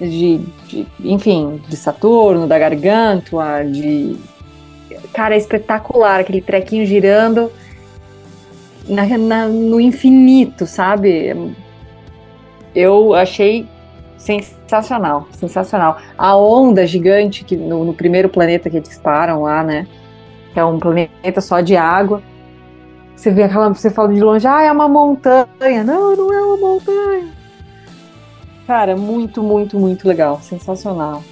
de, 0.00 0.40
de, 0.66 0.86
enfim, 1.04 1.62
de 1.68 1.76
Saturno, 1.76 2.48
da 2.48 2.58
Gargantua, 2.58 3.62
de 3.64 4.16
Cara, 5.12 5.34
é 5.34 5.38
espetacular 5.38 6.20
aquele 6.20 6.40
trequinho 6.40 6.86
girando 6.86 7.50
na, 8.88 9.06
na, 9.18 9.48
no 9.48 9.80
infinito, 9.80 10.66
sabe? 10.66 11.54
Eu 12.74 13.14
achei 13.14 13.68
sensacional, 14.16 15.28
sensacional. 15.32 15.98
A 16.16 16.36
onda 16.36 16.86
gigante 16.86 17.44
que 17.44 17.56
no, 17.56 17.84
no, 17.84 17.94
primeiro 17.94 18.28
planeta 18.28 18.68
que 18.68 18.76
eles 18.76 18.98
param 18.98 19.42
lá, 19.42 19.62
né? 19.62 19.86
Que 20.52 20.60
é 20.60 20.64
um 20.64 20.78
planeta 20.78 21.40
só 21.40 21.60
de 21.60 21.76
água. 21.76 22.22
Você 23.14 23.30
vê 23.30 23.44
aquela, 23.44 23.68
você 23.68 23.90
fala 23.90 24.12
de 24.12 24.20
longe, 24.20 24.46
ah, 24.46 24.62
é 24.62 24.70
uma 24.70 24.88
montanha. 24.88 25.84
Não, 25.84 26.14
não 26.14 26.32
é 26.32 26.40
uma 26.40 26.56
montanha. 26.56 27.28
Cara, 28.66 28.96
muito, 28.96 29.42
muito, 29.42 29.78
muito 29.78 30.08
legal, 30.08 30.40
sensacional. 30.42 31.22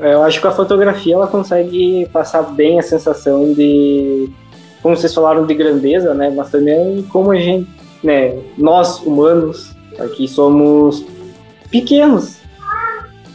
É, 0.00 0.14
eu 0.14 0.22
acho 0.22 0.40
que 0.40 0.46
a 0.46 0.52
fotografia 0.52 1.14
ela 1.14 1.26
consegue 1.26 2.08
passar 2.12 2.42
bem 2.42 2.78
a 2.78 2.82
sensação 2.82 3.52
de, 3.52 4.30
como 4.80 4.96
vocês 4.96 5.12
falaram, 5.12 5.44
de 5.44 5.54
grandeza, 5.54 6.14
né? 6.14 6.32
Mas 6.34 6.50
também 6.50 7.02
como 7.04 7.32
a 7.32 7.36
gente, 7.36 7.68
né? 8.02 8.38
Nós 8.56 9.00
humanos 9.00 9.74
aqui 9.98 10.28
somos 10.28 11.04
pequenos, 11.70 12.38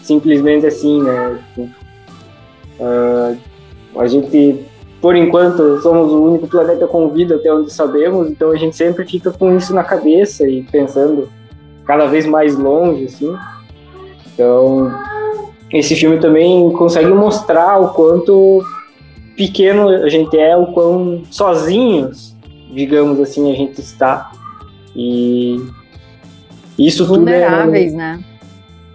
simplesmente 0.01 0.65
assim, 0.65 1.03
né? 1.03 1.39
Uh, 2.79 3.37
a 3.99 4.07
gente, 4.07 4.65
por 5.01 5.15
enquanto, 5.15 5.81
somos 5.81 6.11
o 6.11 6.23
único 6.23 6.47
planeta 6.47 6.87
com 6.87 7.09
vida 7.09 7.35
até 7.35 7.53
onde 7.53 7.71
sabemos, 7.71 8.29
então 8.29 8.51
a 8.51 8.55
gente 8.55 8.75
sempre 8.75 9.05
fica 9.05 9.31
com 9.31 9.55
isso 9.55 9.73
na 9.73 9.83
cabeça 9.83 10.47
e 10.47 10.63
pensando 10.63 11.29
cada 11.85 12.05
vez 12.05 12.25
mais 12.25 12.57
longe, 12.57 13.05
assim. 13.05 13.35
Então, 14.33 14.91
esse 15.73 15.95
filme 15.95 16.19
também 16.19 16.71
consegue 16.71 17.09
mostrar 17.09 17.81
o 17.81 17.89
quanto 17.89 18.63
pequeno 19.35 19.89
a 19.89 20.07
gente 20.07 20.37
é, 20.37 20.55
o 20.55 20.67
quão 20.67 21.23
sozinhos, 21.31 22.35
digamos 22.71 23.19
assim, 23.19 23.51
a 23.51 23.55
gente 23.55 23.81
está. 23.81 24.31
E 24.95 25.59
isso 26.77 27.05
Vulneráveis, 27.05 27.91
tudo 27.91 28.01
é, 28.01 28.05
né? 28.05 28.23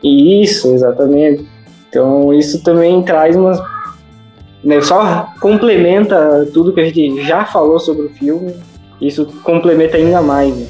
Isso, 0.03 0.73
exatamente. 0.73 1.45
Então 1.89 2.33
isso 2.33 2.63
também 2.63 3.03
traz 3.03 3.35
umas 3.35 3.61
né, 4.63 4.81
só 4.81 5.33
complementa 5.41 6.49
tudo 6.53 6.73
que 6.73 6.81
a 6.81 6.85
gente 6.85 7.25
já 7.25 7.45
falou 7.45 7.81
sobre 7.81 8.07
o 8.07 8.11
filme. 8.11 8.55
Isso 9.01 9.27
complementa 9.43 9.97
ainda 9.97 10.21
mais. 10.23 10.57
Né? 10.57 10.67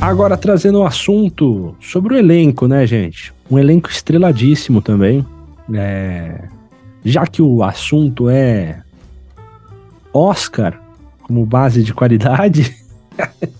Agora, 0.00 0.34
trazendo 0.34 0.78
o 0.78 0.82
um 0.82 0.86
assunto 0.86 1.76
sobre 1.78 2.14
o 2.14 2.16
elenco, 2.16 2.66
né, 2.66 2.86
gente? 2.86 3.34
Um 3.50 3.58
elenco 3.58 3.90
estreladíssimo 3.90 4.80
também. 4.80 5.24
É... 5.74 6.48
Já 7.04 7.26
que 7.26 7.42
o 7.42 7.62
assunto 7.62 8.28
é 8.30 8.82
Oscar 10.12 10.80
como 11.22 11.44
base 11.44 11.82
de 11.82 11.92
qualidade, 11.92 12.74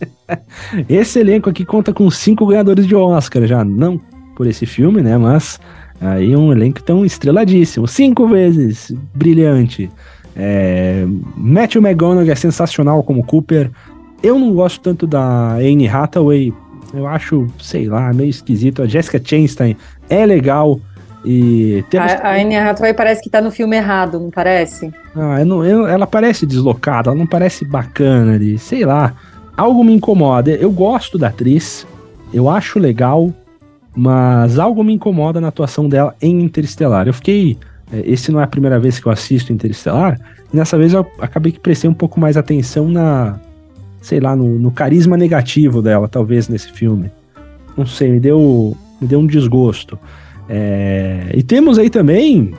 esse 0.89 1.21
elenco 1.21 1.51
aqui 1.51 1.65
conta 1.65 1.93
com 1.93 2.11
cinco 2.11 2.47
ganhadores 2.47 2.87
de 2.87 2.97
Oscar 2.97 3.47
já. 3.47 3.63
Não 3.63 4.01
por 4.35 4.47
esse 4.47 4.65
filme, 4.65 5.03
né? 5.03 5.19
Mas 5.19 5.61
aí 6.01 6.35
um 6.35 6.51
elenco 6.53 6.83
tão 6.83 7.05
estreladíssimo. 7.05 7.87
Cinco 7.87 8.27
vezes 8.27 8.91
brilhante. 9.15 9.91
É... 10.35 11.05
Matthew 11.37 11.83
McGonagall 11.83 12.33
é 12.33 12.35
sensacional 12.35 13.03
como 13.03 13.23
Cooper. 13.23 13.71
Eu 14.23 14.39
não 14.39 14.53
gosto 14.53 14.81
tanto 14.81 15.07
da 15.07 15.55
Anne 15.55 15.89
Hathaway. 15.89 16.53
Eu 16.93 17.07
acho, 17.07 17.47
sei 17.59 17.87
lá, 17.87 18.13
meio 18.13 18.29
esquisito. 18.31 18.83
A 18.83 18.87
Jessica 18.87 19.21
Chastain 19.23 19.77
é 20.09 20.27
legal. 20.27 20.79
E 21.25 21.85
temos... 21.91 22.13
a, 22.13 22.29
a 22.29 22.41
Anne 22.41 22.57
Hathaway 22.57 22.95
parece 22.95 23.23
que 23.23 23.31
tá 23.31 23.41
no 23.41 23.51
filme 23.51 23.77
errado, 23.77 24.19
não 24.19 24.31
parece? 24.31 24.93
Ah, 25.15 25.41
eu 25.41 25.47
não, 25.47 25.65
eu, 25.65 25.87
ela 25.87 26.07
parece 26.07 26.47
deslocada, 26.47 27.11
ela 27.11 27.19
não 27.19 27.27
parece 27.27 27.65
bacana 27.65 28.35
ali, 28.35 28.59
sei 28.59 28.85
lá. 28.85 29.15
Algo 29.57 29.85
me 29.85 29.95
incomoda. 29.95 30.51
Eu 30.51 30.71
gosto 30.71 31.19
da 31.19 31.29
atriz, 31.29 31.87
eu 32.33 32.49
acho 32.49 32.79
legal, 32.79 33.33
mas 33.95 34.59
algo 34.59 34.83
me 34.83 34.95
incomoda 34.95 35.41
na 35.41 35.49
atuação 35.49 35.89
dela 35.89 36.15
em 36.23 36.43
Interestelar. 36.43 37.07
Eu 37.07 37.15
fiquei. 37.15 37.59
É, 37.93 38.03
esse 38.07 38.33
não 38.33 38.41
é 38.41 38.45
a 38.45 38.47
primeira 38.47 38.79
vez 38.79 38.99
que 38.99 39.07
eu 39.07 39.13
assisto 39.13 39.53
Interestelar, 39.53 40.19
e 40.53 40.57
dessa 40.57 40.79
vez 40.79 40.95
eu 40.95 41.07
acabei 41.21 41.53
que 41.53 41.61
prestei 41.61 41.91
um 41.91 41.95
pouco 41.95 42.19
mais 42.19 42.37
atenção 42.37 42.89
na, 42.89 43.39
sei 44.01 44.21
lá, 44.21 44.35
no, 44.35 44.59
no, 44.59 44.71
carisma 44.71 45.17
negativo 45.17 45.83
dela, 45.83 46.09
talvez, 46.09 46.49
nesse 46.49 46.73
filme. 46.73 47.11
Não 47.77 47.87
sei, 47.87 48.11
me 48.11 48.21
deu, 48.21 48.77
me 49.01 49.07
deu 49.07 49.21
um 49.21 49.27
desgosto. 49.27 49.99
É, 50.49 51.31
e 51.35 51.43
temos 51.43 51.79
aí 51.79 51.89
também, 51.89 52.55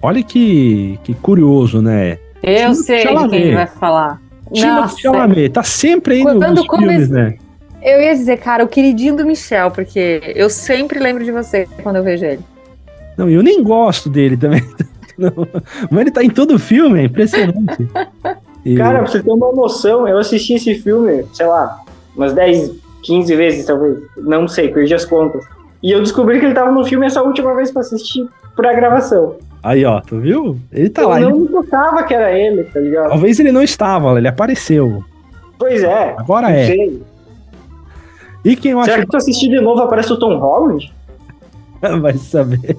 olha 0.00 0.22
que, 0.22 0.98
que 1.02 1.14
curioso, 1.14 1.82
né? 1.82 2.18
Eu 2.42 2.74
sei 2.74 3.06
de 3.06 3.28
quem 3.28 3.54
vai 3.54 3.66
falar. 3.66 4.20
Tino 4.52 4.88
Chalamet, 4.88 5.48
tá 5.48 5.62
sempre 5.62 6.14
aí 6.14 6.22
Quando 6.22 6.46
nos 6.48 6.66
come... 6.66 6.86
filmes, 6.86 7.08
né? 7.08 7.36
Eu 7.82 8.00
ia 8.00 8.14
dizer, 8.14 8.38
cara, 8.38 8.64
o 8.64 8.68
queridinho 8.68 9.16
do 9.16 9.26
Michel, 9.26 9.70
porque 9.70 10.32
eu 10.34 10.48
sempre 10.48 10.98
lembro 10.98 11.24
de 11.24 11.32
você 11.32 11.68
quando 11.82 11.96
eu 11.96 12.02
vejo 12.02 12.24
ele. 12.24 12.40
Não, 13.16 13.28
eu 13.28 13.42
nem 13.42 13.62
gosto 13.62 14.08
dele 14.08 14.36
também. 14.36 14.62
Mas 15.90 16.00
ele 16.00 16.10
tá 16.10 16.22
em 16.22 16.30
todo 16.30 16.58
filme, 16.58 17.00
é 17.00 17.04
impressionante. 17.04 17.88
E... 18.64 18.76
Cara, 18.76 18.98
pra 19.00 19.06
você 19.06 19.22
ter 19.22 19.30
uma 19.30 19.52
noção, 19.52 20.08
eu 20.08 20.18
assisti 20.18 20.54
esse 20.54 20.74
filme, 20.76 21.24
sei 21.32 21.46
lá, 21.46 21.80
umas 22.16 22.32
10, 22.32 22.72
15 23.02 23.36
vezes 23.36 23.66
talvez. 23.66 23.98
Não 24.16 24.48
sei, 24.48 24.68
perdi 24.68 24.94
as 24.94 25.04
contas. 25.04 25.44
E 25.82 25.92
eu 25.92 26.00
descobri 26.00 26.40
que 26.40 26.46
ele 26.46 26.54
tava 26.54 26.72
no 26.72 26.84
filme 26.84 27.06
essa 27.06 27.22
última 27.22 27.54
vez 27.54 27.70
pra 27.70 27.82
assistir 27.82 28.26
pra 28.56 28.72
gravação. 28.72 29.36
Aí, 29.62 29.84
ó, 29.84 30.00
tu 30.00 30.18
viu? 30.18 30.58
Ele 30.72 30.88
tá 30.88 31.02
eu 31.02 31.08
lá. 31.08 31.20
Eu 31.20 31.30
não 31.30 31.40
notava 31.40 32.02
que 32.04 32.14
era 32.14 32.32
ele, 32.38 32.64
tá 32.64 32.80
ligado? 32.80 33.08
Talvez 33.08 33.38
ele 33.38 33.52
não 33.52 33.62
estava, 33.62 34.16
ele 34.16 34.28
apareceu. 34.28 35.04
Pois 35.58 35.82
é. 35.82 36.14
Agora 36.18 36.50
é. 36.50 36.66
Sei. 36.66 37.02
E 38.44 38.56
quem 38.56 38.72
eu 38.72 38.82
Será 38.82 38.96
acho... 38.96 39.06
que 39.06 39.10
tu 39.10 39.16
assistir 39.16 39.48
de 39.48 39.60
novo 39.60 39.80
aparece 39.82 40.12
o 40.12 40.18
Tom 40.18 40.36
Holland? 40.36 40.92
Vai 42.00 42.14
saber. 42.14 42.76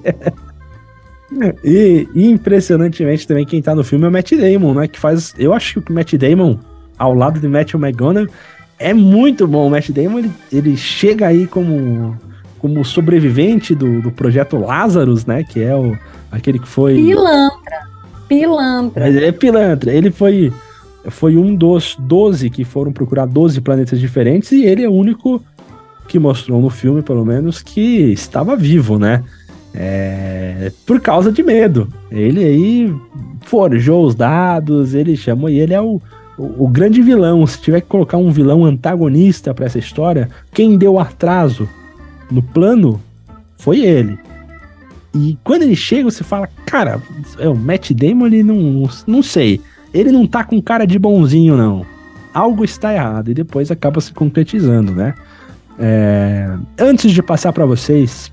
E, 1.64 2.08
e, 2.14 2.30
impressionantemente 2.30 3.26
também 3.26 3.44
quem 3.44 3.60
tá 3.60 3.74
no 3.74 3.82
filme 3.82 4.04
é 4.04 4.08
o 4.08 4.12
Matt 4.12 4.32
Damon, 4.32 4.74
né? 4.74 4.88
Que 4.88 4.98
faz. 4.98 5.34
Eu 5.38 5.52
acho 5.52 5.80
que 5.80 5.90
o 5.90 5.94
Matt 5.94 6.14
Damon, 6.14 6.58
ao 6.98 7.14
lado 7.14 7.40
de 7.40 7.48
Matthew 7.48 7.80
McGonagall, 7.80 8.32
é 8.78 8.94
muito 8.94 9.46
bom. 9.46 9.66
O 9.66 9.70
Matt 9.70 9.90
Damon 9.90 10.20
ele, 10.20 10.32
ele 10.52 10.76
chega 10.76 11.26
aí 11.26 11.46
como, 11.46 12.16
como 12.58 12.84
sobrevivente 12.84 13.74
do, 13.74 14.00
do 14.00 14.10
projeto 14.12 14.56
Lazarus, 14.56 15.26
né? 15.26 15.42
Que 15.42 15.62
é 15.62 15.74
o, 15.74 15.96
aquele 16.30 16.58
que 16.58 16.68
foi. 16.68 16.94
Pilantra. 16.94 17.86
Pilantra. 18.28 19.04
Mas 19.04 19.16
ele 19.16 19.26
é 19.26 19.32
pilantra. 19.32 19.92
Ele 19.92 20.10
foi, 20.10 20.52
foi 21.08 21.36
um 21.36 21.54
dos 21.54 21.96
12 21.98 22.50
que 22.50 22.64
foram 22.64 22.92
procurar 22.92 23.26
12 23.26 23.60
planetas 23.60 23.98
diferentes 23.98 24.52
e 24.52 24.64
ele 24.64 24.84
é 24.84 24.88
o 24.88 24.92
único 24.92 25.42
que 26.06 26.18
mostrou 26.20 26.60
no 26.60 26.70
filme, 26.70 27.02
pelo 27.02 27.24
menos, 27.24 27.60
que 27.60 28.12
estava 28.12 28.54
vivo, 28.54 28.96
né? 28.96 29.24
É, 29.76 30.72
por 30.86 31.00
causa 31.00 31.30
de 31.30 31.42
medo. 31.42 31.88
Ele 32.10 32.42
aí 32.42 32.94
forjou 33.42 34.06
os 34.06 34.14
dados, 34.14 34.94
ele 34.94 35.16
chamou 35.16 35.50
e 35.50 35.58
ele 35.58 35.74
é 35.74 35.80
o, 35.80 36.00
o, 36.38 36.64
o 36.64 36.68
grande 36.68 37.02
vilão. 37.02 37.46
Se 37.46 37.60
tiver 37.60 37.82
que 37.82 37.88
colocar 37.88 38.16
um 38.16 38.30
vilão 38.30 38.64
antagonista 38.64 39.52
para 39.52 39.66
essa 39.66 39.78
história, 39.78 40.30
quem 40.52 40.78
deu 40.78 40.98
atraso 40.98 41.68
no 42.30 42.42
plano 42.42 43.00
foi 43.58 43.80
ele. 43.80 44.18
E 45.14 45.38
quando 45.44 45.62
ele 45.62 45.76
chega, 45.76 46.10
você 46.10 46.24
fala, 46.24 46.48
cara, 46.66 47.00
é 47.38 47.48
o 47.48 47.54
Matt 47.54 47.92
Damon, 47.92 48.26
ele 48.26 48.42
não, 48.42 48.88
não 49.06 49.22
sei. 49.22 49.60
Ele 49.92 50.10
não 50.10 50.26
tá 50.26 50.44
com 50.44 50.60
cara 50.60 50.86
de 50.86 50.98
bonzinho, 50.98 51.56
não. 51.56 51.86
Algo 52.34 52.64
está 52.64 52.92
errado. 52.92 53.30
E 53.30 53.34
depois 53.34 53.70
acaba 53.70 54.00
se 54.00 54.12
concretizando, 54.12 54.92
né? 54.92 55.14
É, 55.78 56.50
antes 56.78 57.12
de 57.12 57.22
passar 57.22 57.52
para 57.52 57.64
vocês 57.64 58.30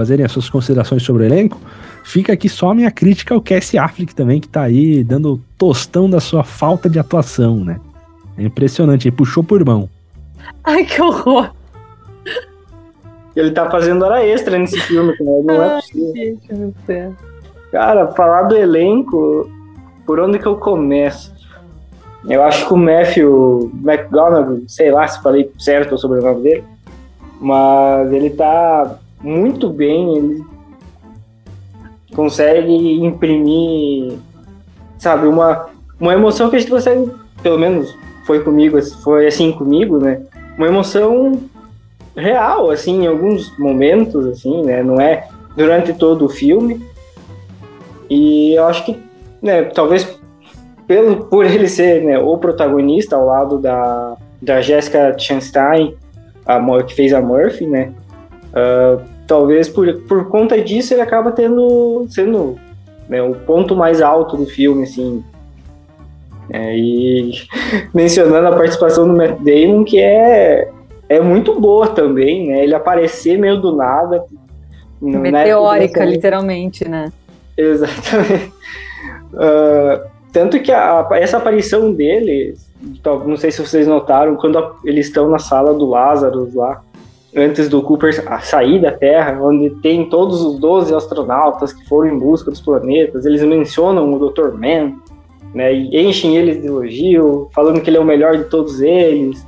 fazerem 0.00 0.24
as 0.24 0.32
suas 0.32 0.48
considerações 0.48 1.02
sobre 1.02 1.24
o 1.24 1.26
elenco, 1.26 1.60
fica 2.02 2.32
aqui 2.32 2.48
só 2.48 2.70
a 2.70 2.74
minha 2.74 2.90
crítica 2.90 3.34
ao 3.34 3.42
Cassie 3.42 3.78
Affleck 3.78 4.14
também, 4.14 4.40
que 4.40 4.48
tá 4.48 4.62
aí 4.62 5.04
dando 5.04 5.38
tostão 5.58 6.08
da 6.08 6.20
sua 6.20 6.42
falta 6.42 6.88
de 6.88 6.98
atuação, 6.98 7.56
né? 7.62 7.78
É 8.38 8.44
impressionante, 8.44 9.06
ele 9.06 9.14
puxou 9.14 9.44
por 9.44 9.62
mão. 9.62 9.90
Ai, 10.64 10.86
que 10.86 11.02
horror! 11.02 11.50
Ele 13.36 13.50
tá 13.50 13.70
fazendo 13.70 14.02
hora 14.02 14.24
extra 14.24 14.58
nesse 14.58 14.80
filme, 14.80 15.14
cara. 15.18 15.30
não 15.44 15.62
é 15.62 15.76
possível. 15.76 17.14
Cara, 17.70 18.08
falar 18.08 18.44
do 18.44 18.56
elenco, 18.56 19.50
por 20.06 20.18
onde 20.18 20.38
que 20.38 20.46
eu 20.46 20.56
começo? 20.56 21.30
Eu 22.26 22.42
acho 22.42 22.66
que 22.66 22.72
o 22.72 22.76
Matthew 22.76 23.70
McGonagall, 23.84 24.62
sei 24.66 24.90
lá 24.90 25.06
se 25.06 25.22
falei 25.22 25.52
certo 25.58 25.94
o 25.94 25.98
sobrenome 25.98 26.42
dele, 26.42 26.64
mas 27.38 28.10
ele 28.12 28.30
tá 28.30 28.98
muito 29.20 29.68
bem, 29.68 30.16
ele 30.16 30.44
consegue 32.14 33.04
imprimir, 33.04 34.18
sabe, 34.98 35.26
uma, 35.26 35.68
uma 35.98 36.12
emoção 36.12 36.50
que 36.50 36.56
a 36.56 36.58
gente 36.58 36.70
consegue, 36.70 37.10
pelo 37.42 37.58
menos 37.58 37.94
foi 38.26 38.42
comigo, 38.42 38.80
foi 39.02 39.26
assim 39.26 39.52
comigo, 39.52 39.98
né? 39.98 40.22
Uma 40.56 40.66
emoção 40.66 41.40
real, 42.16 42.70
assim, 42.70 43.02
em 43.02 43.06
alguns 43.06 43.56
momentos, 43.58 44.26
assim, 44.26 44.62
né? 44.62 44.82
Não 44.82 45.00
é 45.00 45.28
durante 45.56 45.92
todo 45.92 46.26
o 46.26 46.28
filme. 46.28 46.84
E 48.08 48.54
eu 48.54 48.66
acho 48.66 48.84
que, 48.84 49.00
né, 49.40 49.64
talvez 49.64 50.18
pelo, 50.86 51.26
por 51.26 51.46
ele 51.46 51.68
ser 51.68 52.02
né, 52.02 52.18
o 52.18 52.36
protagonista 52.36 53.14
ao 53.14 53.24
lado 53.24 53.58
da, 53.58 54.16
da 54.42 54.60
Jessica 54.60 55.16
Chastain, 55.16 55.94
a, 56.44 56.82
que 56.82 56.94
fez 56.94 57.12
a 57.12 57.20
Murphy, 57.20 57.66
né? 57.66 57.92
Uh, 58.50 59.02
talvez 59.26 59.68
por, 59.68 59.92
por 60.08 60.28
conta 60.28 60.60
disso 60.60 60.92
ele 60.92 61.02
acaba 61.02 61.30
tendo 61.30 62.04
sendo 62.08 62.58
né, 63.08 63.22
o 63.22 63.34
ponto 63.34 63.76
mais 63.76 64.00
alto 64.00 64.36
do 64.36 64.46
filme, 64.46 64.84
assim. 64.84 65.22
É, 66.52 66.76
e 66.76 67.32
mencionando 67.94 68.48
a 68.48 68.56
participação 68.56 69.06
do 69.06 69.16
Matt 69.16 69.38
Damon, 69.40 69.84
que 69.84 70.00
é, 70.00 70.70
é 71.08 71.20
muito 71.20 71.60
boa 71.60 71.88
também, 71.88 72.48
né? 72.48 72.64
Ele 72.64 72.74
aparecer 72.74 73.38
meio 73.38 73.60
do 73.60 73.74
nada. 73.74 74.24
Meteórica, 75.00 76.00
né? 76.00 76.06
literalmente, 76.06 76.88
né? 76.88 77.12
Exatamente. 77.56 78.52
Uh, 79.32 80.08
tanto 80.32 80.60
que 80.60 80.72
a, 80.72 81.06
essa 81.12 81.36
aparição 81.36 81.92
dele, 81.92 82.54
não 83.04 83.36
sei 83.36 83.50
se 83.50 83.64
vocês 83.64 83.86
notaram, 83.86 84.36
quando 84.36 84.76
eles 84.84 85.06
estão 85.06 85.28
na 85.28 85.38
sala 85.38 85.74
do 85.74 85.86
Lázaro 85.86 86.50
lá, 86.54 86.82
antes 87.36 87.68
do 87.68 87.82
Cooper 87.82 88.12
sair 88.42 88.80
da 88.80 88.90
Terra, 88.90 89.38
onde 89.40 89.70
tem 89.76 90.08
todos 90.08 90.42
os 90.42 90.58
12 90.58 90.94
astronautas 90.94 91.72
que 91.72 91.88
foram 91.88 92.10
em 92.10 92.18
busca 92.18 92.50
dos 92.50 92.60
planetas, 92.60 93.24
eles 93.24 93.42
mencionam 93.42 94.12
o 94.12 94.30
Dr. 94.30 94.52
Man, 94.52 94.94
né, 95.54 95.72
e 95.72 96.00
enchem 96.00 96.36
eles 96.36 96.60
de 96.60 96.66
elogio, 96.66 97.48
falando 97.52 97.80
que 97.80 97.90
ele 97.90 97.96
é 97.96 98.00
o 98.00 98.04
melhor 98.04 98.36
de 98.36 98.44
todos 98.44 98.80
eles. 98.80 99.44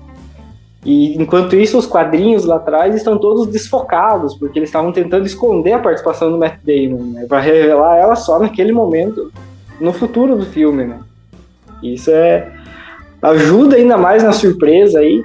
E 0.84 1.16
enquanto 1.20 1.54
isso, 1.54 1.78
os 1.78 1.86
quadrinhos 1.86 2.44
lá 2.44 2.56
atrás 2.56 2.94
estão 2.94 3.16
todos 3.16 3.46
desfocados, 3.46 4.34
porque 4.34 4.58
eles 4.58 4.68
estavam 4.68 4.90
tentando 4.90 5.26
esconder 5.26 5.74
a 5.74 5.78
participação 5.78 6.30
do 6.30 6.38
Matt 6.38 6.58
Damon, 6.64 7.12
né, 7.12 7.26
para 7.26 7.40
revelar 7.40 7.96
ela 7.96 8.16
só 8.16 8.38
naquele 8.38 8.72
momento, 8.72 9.32
no 9.80 9.92
futuro 9.92 10.36
do 10.36 10.44
filme, 10.44 10.84
né. 10.84 10.98
Isso 11.82 12.10
é 12.10 12.52
ajuda 13.20 13.76
ainda 13.76 13.96
mais 13.96 14.22
na 14.22 14.32
surpresa 14.32 14.98
aí. 14.98 15.24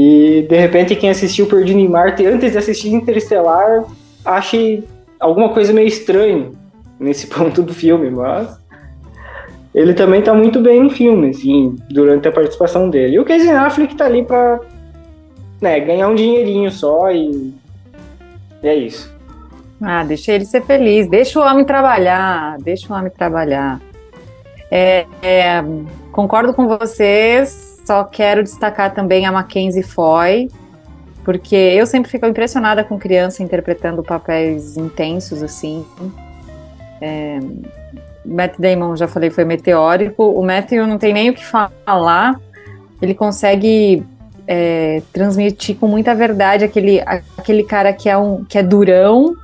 E 0.00 0.46
de 0.48 0.56
repente 0.56 0.94
quem 0.94 1.10
assistiu 1.10 1.46
Perdido 1.46 1.80
em 1.80 1.88
Marte 1.88 2.24
antes 2.24 2.52
de 2.52 2.58
assistir 2.58 2.90
Interestelar 2.90 3.84
ache 4.24 4.84
alguma 5.18 5.48
coisa 5.48 5.72
meio 5.72 5.88
estranha 5.88 6.52
nesse 7.00 7.26
ponto 7.34 7.64
do 7.64 7.74
filme, 7.74 8.08
mas 8.08 8.56
ele 9.74 9.92
também 9.94 10.22
tá 10.22 10.32
muito 10.32 10.60
bem 10.60 10.84
no 10.84 10.90
filme, 10.90 11.30
assim, 11.30 11.74
durante 11.90 12.28
a 12.28 12.32
participação 12.32 12.88
dele. 12.88 13.16
E 13.16 13.18
o 13.18 13.24
Casey 13.24 13.50
Affleck 13.50 13.96
tá 13.96 14.04
ali 14.04 14.22
pra 14.22 14.60
né, 15.60 15.80
ganhar 15.80 16.06
um 16.06 16.14
dinheirinho 16.14 16.70
só 16.70 17.10
e, 17.10 17.52
e 18.62 18.68
é 18.68 18.76
isso. 18.76 19.12
Ah, 19.82 20.04
deixa 20.04 20.30
ele 20.30 20.44
ser 20.44 20.62
feliz, 20.62 21.08
deixa 21.08 21.40
o 21.40 21.42
homem 21.42 21.64
trabalhar, 21.64 22.56
deixa 22.60 22.92
o 22.92 22.96
homem 22.96 23.10
trabalhar. 23.10 23.80
É, 24.70 25.06
é, 25.24 25.64
concordo 26.12 26.54
com 26.54 26.68
vocês, 26.68 27.67
só 27.88 28.04
quero 28.04 28.42
destacar 28.42 28.92
também 28.92 29.24
a 29.24 29.32
Mackenzie 29.32 29.82
Foy, 29.82 30.50
porque 31.24 31.56
eu 31.56 31.86
sempre 31.86 32.10
fico 32.10 32.26
impressionada 32.26 32.84
com 32.84 32.98
criança 32.98 33.42
interpretando 33.42 34.02
papéis 34.02 34.76
intensos 34.76 35.42
assim. 35.42 35.86
É, 37.00 37.38
Matt 38.26 38.58
Damon, 38.58 38.94
já 38.94 39.08
falei, 39.08 39.30
foi 39.30 39.46
meteórico. 39.46 40.22
O 40.22 40.44
Matthew 40.44 40.86
não 40.86 40.98
tem 40.98 41.14
nem 41.14 41.30
o 41.30 41.34
que 41.34 41.42
falar. 41.42 42.38
Ele 43.00 43.14
consegue 43.14 44.04
é, 44.46 45.00
transmitir 45.10 45.76
com 45.76 45.86
muita 45.86 46.14
verdade 46.14 46.66
aquele, 46.66 47.00
aquele 47.00 47.62
cara 47.62 47.90
que 47.94 48.10
é, 48.10 48.18
um, 48.18 48.44
que 48.44 48.58
é 48.58 48.62
durão, 48.62 49.34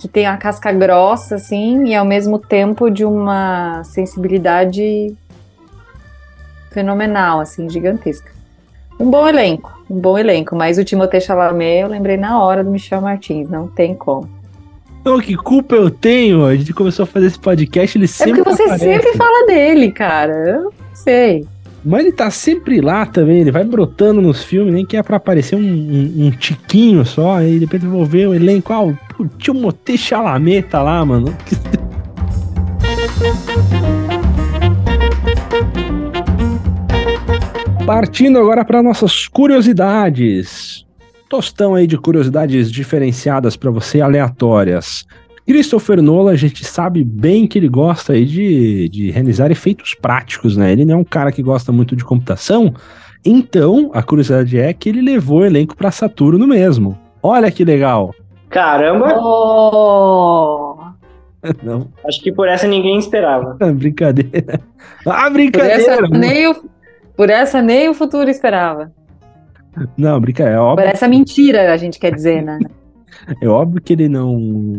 que 0.00 0.08
tem 0.08 0.26
a 0.26 0.38
casca 0.38 0.72
grossa, 0.72 1.34
assim, 1.34 1.88
e 1.88 1.94
ao 1.94 2.06
mesmo 2.06 2.38
tempo 2.38 2.90
de 2.90 3.04
uma 3.04 3.84
sensibilidade 3.84 5.14
fenomenal, 6.74 7.40
assim, 7.40 7.70
gigantesca. 7.70 8.30
Um 8.98 9.10
bom 9.10 9.26
elenco, 9.26 9.72
um 9.88 9.98
bom 9.98 10.18
elenco, 10.18 10.54
mas 10.54 10.76
o 10.76 10.84
Timothée 10.84 11.20
Chalamet 11.20 11.80
eu 11.80 11.88
lembrei 11.88 12.16
na 12.16 12.42
hora 12.42 12.62
do 12.62 12.70
Michel 12.70 13.00
Martins, 13.00 13.48
não 13.48 13.68
tem 13.68 13.94
como. 13.94 14.28
Então, 15.00 15.20
que 15.20 15.36
culpa 15.36 15.74
eu 15.74 15.90
tenho? 15.90 16.46
A 16.46 16.56
gente 16.56 16.72
começou 16.72 17.04
a 17.04 17.06
fazer 17.06 17.26
esse 17.26 17.38
podcast, 17.38 17.98
ele 17.98 18.08
sempre. 18.08 18.40
É 18.40 18.44
porque 18.44 18.50
você 18.50 18.62
aparece. 18.62 18.84
sempre 18.84 19.16
fala 19.16 19.46
dele, 19.46 19.92
cara. 19.92 20.32
Eu 20.32 20.72
sei. 20.94 21.46
Mas 21.84 22.00
ele 22.00 22.12
tá 22.12 22.30
sempre 22.30 22.80
lá 22.80 23.04
também, 23.04 23.40
ele 23.40 23.50
vai 23.50 23.62
brotando 23.62 24.22
nos 24.22 24.42
filmes, 24.42 24.72
nem 24.72 24.86
que 24.86 24.96
é 24.96 25.02
pra 25.02 25.18
aparecer 25.18 25.56
um, 25.56 25.60
um, 25.60 26.26
um 26.26 26.30
tiquinho 26.30 27.04
só, 27.04 27.36
aí 27.36 27.58
depois 27.58 27.84
eu 27.84 27.90
vou 27.90 28.06
ver 28.06 28.26
o 28.26 28.34
elenco, 28.34 28.72
ah, 28.72 28.82
o 28.82 28.96
Timothée 29.36 29.98
Chalamet 29.98 30.62
tá 30.62 30.82
lá, 30.82 31.04
mano. 31.04 31.36
Partindo 37.86 38.38
agora 38.38 38.64
para 38.64 38.82
nossas 38.82 39.28
curiosidades 39.28 40.84
tostão 41.28 41.74
aí 41.74 41.86
de 41.86 41.98
curiosidades 41.98 42.70
diferenciadas 42.70 43.56
para 43.56 43.70
você, 43.70 44.00
aleatórias. 44.00 45.04
Christopher 45.44 46.00
Nolan, 46.00 46.30
a 46.30 46.36
gente 46.36 46.64
sabe 46.64 47.02
bem 47.02 47.46
que 47.46 47.58
ele 47.58 47.68
gosta 47.68 48.12
aí 48.12 48.24
de, 48.24 48.88
de 48.88 49.10
realizar 49.10 49.50
efeitos 49.50 49.94
práticos, 49.94 50.56
né? 50.56 50.70
Ele 50.70 50.84
não 50.84 50.94
é 50.94 50.98
um 50.98 51.04
cara 51.04 51.32
que 51.32 51.42
gosta 51.42 51.72
muito 51.72 51.96
de 51.96 52.04
computação, 52.04 52.72
então 53.24 53.90
a 53.92 54.00
curiosidade 54.02 54.56
é 54.58 54.72
que 54.72 54.88
ele 54.88 55.02
levou 55.02 55.40
o 55.40 55.44
elenco 55.44 55.76
para 55.76 55.90
Saturno 55.90 56.46
mesmo. 56.46 56.96
Olha 57.20 57.50
que 57.50 57.64
legal! 57.64 58.14
Caramba! 58.48 59.18
Oh. 59.18 60.76
Não. 61.62 61.88
Acho 62.06 62.22
que 62.22 62.30
por 62.30 62.48
essa 62.48 62.68
ninguém 62.68 62.96
esperava. 62.96 63.58
brincadeira. 63.74 64.60
Ah, 65.04 65.28
brincadeira! 65.28 65.82
Por 65.82 66.04
essa, 66.14 66.18
nem 66.18 66.46
o, 66.46 66.54
por 67.16 67.30
essa 67.30 67.62
nem 67.62 67.88
o 67.88 67.94
futuro 67.94 68.28
esperava. 68.28 68.92
Não, 69.96 70.20
brincadeira. 70.20 70.58
É 70.58 70.60
óbvio. 70.60 70.86
Por 70.86 70.94
essa 70.94 71.08
mentira, 71.08 71.72
a 71.72 71.76
gente 71.76 71.98
quer 71.98 72.12
dizer, 72.12 72.42
né? 72.42 72.58
É 73.40 73.48
óbvio 73.48 73.80
que 73.80 73.92
ele 73.92 74.08
não. 74.08 74.38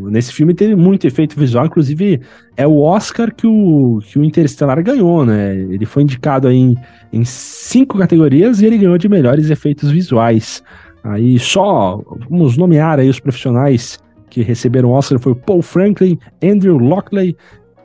Nesse 0.09 0.31
filme 0.31 0.53
teve 0.53 0.75
muito 0.75 1.07
efeito 1.07 1.39
visual, 1.39 1.65
inclusive 1.65 2.21
é 2.55 2.67
o 2.67 2.79
Oscar 2.79 3.33
que 3.33 3.47
o, 3.47 3.99
que 4.05 4.19
o 4.19 4.23
Interestelar 4.23 4.83
ganhou, 4.83 5.25
né? 5.25 5.55
Ele 5.55 5.86
foi 5.86 6.03
indicado 6.03 6.47
aí 6.47 6.57
em, 6.57 6.77
em 7.11 7.23
cinco 7.23 7.97
categorias 7.97 8.61
e 8.61 8.65
ele 8.65 8.77
ganhou 8.77 8.97
de 8.97 9.09
melhores 9.09 9.49
efeitos 9.49 9.89
visuais. 9.89 10.61
Aí 11.03 11.39
só 11.39 12.01
vamos 12.29 12.57
nomear 12.57 12.99
aí 12.99 13.09
os 13.09 13.19
profissionais 13.19 13.99
que 14.29 14.41
receberam 14.41 14.89
o 14.89 14.93
Oscar 14.93 15.17
foi 15.17 15.33
Paul 15.33 15.61
Franklin, 15.61 16.19
Andrew 16.43 16.77
Lockley, 16.77 17.36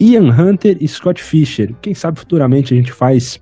Ian 0.01 0.31
Hunter 0.31 0.77
e 0.81 0.89
Scott 0.89 1.23
Fisher. 1.23 1.75
Quem 1.81 1.95
sabe 1.95 2.19
futuramente 2.19 2.75
a 2.75 2.77
gente 2.77 2.93
faz 2.93 3.41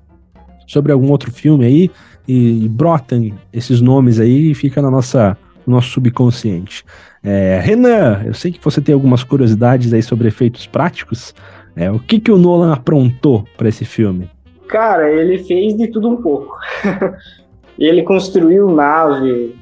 sobre 0.69 0.93
algum 0.93 1.11
outro 1.11 1.33
filme 1.33 1.65
aí 1.65 1.91
e, 2.29 2.65
e 2.65 2.69
brotam 2.69 3.33
esses 3.53 3.81
nomes 3.81 4.21
aí 4.21 4.51
e 4.51 4.55
fica 4.55 4.81
na 4.81 4.91
nossa, 4.91 5.37
no 5.67 5.75
nosso 5.75 5.89
subconsciente. 5.89 6.85
É, 7.25 7.59
Renan, 7.61 8.23
eu 8.25 8.35
sei 8.35 8.53
que 8.53 8.63
você 8.63 8.81
tem 8.81 8.95
algumas 8.95 9.25
curiosidades 9.25 9.93
aí 9.93 10.03
sobre 10.03 10.29
efeitos 10.29 10.67
práticos. 10.67 11.35
É, 11.75 11.91
o 11.91 11.99
que, 11.99 12.21
que 12.21 12.31
o 12.31 12.39
Nolan 12.39 12.73
aprontou 12.73 13.45
para 13.57 13.69
esse 13.69 13.85
filme? 13.85 14.31
Cara, 14.69 15.11
ele 15.11 15.39
fez 15.39 15.75
de 15.75 15.89
tudo 15.89 16.09
um 16.09 16.17
pouco. 16.17 16.55
ele 17.79 18.03
construiu 18.03 18.71
nave, 18.71 19.57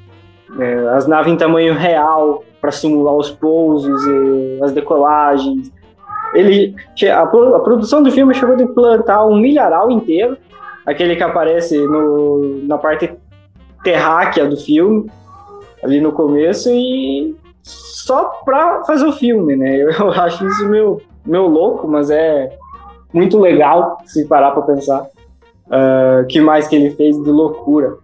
é, 0.58 0.74
as 0.88 1.06
naves 1.06 1.32
em 1.32 1.36
tamanho 1.36 1.74
real 1.74 2.42
para 2.60 2.72
simular 2.72 3.14
os 3.14 3.30
pousos 3.30 4.02
e 4.04 4.64
as 4.64 4.72
decolagens. 4.72 5.70
Ele, 6.34 6.74
a, 7.08 7.22
a 7.22 7.60
produção 7.60 8.02
do 8.02 8.10
filme 8.10 8.34
chegou 8.34 8.56
a 8.56 8.62
implantar 8.62 9.26
um 9.26 9.38
milharal 9.38 9.90
inteiro 9.90 10.36
aquele 10.86 11.16
que 11.16 11.22
aparece 11.22 11.76
no, 11.78 12.62
na 12.64 12.78
parte 12.78 13.12
terráquea 13.82 14.46
do 14.46 14.56
filme, 14.56 15.10
ali 15.82 16.00
no 16.00 16.12
começo, 16.12 16.70
e 16.70 17.36
só 17.62 18.40
pra 18.44 18.84
fazer 18.84 19.06
o 19.06 19.12
filme, 19.12 19.56
né? 19.56 19.76
Eu, 19.76 19.90
eu 19.98 20.10
acho 20.12 20.46
isso 20.46 20.68
meu, 20.68 21.02
meu 21.26 21.46
louco, 21.46 21.88
mas 21.88 22.08
é 22.10 22.56
muito 23.12 23.38
legal 23.38 23.98
se 24.04 24.26
parar 24.26 24.52
pra 24.52 24.62
pensar. 24.62 25.06
Uh, 25.66 26.24
que 26.28 26.40
mais 26.40 26.68
que 26.68 26.76
ele 26.76 26.90
fez 26.90 27.20
de 27.20 27.28
loucura? 27.28 27.96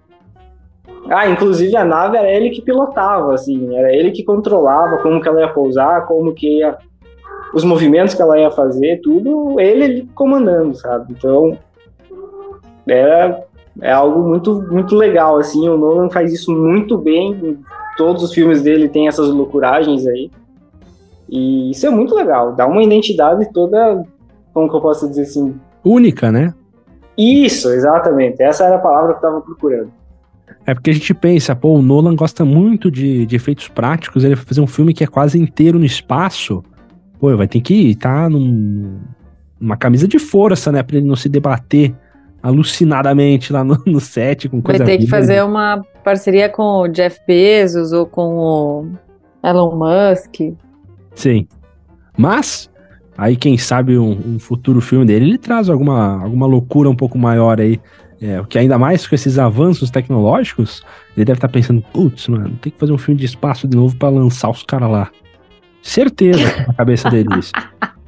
Ah, 1.09 1.29
inclusive 1.29 1.77
a 1.77 1.85
nave 1.85 2.17
era 2.17 2.31
ele 2.31 2.51
que 2.51 2.63
pilotava, 2.63 3.35
assim, 3.35 3.77
era 3.77 3.93
ele 3.95 4.11
que 4.11 4.25
controlava 4.25 4.99
como 4.99 5.21
que 5.21 5.29
ela 5.29 5.41
ia 5.41 5.49
pousar, 5.49 6.07
como 6.07 6.33
que 6.33 6.59
ia 6.59 6.77
os 7.53 7.65
movimentos 7.65 8.15
que 8.15 8.23
ela 8.23 8.39
ia 8.39 8.51
fazer, 8.51 9.01
tudo 9.03 9.61
ele 9.61 10.09
comandando, 10.15 10.75
sabe? 10.75 11.13
Então, 11.13 11.57
é, 12.89 13.45
é 13.81 13.93
algo 13.93 14.29
muito, 14.29 14.63
muito 14.71 14.95
legal, 14.95 15.39
assim, 15.39 15.69
o 15.69 15.77
Nolan 15.77 16.11
faz 16.11 16.33
isso 16.33 16.53
muito 16.53 16.99
bem, 16.99 17.59
todos 17.97 18.23
os 18.23 18.33
filmes 18.33 18.63
dele 18.63 18.89
tem 18.89 19.09
essas 19.09 19.29
loucuragens 19.29 20.07
aí, 20.07 20.31
e 21.29 21.71
isso 21.71 21.87
é 21.87 21.91
muito 21.91 22.15
legal, 22.15 22.55
dá 22.55 22.67
uma 22.67 22.83
identidade 22.83 23.51
toda, 23.53 24.05
como 24.53 24.69
que 24.69 24.77
eu 24.77 24.81
posso 24.81 25.09
dizer 25.09 25.23
assim? 25.23 25.55
Única, 25.85 26.31
né? 26.31 26.55
Isso, 27.17 27.69
exatamente, 27.71 28.43
essa 28.43 28.65
era 28.65 28.77
a 28.77 28.81
palavra 28.81 29.15
que 29.15 29.19
eu 29.19 29.31
tava 29.31 29.41
procurando. 29.41 29.91
É 30.67 30.75
porque 30.75 30.91
a 30.91 30.93
gente 30.93 31.13
pensa, 31.15 31.57
pô, 31.57 31.75
o 31.75 31.83
Nolan 31.83 32.15
gosta 32.15 32.45
muito 32.45 32.91
de, 32.91 33.27
de 33.27 33.37
efeitos 33.37 33.69
práticos, 33.69 34.25
ele 34.25 34.35
vai 34.35 34.45
fazer 34.45 34.61
um 34.61 34.67
filme 34.67 34.95
que 34.95 35.03
é 35.03 35.07
quase 35.07 35.39
inteiro 35.39 35.79
no 35.79 35.85
espaço, 35.85 36.63
pô, 37.19 37.37
vai 37.37 37.49
ter 37.49 37.61
que 37.61 37.91
estar 37.91 38.25
tá 38.25 38.29
num, 38.29 38.99
numa 39.59 39.77
camisa 39.77 40.07
de 40.07 40.19
força, 40.19 40.71
né, 40.71 40.83
pra 40.83 40.97
ele 40.97 41.07
não 41.07 41.17
se 41.17 41.29
debater 41.29 41.95
alucinadamente 42.43 43.53
lá 43.53 43.63
no, 43.63 43.81
no 43.87 44.01
set 44.01 44.49
com 44.49 44.61
coisa 44.61 44.85
Vai 44.85 44.97
ter 44.97 45.05
que 45.05 45.07
fazer 45.07 45.43
uma 45.45 45.83
parceria 46.03 46.49
com 46.49 46.63
o 46.63 46.89
Jeff 46.89 47.21
Bezos 47.27 47.93
ou 47.93 48.05
com 48.05 48.37
o 48.37 48.89
Elon 49.45 49.77
Musk. 49.77 50.55
Sim. 51.15 51.47
Mas, 52.17 52.71
aí 53.17 53.37
quem 53.37 53.57
sabe 53.57 53.97
um, 53.97 54.19
um 54.27 54.39
futuro 54.39 54.81
filme 54.81 55.07
dele, 55.07 55.27
ele 55.27 55.39
traz 55.39 55.69
alguma, 55.69 56.23
alguma 56.23 56.47
loucura 56.47 56.91
um 56.91 56.97
pouco 56.97 57.17
maior 57.17 57.61
aí. 57.61 57.81
É, 58.21 58.41
que 58.49 58.57
ainda 58.57 58.79
mais 58.79 59.05
com 59.05 59.17
esses 59.17 59.37
avanços 59.37 59.91
tecnológicos, 59.91 60.85
ele 61.17 61.25
deve 61.25 61.39
estar 61.39 61.49
tá 61.49 61.53
pensando, 61.53 61.83
putz, 61.93 62.29
mano, 62.29 62.57
tem 62.63 62.71
que 62.73 62.79
fazer 62.79 62.93
um 62.93 62.99
filme 62.99 63.19
de 63.19 63.27
espaço 63.27 63.67
de 63.67 63.77
novo 63.77 63.97
para 63.97 64.11
lançar 64.11 64.49
os 64.49 64.63
caras 64.63 64.89
lá. 64.89 65.11
Certeza 65.83 66.65
na 66.69 66.73
cabeça 66.75 67.11
dele 67.11 67.29
isso. 67.37 67.51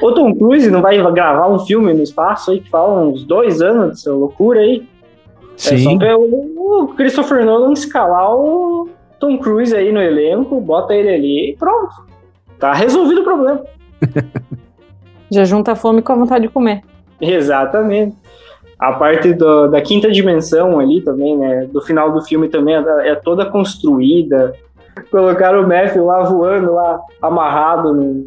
O 0.00 0.12
Tom 0.12 0.34
Cruise 0.34 0.70
não 0.70 0.80
vai 0.80 0.96
gravar 1.12 1.48
um 1.48 1.58
filme 1.58 1.92
no 1.92 2.02
espaço 2.02 2.50
aí 2.50 2.60
que 2.60 2.70
fala 2.70 3.00
uns 3.00 3.24
dois 3.24 3.60
anos 3.60 3.90
dessa 3.90 4.12
loucura 4.12 4.60
aí. 4.60 4.86
Sim. 5.56 5.74
É 5.74 5.78
só 5.78 5.98
ver 5.98 6.14
o 6.16 6.94
Christopher 6.96 7.44
Nolan 7.44 7.72
escalar 7.72 8.34
o 8.34 8.88
Tom 9.18 9.38
Cruise 9.38 9.74
aí 9.74 9.92
no 9.92 10.00
elenco, 10.00 10.60
bota 10.60 10.94
ele 10.94 11.08
ali 11.10 11.50
e 11.50 11.56
pronto. 11.56 12.06
Tá 12.58 12.72
resolvido 12.72 13.20
o 13.20 13.24
problema. 13.24 13.62
Já 15.30 15.44
junta 15.44 15.72
a 15.72 15.76
fome 15.76 16.02
com 16.02 16.12
a 16.12 16.16
vontade 16.16 16.46
de 16.46 16.52
comer. 16.52 16.82
Exatamente. 17.20 18.16
A 18.78 18.92
parte 18.92 19.32
do, 19.32 19.68
da 19.68 19.80
quinta 19.80 20.10
dimensão 20.10 20.78
ali 20.78 21.00
também, 21.00 21.36
né? 21.36 21.66
Do 21.72 21.80
final 21.80 22.12
do 22.12 22.22
filme 22.22 22.48
também 22.48 22.74
é, 22.74 23.08
é 23.10 23.14
toda 23.14 23.46
construída. 23.46 24.54
Colocaram 25.10 25.62
o 25.62 25.68
Matthew 25.68 26.04
lá 26.04 26.22
voando, 26.22 26.74
lá 26.74 27.00
amarrado 27.22 27.94
no, 27.94 28.24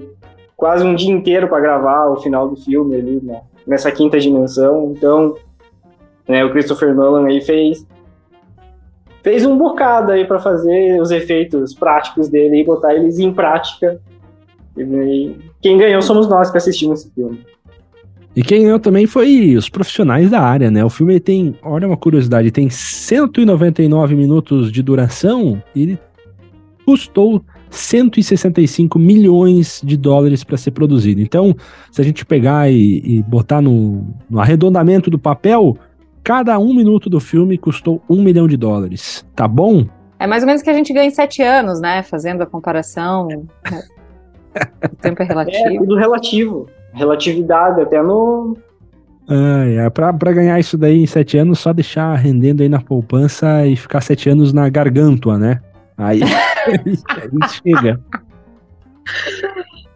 quase 0.58 0.84
um 0.84 0.96
dia 0.96 1.12
inteiro 1.14 1.48
para 1.48 1.62
gravar 1.62 2.08
o 2.08 2.18
final 2.18 2.50
do 2.50 2.58
filme 2.58 2.96
ali, 2.96 3.22
né, 3.24 3.42
nessa 3.66 3.92
quinta 3.92 4.20
dimensão. 4.20 4.92
Então, 4.92 5.36
né, 6.28 6.44
o 6.44 6.52
Christopher 6.52 6.94
Nolan 6.96 7.28
aí 7.28 7.40
fez 7.40 7.86
fez 9.22 9.46
um 9.46 9.58
bocado 9.58 10.12
aí 10.12 10.26
para 10.26 10.40
fazer 10.40 11.02
os 11.02 11.12
efeitos 11.12 11.74
práticos 11.74 12.30
dele 12.30 12.62
e 12.62 12.66
botar 12.66 12.96
eles 12.96 13.20
em 13.20 13.32
prática. 13.34 14.00
E 14.78 15.36
quem 15.62 15.78
ganhou 15.78 16.02
somos 16.02 16.30
nós 16.30 16.50
que 16.50 16.58
assistimos 16.58 17.02
esse 17.02 17.14
filme. 17.14 17.46
E 18.34 18.42
quem 18.42 18.64
ganhou 18.64 18.80
também 18.80 19.06
foi 19.06 19.56
os 19.58 19.68
profissionais 19.68 20.30
da 20.30 20.40
área, 20.40 20.72
né? 20.72 20.86
O 20.86 20.90
filme 20.90 21.20
tem, 21.20 21.56
olha 21.62 21.88
uma 21.88 21.98
curiosidade, 21.98 22.52
tem 22.52 22.70
199 22.70 24.16
minutos 24.16 24.72
de 24.72 24.82
duração 24.82 25.62
e 25.76 25.98
custou 26.86 27.44
165 27.70 28.98
milhões 28.98 29.82
de 29.84 29.98
dólares 29.98 30.44
para 30.44 30.58
ser 30.58 30.72
produzido. 30.72 31.22
Então, 31.22 31.56
se 31.92 32.02
a 32.02 32.04
gente 32.04 32.26
pegar 32.26 32.72
e, 32.72 33.02
e 33.04 33.24
botar 33.24 33.62
no, 33.62 34.06
no, 34.30 34.40
arredondamento 34.40 35.10
do 35.10 35.20
papel, 35.20 35.78
cada 36.24 36.58
um 36.58 36.74
minuto 36.74 37.10
do 37.10 37.20
filme 37.20 37.58
custou 37.58 38.02
um 38.10 38.22
milhão 38.22 38.48
de 38.48 38.58
dólares. 38.58 39.26
Tá 39.36 39.48
bom? 39.48 39.86
É 40.20 40.26
mais 40.26 40.44
ou 40.44 40.48
menos 40.48 40.62
que 40.62 40.70
a 40.70 40.74
gente 40.74 40.94
ganha 40.94 41.08
em 41.08 41.12
sete 41.12 41.42
anos, 41.42 41.80
né? 41.80 42.02
Fazendo 42.04 42.42
a 42.42 42.46
comparação. 42.46 43.28
o 43.28 44.96
tempo 44.96 45.22
é 45.22 45.26
relativo. 45.26 45.68
É 45.68 45.78
tudo 45.78 45.96
relativo 45.96 46.68
relatividade 46.98 47.82
até 47.82 48.02
no. 48.02 48.58
Ah, 49.30 49.66
é. 49.66 49.90
pra, 49.90 50.14
pra 50.14 50.32
ganhar 50.32 50.60
isso 50.60 50.78
daí 50.78 51.02
em 51.02 51.06
sete 51.06 51.38
anos, 51.38 51.60
só 51.60 51.72
deixar 51.74 52.16
rendendo 52.16 52.64
aí 52.64 52.70
na 52.70 52.82
poupança 52.82 53.66
e 53.66 53.76
ficar 53.76 54.02
sete 54.02 54.30
anos 54.30 54.54
na 54.54 54.68
gargantua, 54.70 55.38
né? 55.38 55.62
Aí 55.98 56.22
chega. 57.50 58.00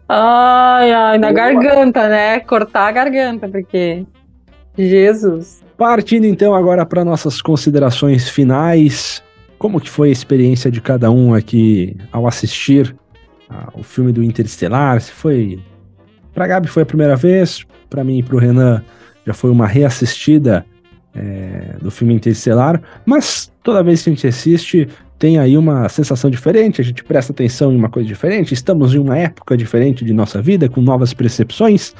Ai, 0.08 0.92
ai, 0.92 1.18
na 1.18 1.32
garganta, 1.32 2.08
né? 2.08 2.40
Cortar 2.40 2.88
a 2.88 2.92
garganta, 2.92 3.48
porque. 3.48 4.04
Jesus. 4.76 5.62
Partindo 5.76 6.24
então 6.24 6.54
agora 6.54 6.86
para 6.86 7.04
nossas 7.04 7.40
considerações 7.42 8.28
finais. 8.28 9.22
Como 9.58 9.80
que 9.80 9.88
foi 9.88 10.08
a 10.08 10.12
experiência 10.12 10.70
de 10.70 10.80
cada 10.80 11.10
um 11.10 11.34
aqui 11.34 11.96
ao 12.10 12.26
assistir 12.26 12.96
ah, 13.48 13.68
o 13.74 13.82
filme 13.82 14.12
do 14.12 14.22
Interestelar? 14.22 15.00
Se 15.00 15.12
foi 15.12 15.60
Pra 16.34 16.46
Gabi 16.46 16.66
foi 16.68 16.82
a 16.82 16.86
primeira 16.86 17.14
vez, 17.14 17.64
para 17.90 18.02
mim 18.02 18.18
e 18.18 18.22
pro 18.22 18.38
Renan 18.38 18.82
já 19.26 19.34
foi 19.34 19.50
uma 19.50 19.66
reassistida 19.66 20.64
é, 21.14 21.76
do 21.80 21.90
filme 21.90 22.14
Interestelar, 22.14 22.80
mas 23.04 23.52
toda 23.62 23.82
vez 23.82 24.02
que 24.02 24.10
a 24.10 24.12
gente 24.12 24.26
assiste 24.26 24.88
tem 25.18 25.38
aí 25.38 25.56
uma 25.56 25.88
sensação 25.88 26.28
diferente, 26.28 26.80
a 26.80 26.84
gente 26.84 27.04
presta 27.04 27.32
atenção 27.32 27.72
em 27.72 27.76
uma 27.76 27.88
coisa 27.88 28.08
diferente, 28.08 28.52
estamos 28.52 28.92
em 28.92 28.98
uma 28.98 29.16
época 29.16 29.56
diferente 29.56 30.04
de 30.04 30.12
nossa 30.12 30.42
vida, 30.42 30.68
com 30.68 30.80
novas 30.80 31.14
percepções. 31.14 31.94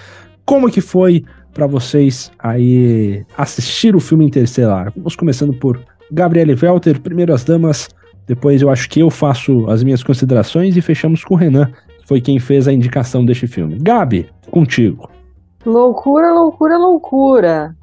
Como 0.44 0.68
que 0.68 0.80
foi 0.80 1.24
para 1.54 1.68
vocês 1.68 2.32
aí 2.38 3.24
assistir 3.38 3.94
o 3.94 4.00
filme 4.00 4.24
Interestelar? 4.24 4.92
Vamos 4.96 5.14
começando 5.14 5.52
por 5.54 5.80
Gabriele 6.10 6.56
Welter, 6.60 7.00
primeiro 7.00 7.32
as 7.32 7.44
damas, 7.44 7.88
depois 8.26 8.60
eu 8.60 8.70
acho 8.70 8.88
que 8.88 9.00
eu 9.00 9.10
faço 9.10 9.70
as 9.70 9.84
minhas 9.84 10.02
considerações 10.02 10.76
e 10.76 10.80
fechamos 10.82 11.22
com 11.22 11.34
o 11.34 11.36
Renan, 11.36 11.70
foi 12.04 12.20
quem 12.20 12.40
fez 12.40 12.66
a 12.66 12.72
indicação 12.72 13.24
deste 13.24 13.46
filme. 13.46 13.78
Gabi, 13.80 14.28
contigo. 14.50 15.08
Loucura, 15.64 16.32
loucura, 16.32 16.76
loucura. 16.76 17.76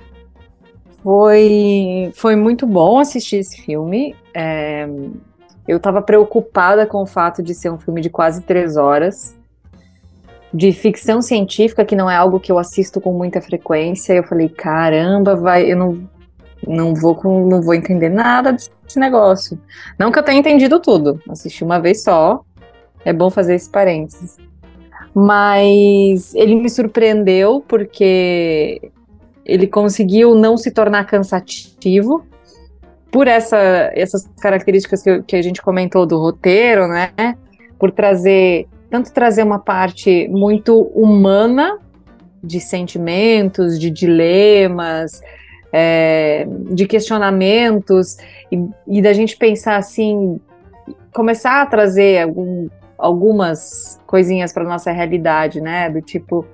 Foi, 1.03 2.11
foi 2.15 2.35
muito 2.35 2.67
bom 2.67 2.99
assistir 2.99 3.37
esse 3.37 3.61
filme. 3.61 4.15
É, 4.33 4.87
eu 5.67 5.77
estava 5.77 6.01
preocupada 6.01 6.85
com 6.85 7.01
o 7.01 7.05
fato 7.05 7.41
de 7.41 7.53
ser 7.53 7.69
um 7.71 7.77
filme 7.77 8.01
de 8.01 8.09
quase 8.09 8.41
três 8.41 8.75
horas, 8.75 9.37
de 10.53 10.73
ficção 10.73 11.21
científica, 11.21 11.85
que 11.85 11.95
não 11.95 12.09
é 12.09 12.15
algo 12.15 12.39
que 12.39 12.51
eu 12.51 12.57
assisto 12.57 12.99
com 12.99 13.13
muita 13.13 13.39
frequência. 13.39 14.13
Eu 14.13 14.23
falei, 14.23 14.49
caramba, 14.49 15.35
vai, 15.35 15.71
eu 15.71 15.77
não, 15.77 16.09
não 16.67 16.93
vou 16.93 17.17
não 17.23 17.61
vou 17.61 17.73
entender 17.73 18.09
nada 18.09 18.51
desse 18.51 18.99
negócio. 18.99 19.59
Não 19.97 20.11
que 20.11 20.19
eu 20.19 20.23
tenha 20.23 20.39
entendido 20.39 20.79
tudo, 20.79 21.21
assisti 21.29 21.63
uma 21.63 21.79
vez 21.79 22.03
só, 22.03 22.41
é 23.05 23.13
bom 23.13 23.29
fazer 23.29 23.55
esse 23.55 23.69
parênteses. 23.69 24.37
Mas 25.13 26.33
ele 26.35 26.55
me 26.55 26.69
surpreendeu 26.69 27.63
porque 27.67 28.91
ele 29.49 29.67
conseguiu 29.67 30.35
não 30.35 30.57
se 30.57 30.71
tornar 30.71 31.05
cansativo 31.05 32.25
por 33.11 33.27
essa, 33.27 33.91
essas 33.93 34.27
características 34.39 35.01
que, 35.01 35.23
que 35.23 35.35
a 35.35 35.41
gente 35.41 35.61
comentou 35.61 36.05
do 36.05 36.17
roteiro, 36.17 36.87
né? 36.87 37.11
Por 37.77 37.91
trazer 37.91 38.67
tanto 38.89 39.13
trazer 39.13 39.43
uma 39.43 39.59
parte 39.59 40.27
muito 40.29 40.81
humana 40.95 41.77
de 42.43 42.59
sentimentos, 42.59 43.79
de 43.79 43.91
dilemas, 43.91 45.21
é, 45.71 46.47
de 46.71 46.87
questionamentos 46.87 48.17
e, 48.51 48.67
e, 48.87 49.01
da 49.01 49.13
gente 49.13 49.37
pensar 49.37 49.75
assim, 49.75 50.39
começar 51.13 51.61
a 51.61 51.65
trazer 51.65 52.23
algum, 52.23 52.67
algumas 52.97 53.99
coisinhas 54.07 54.51
para 54.51 54.63
nossa 54.63 54.91
realidade, 54.91 55.61
né? 55.61 55.89
Do 55.89 56.01
tipo, 56.01 56.45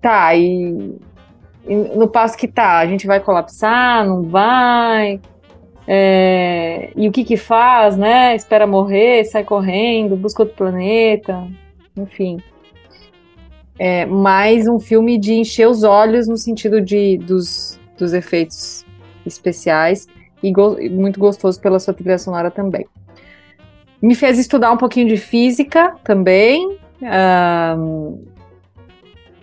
tá, 0.00 0.34
e, 0.36 0.94
no 1.66 2.08
passo 2.08 2.36
que 2.36 2.48
tá, 2.48 2.78
a 2.78 2.86
gente 2.86 3.06
vai 3.06 3.20
colapsar, 3.20 4.06
não 4.06 4.22
vai? 4.22 5.20
É, 5.86 6.90
e 6.94 7.08
o 7.08 7.12
que 7.12 7.24
que 7.24 7.36
faz, 7.36 7.96
né? 7.96 8.34
Espera 8.36 8.66
morrer, 8.66 9.24
sai 9.24 9.44
correndo, 9.44 10.16
busca 10.16 10.42
outro 10.42 10.56
planeta, 10.56 11.46
enfim. 11.96 12.38
É, 13.78 14.04
mais 14.06 14.68
um 14.68 14.78
filme 14.78 15.18
de 15.18 15.34
encher 15.34 15.66
os 15.66 15.82
olhos 15.82 16.28
no 16.28 16.36
sentido 16.36 16.80
de, 16.80 17.18
dos, 17.18 17.80
dos 17.96 18.12
efeitos 18.12 18.84
especiais 19.26 20.06
e 20.42 20.52
go 20.52 20.76
muito 20.90 21.18
gostoso 21.18 21.60
pela 21.60 21.78
sua 21.78 21.94
trilha 21.94 22.18
sonora 22.18 22.50
também. 22.50 22.86
Me 24.02 24.14
fez 24.14 24.38
estudar 24.38 24.70
um 24.72 24.76
pouquinho 24.76 25.08
de 25.08 25.16
física 25.16 25.94
também. 26.04 26.78
Um, 27.02 28.22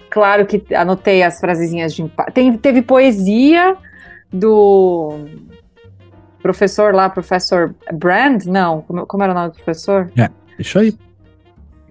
claro 0.10 0.46
que 0.46 0.74
anotei 0.74 1.24
as 1.24 1.40
frasezinhas 1.40 1.94
de 1.94 2.10
Tem, 2.34 2.58
Teve 2.58 2.82
poesia 2.82 3.76
do 4.32 5.26
professor 6.42 6.94
lá, 6.94 7.10
professor 7.10 7.76
Brand? 7.94 8.46
Não, 8.46 8.82
como, 8.82 9.06
como 9.06 9.24
era 9.24 9.32
o 9.32 9.36
nome 9.36 9.50
do 9.50 9.56
professor? 9.56 10.12
É, 10.18 10.30
isso 10.60 10.80
aí. 10.80 10.98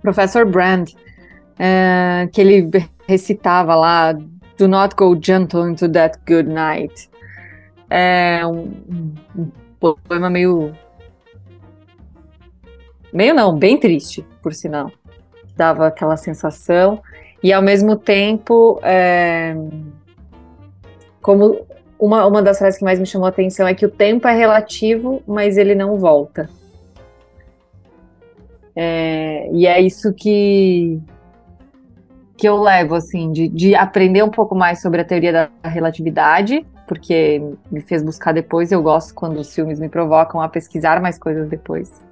Professor 0.03 0.47
Brand, 0.47 0.91
uh, 0.91 2.29
que 2.33 2.41
ele 2.41 2.89
recitava 3.09 3.75
lá, 3.75 4.13
Do 4.59 4.67
not 4.67 4.95
go 4.97 5.19
gentle 5.21 5.69
into 5.69 5.89
that 5.91 6.19
good 6.27 6.49
night. 6.49 7.11
É 7.91 8.47
um, 8.47 8.73
um 9.37 9.51
poema 9.79 10.31
meio 10.31 10.75
Meio 13.17 13.33
não, 13.33 13.57
bem 13.57 13.79
triste, 13.79 14.27
por 14.43 14.53
sinal. 14.53 14.93
Dava 15.57 15.87
aquela 15.87 16.19
sensação. 16.19 17.03
E 17.47 17.53
ao 17.53 17.63
mesmo 17.63 17.95
tempo, 17.95 18.81
é... 18.83 19.55
como 21.23 21.65
uma, 21.97 22.27
uma 22.27 22.43
das 22.43 22.59
frases 22.59 22.77
que 22.77 22.85
mais 22.85 22.99
me 22.99 23.07
chamou 23.07 23.27
a 23.27 23.29
atenção 23.29 23.69
é 23.69 23.73
que 23.73 23.87
o 23.87 23.89
tempo 23.89 24.27
é 24.27 24.37
relativo, 24.37 25.23
mas 25.25 25.57
ele 25.57 25.73
não 25.73 25.97
volta. 25.97 26.51
É... 28.75 29.49
E 29.53 29.65
é 29.65 29.81
isso 29.81 30.13
que, 30.13 31.01
que 32.37 32.49
eu 32.49 32.61
levo, 32.61 32.97
assim, 32.97 33.31
de, 33.31 33.47
de 33.47 33.77
aprender 33.77 34.25
um 34.25 34.31
pouco 34.31 34.57
mais 34.57 34.83
sobre 34.83 35.03
a 35.03 35.05
teoria 35.05 35.33
da 35.33 35.69
relatividade, 35.69 36.67
porque 36.85 37.41
me 37.71 37.81
fez 37.81 38.03
buscar 38.03 38.33
depois. 38.33 38.73
Eu 38.73 38.83
gosto 38.83 39.15
quando 39.15 39.37
os 39.39 39.55
filmes 39.55 39.79
me 39.79 39.89
provocam 39.89 40.41
a 40.41 40.49
pesquisar 40.49 41.01
mais 41.01 41.17
coisas 41.17 41.49
depois. 41.49 42.05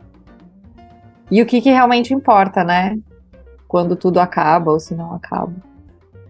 E 1.28 1.42
o 1.42 1.46
que, 1.46 1.60
que 1.60 1.70
realmente 1.70 2.14
importa, 2.14 2.62
né? 2.62 2.96
Quando 3.66 3.96
tudo 3.96 4.18
acaba 4.18 4.70
ou 4.72 4.80
se 4.80 4.94
não 4.94 5.14
acaba. 5.14 5.52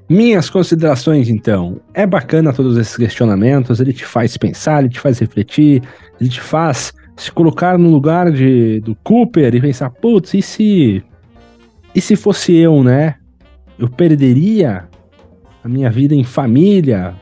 Minhas 0.09 0.51
considerações, 0.51 1.29
então. 1.29 1.81
É 1.95 2.07
bacana 2.07 2.53
todos 2.53 2.77
esses 2.77 2.97
questionamentos, 2.97 3.81
ele 3.81 3.93
te 3.93 4.05
faz 4.05 4.37
pensar, 4.37 4.81
ele 4.81 4.93
te 4.93 5.01
faz 5.01 5.19
refletir, 5.19 5.83
ele 6.21 6.29
te 6.29 6.41
faz 6.41 6.93
se 7.17 7.31
colocar 7.33 7.79
no 7.79 7.91
lugar 7.91 8.31
de, 8.31 8.81
do 8.81 8.95
Cooper 8.97 9.55
e 9.55 9.61
pensar, 9.61 9.91
putz, 9.91 10.35
e 10.35 10.43
se. 10.43 11.03
E 11.95 12.01
se 12.01 12.17
fosse 12.17 12.55
eu, 12.55 12.83
né? 12.83 13.15
Eu 13.79 13.89
perderia 13.89 14.89
a 15.63 15.69
minha 15.69 15.91
vida 15.91 16.15
em 16.15 16.25
família 16.25 17.15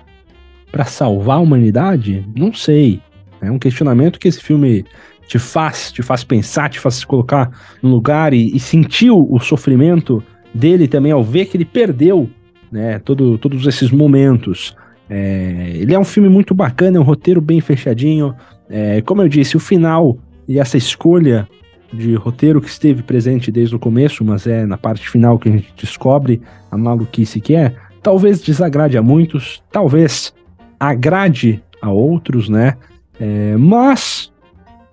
para 0.71 0.85
salvar 0.85 1.37
a 1.37 1.41
humanidade? 1.41 2.27
Não 2.35 2.53
sei. 2.53 3.01
É 3.41 3.51
um 3.51 3.59
questionamento 3.59 4.19
que 4.19 4.29
esse 4.29 4.41
filme 4.41 4.85
te 5.33 5.39
faz, 5.39 5.91
te 5.91 6.03
faz 6.03 6.23
pensar, 6.23 6.69
te 6.69 6.79
faz 6.79 6.97
se 6.97 7.07
colocar 7.07 7.51
no 7.83 7.89
lugar 7.89 8.35
e, 8.35 8.55
e 8.55 8.61
sentir 8.61 9.11
o, 9.11 9.41
sofrimento 9.41 10.23
dele 10.53 10.87
também 10.87 11.11
ao 11.11 11.25
ver 11.25 11.47
que 11.47 11.57
ele 11.57 11.65
perdeu, 11.65 12.29
né, 12.71 12.99
todo, 12.99 13.39
todos 13.39 13.67
esses 13.67 13.91
momentos. 13.91 14.77
É, 15.09 15.73
ele 15.75 15.95
é 15.95 15.99
um 15.99 16.05
filme 16.05 16.29
muito 16.29 16.53
bacana, 16.53 16.99
é 16.99 17.01
um 17.01 17.05
roteiro 17.05 17.41
bem 17.41 17.63
fechadinho. 17.63 18.35
É, 18.69 19.01
como 19.01 19.23
eu 19.23 19.29
disse, 19.29 19.57
o 19.57 19.61
final 19.61 20.19
e 20.47 20.59
essa 20.59 20.77
escolha 20.77 21.49
de 21.91 22.15
roteiro 22.15 22.61
que 22.61 22.69
esteve 22.69 23.03
presente 23.03 23.51
desde 23.51 23.75
o 23.75 23.79
começo, 23.79 24.23
mas 24.23 24.47
é 24.47 24.67
na 24.67 24.77
parte 24.77 25.09
final 25.09 25.39
que 25.39 25.49
a 25.49 25.53
gente 25.53 25.73
descobre 25.81 26.43
a 26.71 26.77
maluquice 26.77 27.41
que 27.41 27.55
é, 27.55 27.75
talvez 28.03 28.43
desagrade 28.43 28.99
a 28.99 29.03
muitos, 29.03 29.63
talvez 29.73 30.35
agrade 30.79 31.63
a 31.81 31.91
outros, 31.91 32.51
né? 32.51 32.77
É, 33.19 33.57
mas 33.57 34.32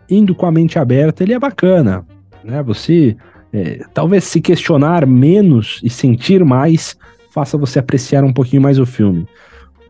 indo 0.10 0.34
com 0.34 0.45
a 0.45 0.51
mente 0.51 0.80
aberta, 0.80 1.24
ele 1.24 1.34
é 1.34 1.39
bacana, 1.39 2.05
né? 2.43 2.62
Você 2.64 3.16
é, 3.51 3.84
talvez 3.93 4.24
se 4.26 4.41
questionar 4.41 5.05
menos 5.05 5.80
e 5.84 5.89
sentir 5.89 6.43
mais 6.43 6.97
faça 7.32 7.57
você 7.57 7.80
apreciar 7.80 8.24
um 8.24 8.34
pouquinho 8.34 8.62
mais 8.62 8.80
o 8.80 8.86
filme. 8.86 9.28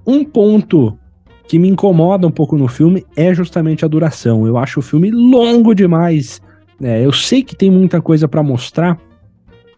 Um 0.06 0.24
ponto 0.24 0.98
que 1.48 1.58
me 1.58 1.68
incomoda 1.68 2.28
um 2.28 2.32
pouco 2.32 2.58
no 2.58 2.68
filme 2.68 3.06
é 3.16 3.34
justamente 3.34 3.84
a 3.84 3.88
duração. 3.88 4.46
Eu 4.46 4.58
acho 4.58 4.80
o 4.80 4.84
filme 4.84 5.10
longo 5.10 5.74
demais. 5.74 6.42
É, 6.82 7.04
eu 7.04 7.12
sei 7.12 7.44
que 7.44 7.56
tem 7.56 7.72
muita 7.72 8.02
coisa 8.02 8.28
para 8.28 8.44
mostrar. 8.44 9.00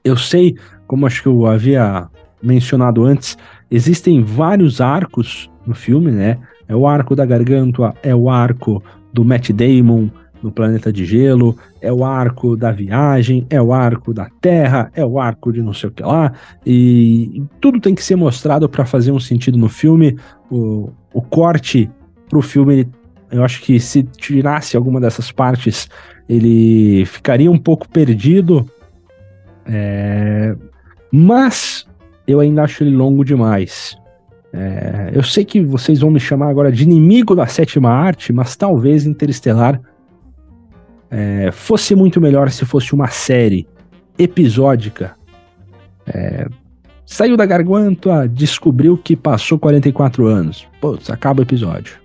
Eu 0.03 0.17
sei, 0.17 0.55
como 0.87 1.05
acho 1.05 1.21
que 1.21 1.27
eu 1.27 1.45
havia 1.45 2.09
mencionado 2.41 3.03
antes, 3.03 3.37
existem 3.69 4.23
vários 4.23 4.81
arcos 4.81 5.49
no 5.65 5.75
filme, 5.75 6.11
né? 6.11 6.39
É 6.67 6.75
o 6.75 6.87
arco 6.87 7.15
da 7.15 7.25
garganta, 7.25 7.93
é 8.01 8.15
o 8.15 8.29
arco 8.29 8.83
do 9.13 9.23
Matt 9.23 9.51
Damon 9.51 10.09
no 10.41 10.51
planeta 10.51 10.91
de 10.91 11.05
gelo, 11.05 11.55
é 11.81 11.91
o 11.91 12.03
arco 12.03 12.55
da 12.55 12.71
viagem, 12.71 13.45
é 13.49 13.61
o 13.61 13.73
arco 13.73 14.13
da 14.13 14.29
Terra, 14.41 14.91
é 14.95 15.05
o 15.05 15.19
arco 15.19 15.51
de 15.51 15.61
não 15.61 15.73
sei 15.73 15.89
o 15.89 15.91
que 15.91 16.03
lá, 16.03 16.33
e 16.65 17.43
tudo 17.59 17.79
tem 17.79 17.93
que 17.95 18.03
ser 18.03 18.15
mostrado 18.15 18.67
para 18.67 18.85
fazer 18.85 19.11
um 19.11 19.19
sentido 19.19 19.57
no 19.57 19.69
filme. 19.69 20.17
O, 20.49 20.91
o 21.13 21.21
corte 21.21 21.89
pro 22.29 22.41
filme, 22.41 22.87
eu 23.31 23.43
acho 23.43 23.61
que 23.61 23.79
se 23.79 24.03
tirasse 24.03 24.75
alguma 24.75 24.99
dessas 24.99 25.31
partes, 25.31 25.89
ele 26.27 27.05
ficaria 27.05 27.51
um 27.51 27.57
pouco 27.57 27.87
perdido. 27.89 28.65
É, 29.65 30.55
mas 31.11 31.85
eu 32.25 32.39
ainda 32.39 32.63
acho 32.63 32.83
ele 32.83 32.95
longo 32.95 33.23
demais. 33.23 33.97
É, 34.53 35.11
eu 35.13 35.23
sei 35.23 35.45
que 35.45 35.61
vocês 35.61 35.99
vão 35.99 36.11
me 36.11 36.19
chamar 36.19 36.49
agora 36.49 36.71
de 36.71 36.83
inimigo 36.83 37.35
da 37.35 37.47
sétima 37.47 37.89
arte, 37.89 38.33
mas 38.33 38.55
talvez 38.55 39.05
Interestelar 39.05 39.79
é, 41.11 41.51
fosse 41.51 41.93
muito 41.93 42.19
melhor 42.21 42.49
se 42.49 42.65
fosse 42.65 42.93
uma 42.93 43.07
série 43.07 43.67
episódica. 44.17 45.13
É, 46.07 46.47
saiu 47.05 47.37
da 47.37 47.45
garganta, 47.45 48.27
descobriu 48.27 48.97
que 48.97 49.15
passou 49.15 49.59
44 49.59 50.25
anos. 50.25 50.67
Putz, 50.79 51.09
acaba 51.09 51.41
o 51.41 51.43
episódio. 51.43 51.99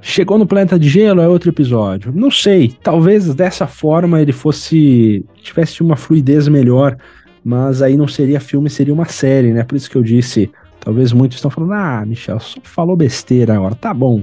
Chegou 0.00 0.38
no 0.38 0.46
planeta 0.46 0.78
de 0.78 0.88
gelo, 0.88 1.22
é 1.22 1.28
outro 1.28 1.48
episódio. 1.48 2.12
Não 2.14 2.30
sei, 2.30 2.76
talvez 2.82 3.34
dessa 3.34 3.66
forma 3.66 4.20
ele 4.20 4.32
fosse. 4.32 5.24
tivesse 5.36 5.82
uma 5.82 5.96
fluidez 5.96 6.46
melhor, 6.46 6.98
mas 7.42 7.80
aí 7.80 7.96
não 7.96 8.06
seria 8.06 8.38
filme, 8.38 8.68
seria 8.68 8.92
uma 8.92 9.06
série, 9.06 9.52
né? 9.52 9.64
Por 9.64 9.76
isso 9.76 9.90
que 9.90 9.96
eu 9.96 10.02
disse 10.02 10.50
Talvez 10.84 11.14
muitos 11.14 11.38
estão 11.38 11.50
falando, 11.50 11.72
ah, 11.72 12.04
Michel, 12.04 12.38
só 12.38 12.60
falou 12.62 12.94
besteira 12.94 13.54
agora. 13.54 13.74
Tá 13.74 13.94
bom. 13.94 14.22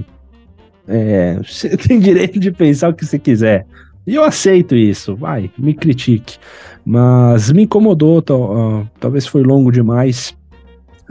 É, 0.86 1.38
você 1.38 1.74
tem 1.76 1.98
direito 1.98 2.38
de 2.38 2.50
pensar 2.50 2.90
o 2.90 2.94
que 2.94 3.04
você 3.04 3.18
quiser. 3.18 3.66
E 4.06 4.14
eu 4.14 4.24
aceito 4.24 4.74
isso, 4.74 5.14
vai, 5.14 5.50
me 5.56 5.74
critique. 5.74 6.38
Mas 6.84 7.52
me 7.52 7.62
incomodou, 7.62 8.18
uh, 8.18 8.88
talvez 8.98 9.26
foi 9.26 9.42
longo 9.42 9.70
demais. 9.70 10.36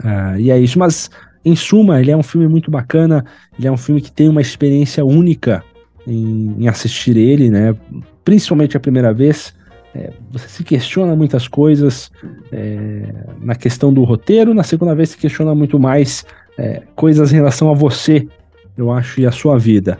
Uh, 0.00 0.38
e 0.38 0.50
é 0.50 0.58
isso. 0.58 0.78
Mas, 0.78 1.10
em 1.44 1.56
suma, 1.56 2.00
ele 2.00 2.10
é 2.10 2.16
um 2.16 2.22
filme 2.22 2.46
muito 2.46 2.70
bacana. 2.70 3.24
Ele 3.58 3.66
é 3.66 3.72
um 3.72 3.76
filme 3.76 4.00
que 4.00 4.12
tem 4.12 4.28
uma 4.28 4.42
experiência 4.42 5.04
única 5.04 5.64
em, 6.06 6.54
em 6.58 6.68
assistir 6.68 7.16
ele, 7.16 7.50
né? 7.50 7.74
Principalmente 8.24 8.76
a 8.76 8.80
primeira 8.80 9.12
vez. 9.12 9.54
É, 9.94 10.10
você 10.30 10.48
se 10.48 10.64
questiona 10.64 11.14
muitas 11.14 11.46
coisas 11.46 12.10
é, 12.50 13.14
na 13.40 13.54
questão 13.54 13.92
do 13.92 14.04
roteiro, 14.04 14.54
na 14.54 14.62
segunda 14.62 14.94
vez 14.94 15.10
se 15.10 15.18
questiona 15.18 15.54
muito 15.54 15.78
mais 15.78 16.24
é, 16.56 16.82
coisas 16.96 17.30
em 17.30 17.36
relação 17.36 17.70
a 17.70 17.74
você, 17.74 18.26
eu 18.76 18.90
acho, 18.90 19.20
e 19.20 19.26
a 19.26 19.32
sua 19.32 19.58
vida. 19.58 19.98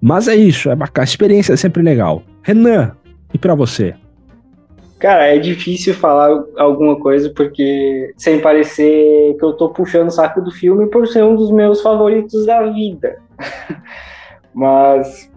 Mas 0.00 0.28
é 0.28 0.36
isso, 0.36 0.70
é 0.70 0.76
bacana, 0.76 1.04
a 1.04 1.08
experiência 1.08 1.52
é 1.52 1.56
sempre 1.56 1.82
legal. 1.82 2.22
Renan, 2.42 2.92
e 3.32 3.38
para 3.38 3.54
você? 3.54 3.94
Cara, 4.98 5.26
é 5.26 5.38
difícil 5.38 5.94
falar 5.94 6.42
alguma 6.56 6.98
coisa 6.98 7.30
porque 7.30 8.14
sem 8.16 8.40
parecer 8.40 9.36
que 9.38 9.44
eu 9.44 9.52
tô 9.52 9.68
puxando 9.68 10.08
o 10.08 10.10
saco 10.10 10.40
do 10.40 10.50
filme 10.50 10.86
por 10.86 11.06
ser 11.06 11.22
um 11.22 11.36
dos 11.36 11.50
meus 11.50 11.82
favoritos 11.82 12.46
da 12.46 12.62
vida. 12.62 13.18
Mas 14.54 15.30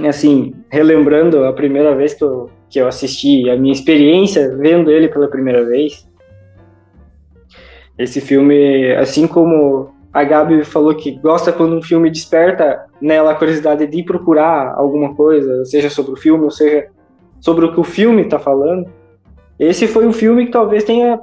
assim, 0.00 0.54
relembrando 0.68 1.44
a 1.44 1.52
primeira 1.52 1.94
vez 1.94 2.14
que 2.14 2.24
eu 2.24 2.50
que 2.74 2.80
eu 2.80 2.88
assisti, 2.88 3.48
a 3.48 3.56
minha 3.56 3.72
experiência 3.72 4.56
vendo 4.56 4.90
ele 4.90 5.06
pela 5.06 5.28
primeira 5.28 5.64
vez. 5.64 6.08
Esse 7.96 8.20
filme, 8.20 8.92
assim 8.96 9.28
como 9.28 9.93
a 10.14 10.22
Gabi 10.22 10.64
falou 10.64 10.94
que 10.94 11.10
gosta 11.10 11.52
quando 11.52 11.74
um 11.74 11.82
filme 11.82 12.08
desperta 12.08 12.86
nela 13.00 13.32
a 13.32 13.34
curiosidade 13.34 13.84
de 13.84 14.00
procurar 14.04 14.72
alguma 14.76 15.12
coisa, 15.12 15.64
seja 15.64 15.90
sobre 15.90 16.12
o 16.12 16.16
filme, 16.16 16.44
ou 16.44 16.52
seja 16.52 16.86
sobre 17.40 17.64
o 17.64 17.72
que 17.72 17.80
o 17.80 17.84
filme 17.84 18.22
está 18.22 18.38
falando. 18.38 18.88
Esse 19.58 19.88
foi 19.88 20.06
um 20.06 20.12
filme 20.12 20.46
que 20.46 20.52
talvez 20.52 20.84
tenha 20.84 21.18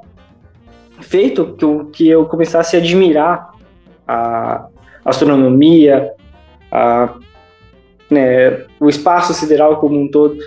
feito 0.99 1.53
que 1.53 1.63
eu, 1.63 1.85
que 1.85 2.09
eu 2.09 2.25
começasse 2.25 2.75
a 2.75 2.79
admirar 2.79 3.51
a 4.05 4.67
astronomia, 5.05 6.11
a, 6.69 7.15
né, 8.09 8.65
o 8.77 8.89
espaço 8.89 9.33
sideral 9.33 9.77
como 9.77 9.97
um 9.97 10.11
todo. 10.11 10.37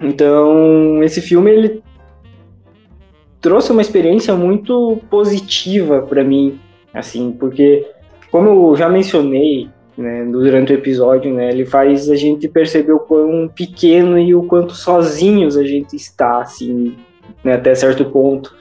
Então, 0.00 1.02
esse 1.02 1.20
filme 1.20 1.50
ele 1.50 1.82
trouxe 3.40 3.72
uma 3.72 3.82
experiência 3.82 4.36
muito 4.36 5.00
positiva 5.10 6.00
para 6.00 6.22
mim, 6.22 6.60
assim, 6.94 7.32
porque 7.38 7.86
como 8.30 8.70
eu 8.70 8.76
já 8.76 8.88
mencionei, 8.88 9.68
né, 9.96 10.24
durante 10.24 10.72
o 10.72 10.76
episódio, 10.76 11.32
né, 11.32 11.50
ele 11.50 11.64
faz 11.64 12.08
a 12.08 12.16
gente 12.16 12.48
perceber 12.48 12.92
o 12.92 12.98
quão 12.98 13.48
pequeno 13.48 14.18
e 14.18 14.34
o 14.34 14.44
quanto 14.44 14.74
sozinhos 14.74 15.56
a 15.56 15.64
gente 15.64 15.94
está, 15.94 16.40
assim, 16.40 16.96
né, 17.42 17.54
até 17.54 17.74
certo 17.74 18.04
ponto. 18.06 18.54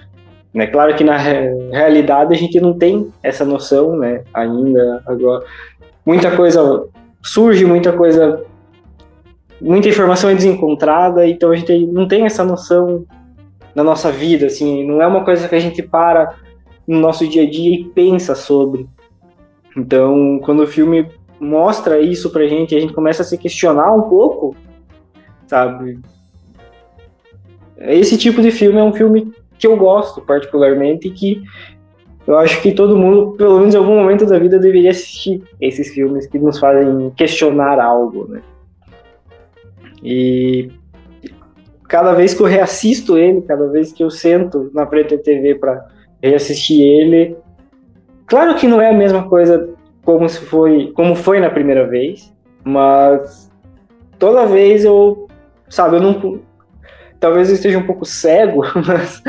Né, 0.54 0.68
claro 0.68 0.96
que 0.96 1.04
na 1.04 1.18
realidade 1.18 2.34
a 2.34 2.38
gente 2.38 2.60
não 2.60 2.74
tem 2.74 3.12
essa 3.24 3.44
noção, 3.44 3.98
né, 3.98 4.24
ainda 4.34 5.02
agora. 5.08 5.44
Muita 6.06 6.36
coisa 6.36 6.86
surge, 7.22 7.66
muita 7.66 7.94
coisa 7.94 8.46
muita 9.64 9.88
informação 9.88 10.30
é 10.30 10.36
desencontrada, 10.36 11.26
então 11.26 11.52
a 11.52 11.56
gente 11.56 11.88
não 11.88 12.08
tem 12.08 12.26
essa 12.26 12.44
noção 12.44 13.06
na 13.74 13.84
nossa 13.84 14.12
vida, 14.12 14.46
assim, 14.48 14.86
não 14.86 15.02
é 15.02 15.08
uma 15.08 15.24
coisa 15.24 15.48
que 15.48 15.56
a 15.56 15.60
gente 15.60 15.82
para 15.82 16.36
no 16.88 17.00
nosso 17.00 17.28
dia 17.28 17.44
a 17.44 17.50
dia 17.50 17.76
e 17.76 17.84
pensa 17.86 18.36
sobre. 18.36 18.88
Então, 19.76 20.40
quando 20.44 20.64
o 20.64 20.68
filme 20.68 21.08
mostra 21.40 22.00
isso 22.00 22.30
pra 22.30 22.48
gente, 22.48 22.76
a 22.76 22.80
gente 22.80 22.94
começa 22.94 23.22
a 23.22 23.26
se 23.26 23.38
questionar 23.38 23.92
um 23.92 24.04
pouco, 24.04 24.56
sabe? 25.48 26.00
Esse 27.78 28.18
tipo 28.18 28.42
de 28.42 28.52
filme 28.52 28.80
é 28.80 28.84
um 28.84 28.94
filme 28.94 29.34
que 29.58 29.68
eu 29.68 29.76
gosto 29.76 30.22
particularmente 30.22 31.08
e 31.08 31.12
que 31.12 31.44
eu 32.26 32.38
acho 32.38 32.62
que 32.62 32.72
todo 32.72 32.98
mundo, 32.98 33.36
pelo 33.38 33.60
menos 33.60 33.76
em 33.76 33.78
algum 33.78 33.96
momento 33.96 34.26
da 34.26 34.40
vida, 34.40 34.58
deveria 34.58 34.92
assistir 34.92 35.44
esses 35.60 35.90
filmes 35.90 36.26
que 36.26 36.40
nos 36.40 36.58
fazem 36.58 37.12
questionar 37.12 37.80
algo, 37.80 38.28
né? 38.30 38.42
E 40.02 40.72
cada 41.88 42.14
vez 42.14 42.34
que 42.34 42.42
eu 42.42 42.48
reassisto 42.48 43.18
ele, 43.18 43.42
cada 43.42 43.68
vez 43.68 43.92
que 43.92 44.04
eu 44.04 44.10
sento 44.10 44.72
na 44.74 44.86
Preta 44.86 45.18
TV 45.18 45.56
para 45.56 45.86
reassistir 46.24 46.82
ele, 46.82 47.36
claro 48.26 48.56
que 48.56 48.68
não 48.68 48.80
é 48.82 48.90
a 48.90 48.98
mesma 48.98 49.28
coisa 49.28 49.70
como 50.06 50.28
se 50.28 50.40
foi, 50.40 50.92
como 50.96 51.16
foi 51.16 51.40
na 51.40 51.50
primeira 51.50 51.86
vez, 51.88 52.34
mas 52.64 53.52
toda 54.18 54.46
vez 54.46 54.86
eu, 54.86 55.28
sabe, 55.70 55.98
eu 55.98 56.02
não 56.02 56.40
talvez 57.20 57.50
eu 57.50 57.56
esteja 57.56 57.78
um 57.78 57.86
pouco 57.86 58.06
cego, 58.06 58.64
mas 58.86 59.22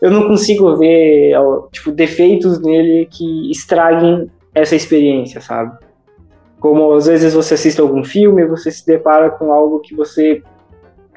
eu 0.00 0.10
não 0.10 0.26
consigo 0.26 0.76
ver 0.76 1.34
tipo 1.70 1.90
defeitos 1.90 2.60
nele 2.60 3.06
que 3.10 3.50
estraguem 3.50 4.30
essa 4.54 4.74
experiência, 4.74 5.40
sabe? 5.40 5.76
Como 6.60 6.92
às 6.92 7.06
vezes 7.06 7.34
você 7.34 7.54
assiste 7.54 7.80
algum 7.80 8.04
filme, 8.04 8.46
você 8.46 8.70
se 8.70 8.86
depara 8.86 9.30
com 9.30 9.52
algo 9.52 9.80
que 9.80 9.94
você 9.94 10.42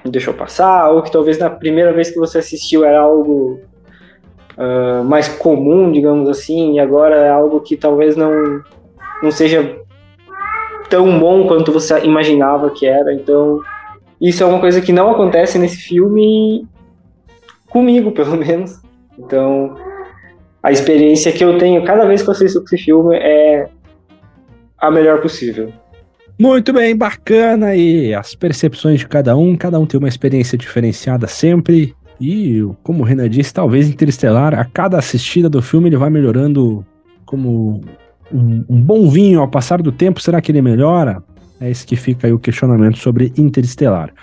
deixou 0.03 0.33
passar, 0.33 0.91
ou 0.91 1.01
que 1.01 1.11
talvez 1.11 1.37
na 1.37 1.49
primeira 1.49 1.93
vez 1.93 2.11
que 2.11 2.19
você 2.19 2.39
assistiu 2.39 2.83
era 2.83 2.99
algo 2.99 3.59
uh, 4.57 5.03
mais 5.03 5.27
comum, 5.27 5.91
digamos 5.91 6.29
assim, 6.29 6.73
e 6.73 6.79
agora 6.79 7.15
é 7.15 7.29
algo 7.29 7.59
que 7.61 7.75
talvez 7.75 8.15
não, 8.15 8.61
não 9.21 9.31
seja 9.31 9.77
tão 10.89 11.19
bom 11.19 11.47
quanto 11.47 11.71
você 11.71 11.99
imaginava 12.05 12.69
que 12.69 12.85
era. 12.85 13.13
Então, 13.13 13.61
isso 14.19 14.43
é 14.43 14.45
uma 14.45 14.59
coisa 14.59 14.81
que 14.81 14.93
não 14.93 15.11
acontece 15.11 15.57
nesse 15.57 15.77
filme 15.77 16.67
comigo, 17.69 18.11
pelo 18.13 18.37
menos. 18.37 18.79
Então, 19.17 19.75
a 20.61 20.71
experiência 20.71 21.31
que 21.31 21.43
eu 21.43 21.57
tenho 21.57 21.83
cada 21.83 22.05
vez 22.05 22.21
que 22.21 22.29
eu 22.29 22.33
assisto 22.33 22.63
esse 22.63 22.77
filme 22.77 23.15
é 23.15 23.67
a 24.77 24.91
melhor 24.91 25.21
possível. 25.21 25.71
Muito 26.37 26.73
bem, 26.73 26.95
bacana 26.95 27.75
e 27.75 28.13
as 28.13 28.35
percepções 28.35 28.99
de 28.99 29.07
cada 29.07 29.37
um, 29.37 29.55
cada 29.55 29.79
um 29.79 29.85
tem 29.85 29.97
uma 29.97 30.09
experiência 30.09 30.57
diferenciada 30.57 31.27
sempre. 31.27 31.95
E, 32.19 32.61
como 32.83 33.03
o 33.03 33.05
Renan 33.05 33.29
disse, 33.29 33.53
talvez 33.53 33.89
Interestelar, 33.89 34.57
a 34.57 34.65
cada 34.65 34.97
assistida 34.97 35.49
do 35.49 35.61
filme 35.61 35.89
ele 35.89 35.97
vai 35.97 36.09
melhorando 36.09 36.85
como 37.25 37.81
um, 38.31 38.63
um 38.69 38.81
bom 38.81 39.09
vinho 39.09 39.41
ao 39.41 39.47
passar 39.47 39.81
do 39.81 39.91
tempo. 39.91 40.21
Será 40.21 40.41
que 40.41 40.51
ele 40.51 40.61
melhora? 40.61 41.21
É 41.59 41.69
esse 41.69 41.85
que 41.85 41.95
fica 41.95 42.27
aí 42.27 42.33
o 42.33 42.39
questionamento 42.39 42.97
sobre 42.97 43.33
Interestelar. 43.37 44.13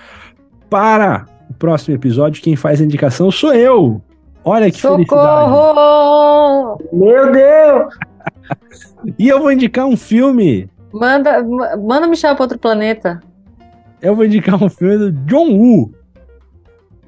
Para 0.71 1.27
o 1.51 1.55
próximo 1.55 1.95
episódio, 1.95 2.43
quem 2.43 2.57
faz 2.57 2.81
a 2.81 2.85
indicação 2.85 3.31
sou 3.31 3.55
eu. 3.55 4.01
Olha 4.45 4.71
que 4.71 4.81
Socorro! 4.81 6.79
felicidade. 6.79 6.97
Meu 6.97 7.33
Deus! 7.33 7.95
E 9.19 9.29
eu 9.29 9.41
vou 9.41 9.51
indicar 9.51 9.85
um 9.85 9.97
filme. 9.97 10.71
Manda, 10.93 11.43
manda 11.77 12.07
me 12.07 12.17
chamar 12.17 12.37
para 12.37 12.45
outro 12.45 12.59
planeta. 12.59 13.21
Eu 14.01 14.15
vou 14.15 14.25
indicar 14.25 14.63
um 14.63 14.69
filme 14.69 14.97
do 14.97 15.13
John 15.27 15.57
Woo, 15.57 15.93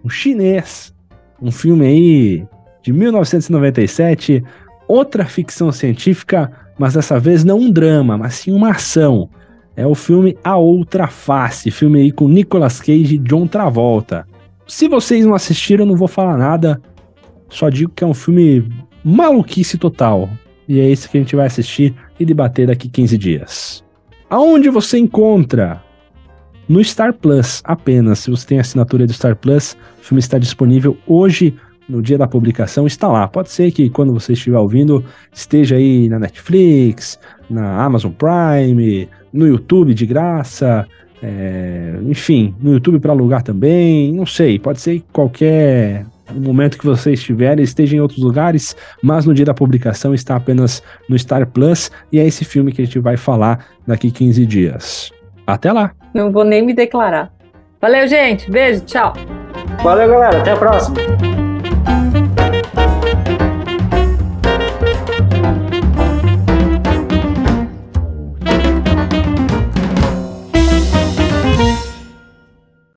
um 0.04 0.08
chinês. 0.08 0.94
Um 1.40 1.50
filme 1.50 1.86
aí 1.86 2.46
de 2.82 2.92
1997, 2.92 4.44
outra 4.86 5.24
ficção 5.24 5.72
científica, 5.72 6.52
mas 6.78 6.94
dessa 6.94 7.18
vez 7.18 7.42
não 7.42 7.58
um 7.58 7.70
drama, 7.70 8.18
mas 8.18 8.34
sim 8.34 8.52
uma 8.52 8.70
ação. 8.70 9.28
É 9.76 9.86
o 9.86 9.94
filme 9.94 10.36
A 10.44 10.56
Outra 10.56 11.08
Face, 11.08 11.70
filme 11.70 12.00
aí 12.00 12.12
com 12.12 12.28
Nicolas 12.28 12.80
Cage 12.80 13.16
e 13.16 13.18
John 13.18 13.46
Travolta. 13.46 14.26
Se 14.66 14.86
vocês 14.86 15.26
não 15.26 15.34
assistiram, 15.34 15.84
não 15.84 15.96
vou 15.96 16.06
falar 16.06 16.36
nada, 16.36 16.80
só 17.48 17.68
digo 17.68 17.92
que 17.94 18.04
é 18.04 18.06
um 18.06 18.14
filme 18.14 18.68
maluquice 19.02 19.76
total. 19.76 20.28
E 20.68 20.80
é 20.80 20.88
esse 20.88 21.08
que 21.08 21.18
a 21.18 21.20
gente 21.20 21.36
vai 21.36 21.46
assistir 21.46 21.94
e 22.18 22.24
debater 22.24 22.66
daqui 22.68 22.88
15 22.88 23.18
dias. 23.18 23.84
Aonde 24.30 24.70
você 24.70 24.98
encontra? 24.98 25.82
No 26.68 26.82
Star 26.82 27.12
Plus 27.12 27.60
apenas. 27.64 28.20
Se 28.20 28.30
você 28.30 28.46
tem 28.46 28.58
assinatura 28.58 29.06
do 29.06 29.12
Star 29.12 29.36
Plus, 29.36 29.76
o 30.00 30.04
filme 30.04 30.20
está 30.20 30.38
disponível 30.38 30.96
hoje, 31.06 31.54
no 31.88 32.00
dia 32.00 32.16
da 32.16 32.26
publicação, 32.26 32.86
está 32.86 33.08
lá. 33.08 33.28
Pode 33.28 33.50
ser 33.50 33.70
que 33.70 33.90
quando 33.90 34.12
você 34.12 34.32
estiver 34.32 34.58
ouvindo, 34.58 35.04
esteja 35.32 35.76
aí 35.76 36.08
na 36.08 36.18
Netflix, 36.18 37.18
na 37.50 37.84
Amazon 37.84 38.12
Prime, 38.12 39.08
no 39.32 39.46
YouTube 39.46 39.92
de 39.92 40.06
graça, 40.06 40.86
é, 41.22 41.98
enfim, 42.06 42.54
no 42.60 42.72
YouTube 42.72 43.00
para 43.00 43.12
alugar 43.12 43.42
também. 43.42 44.12
Não 44.12 44.24
sei, 44.24 44.58
pode 44.58 44.80
ser 44.80 45.02
qualquer 45.12 46.06
no 46.32 46.40
momento 46.40 46.78
que 46.78 46.86
você 46.86 47.12
estiver, 47.12 47.60
esteja 47.60 47.96
em 47.96 48.00
outros 48.00 48.20
lugares, 48.20 48.74
mas 49.02 49.26
no 49.26 49.34
dia 49.34 49.44
da 49.44 49.52
publicação 49.52 50.14
está 50.14 50.36
apenas 50.36 50.82
no 51.08 51.18
Star 51.18 51.46
Plus 51.46 51.90
e 52.10 52.18
é 52.18 52.26
esse 52.26 52.44
filme 52.44 52.72
que 52.72 52.80
a 52.80 52.84
gente 52.84 52.98
vai 52.98 53.16
falar 53.16 53.66
daqui 53.86 54.10
15 54.10 54.46
dias. 54.46 55.13
Até 55.46 55.72
lá! 55.72 55.92
Não 56.12 56.32
vou 56.32 56.44
nem 56.44 56.64
me 56.64 56.72
declarar. 56.72 57.30
Valeu, 57.80 58.08
gente. 58.08 58.50
Beijo, 58.50 58.84
tchau. 58.84 59.12
Valeu, 59.82 60.08
galera. 60.08 60.38
Até 60.38 60.52
a 60.52 60.56
próxima. 60.56 60.96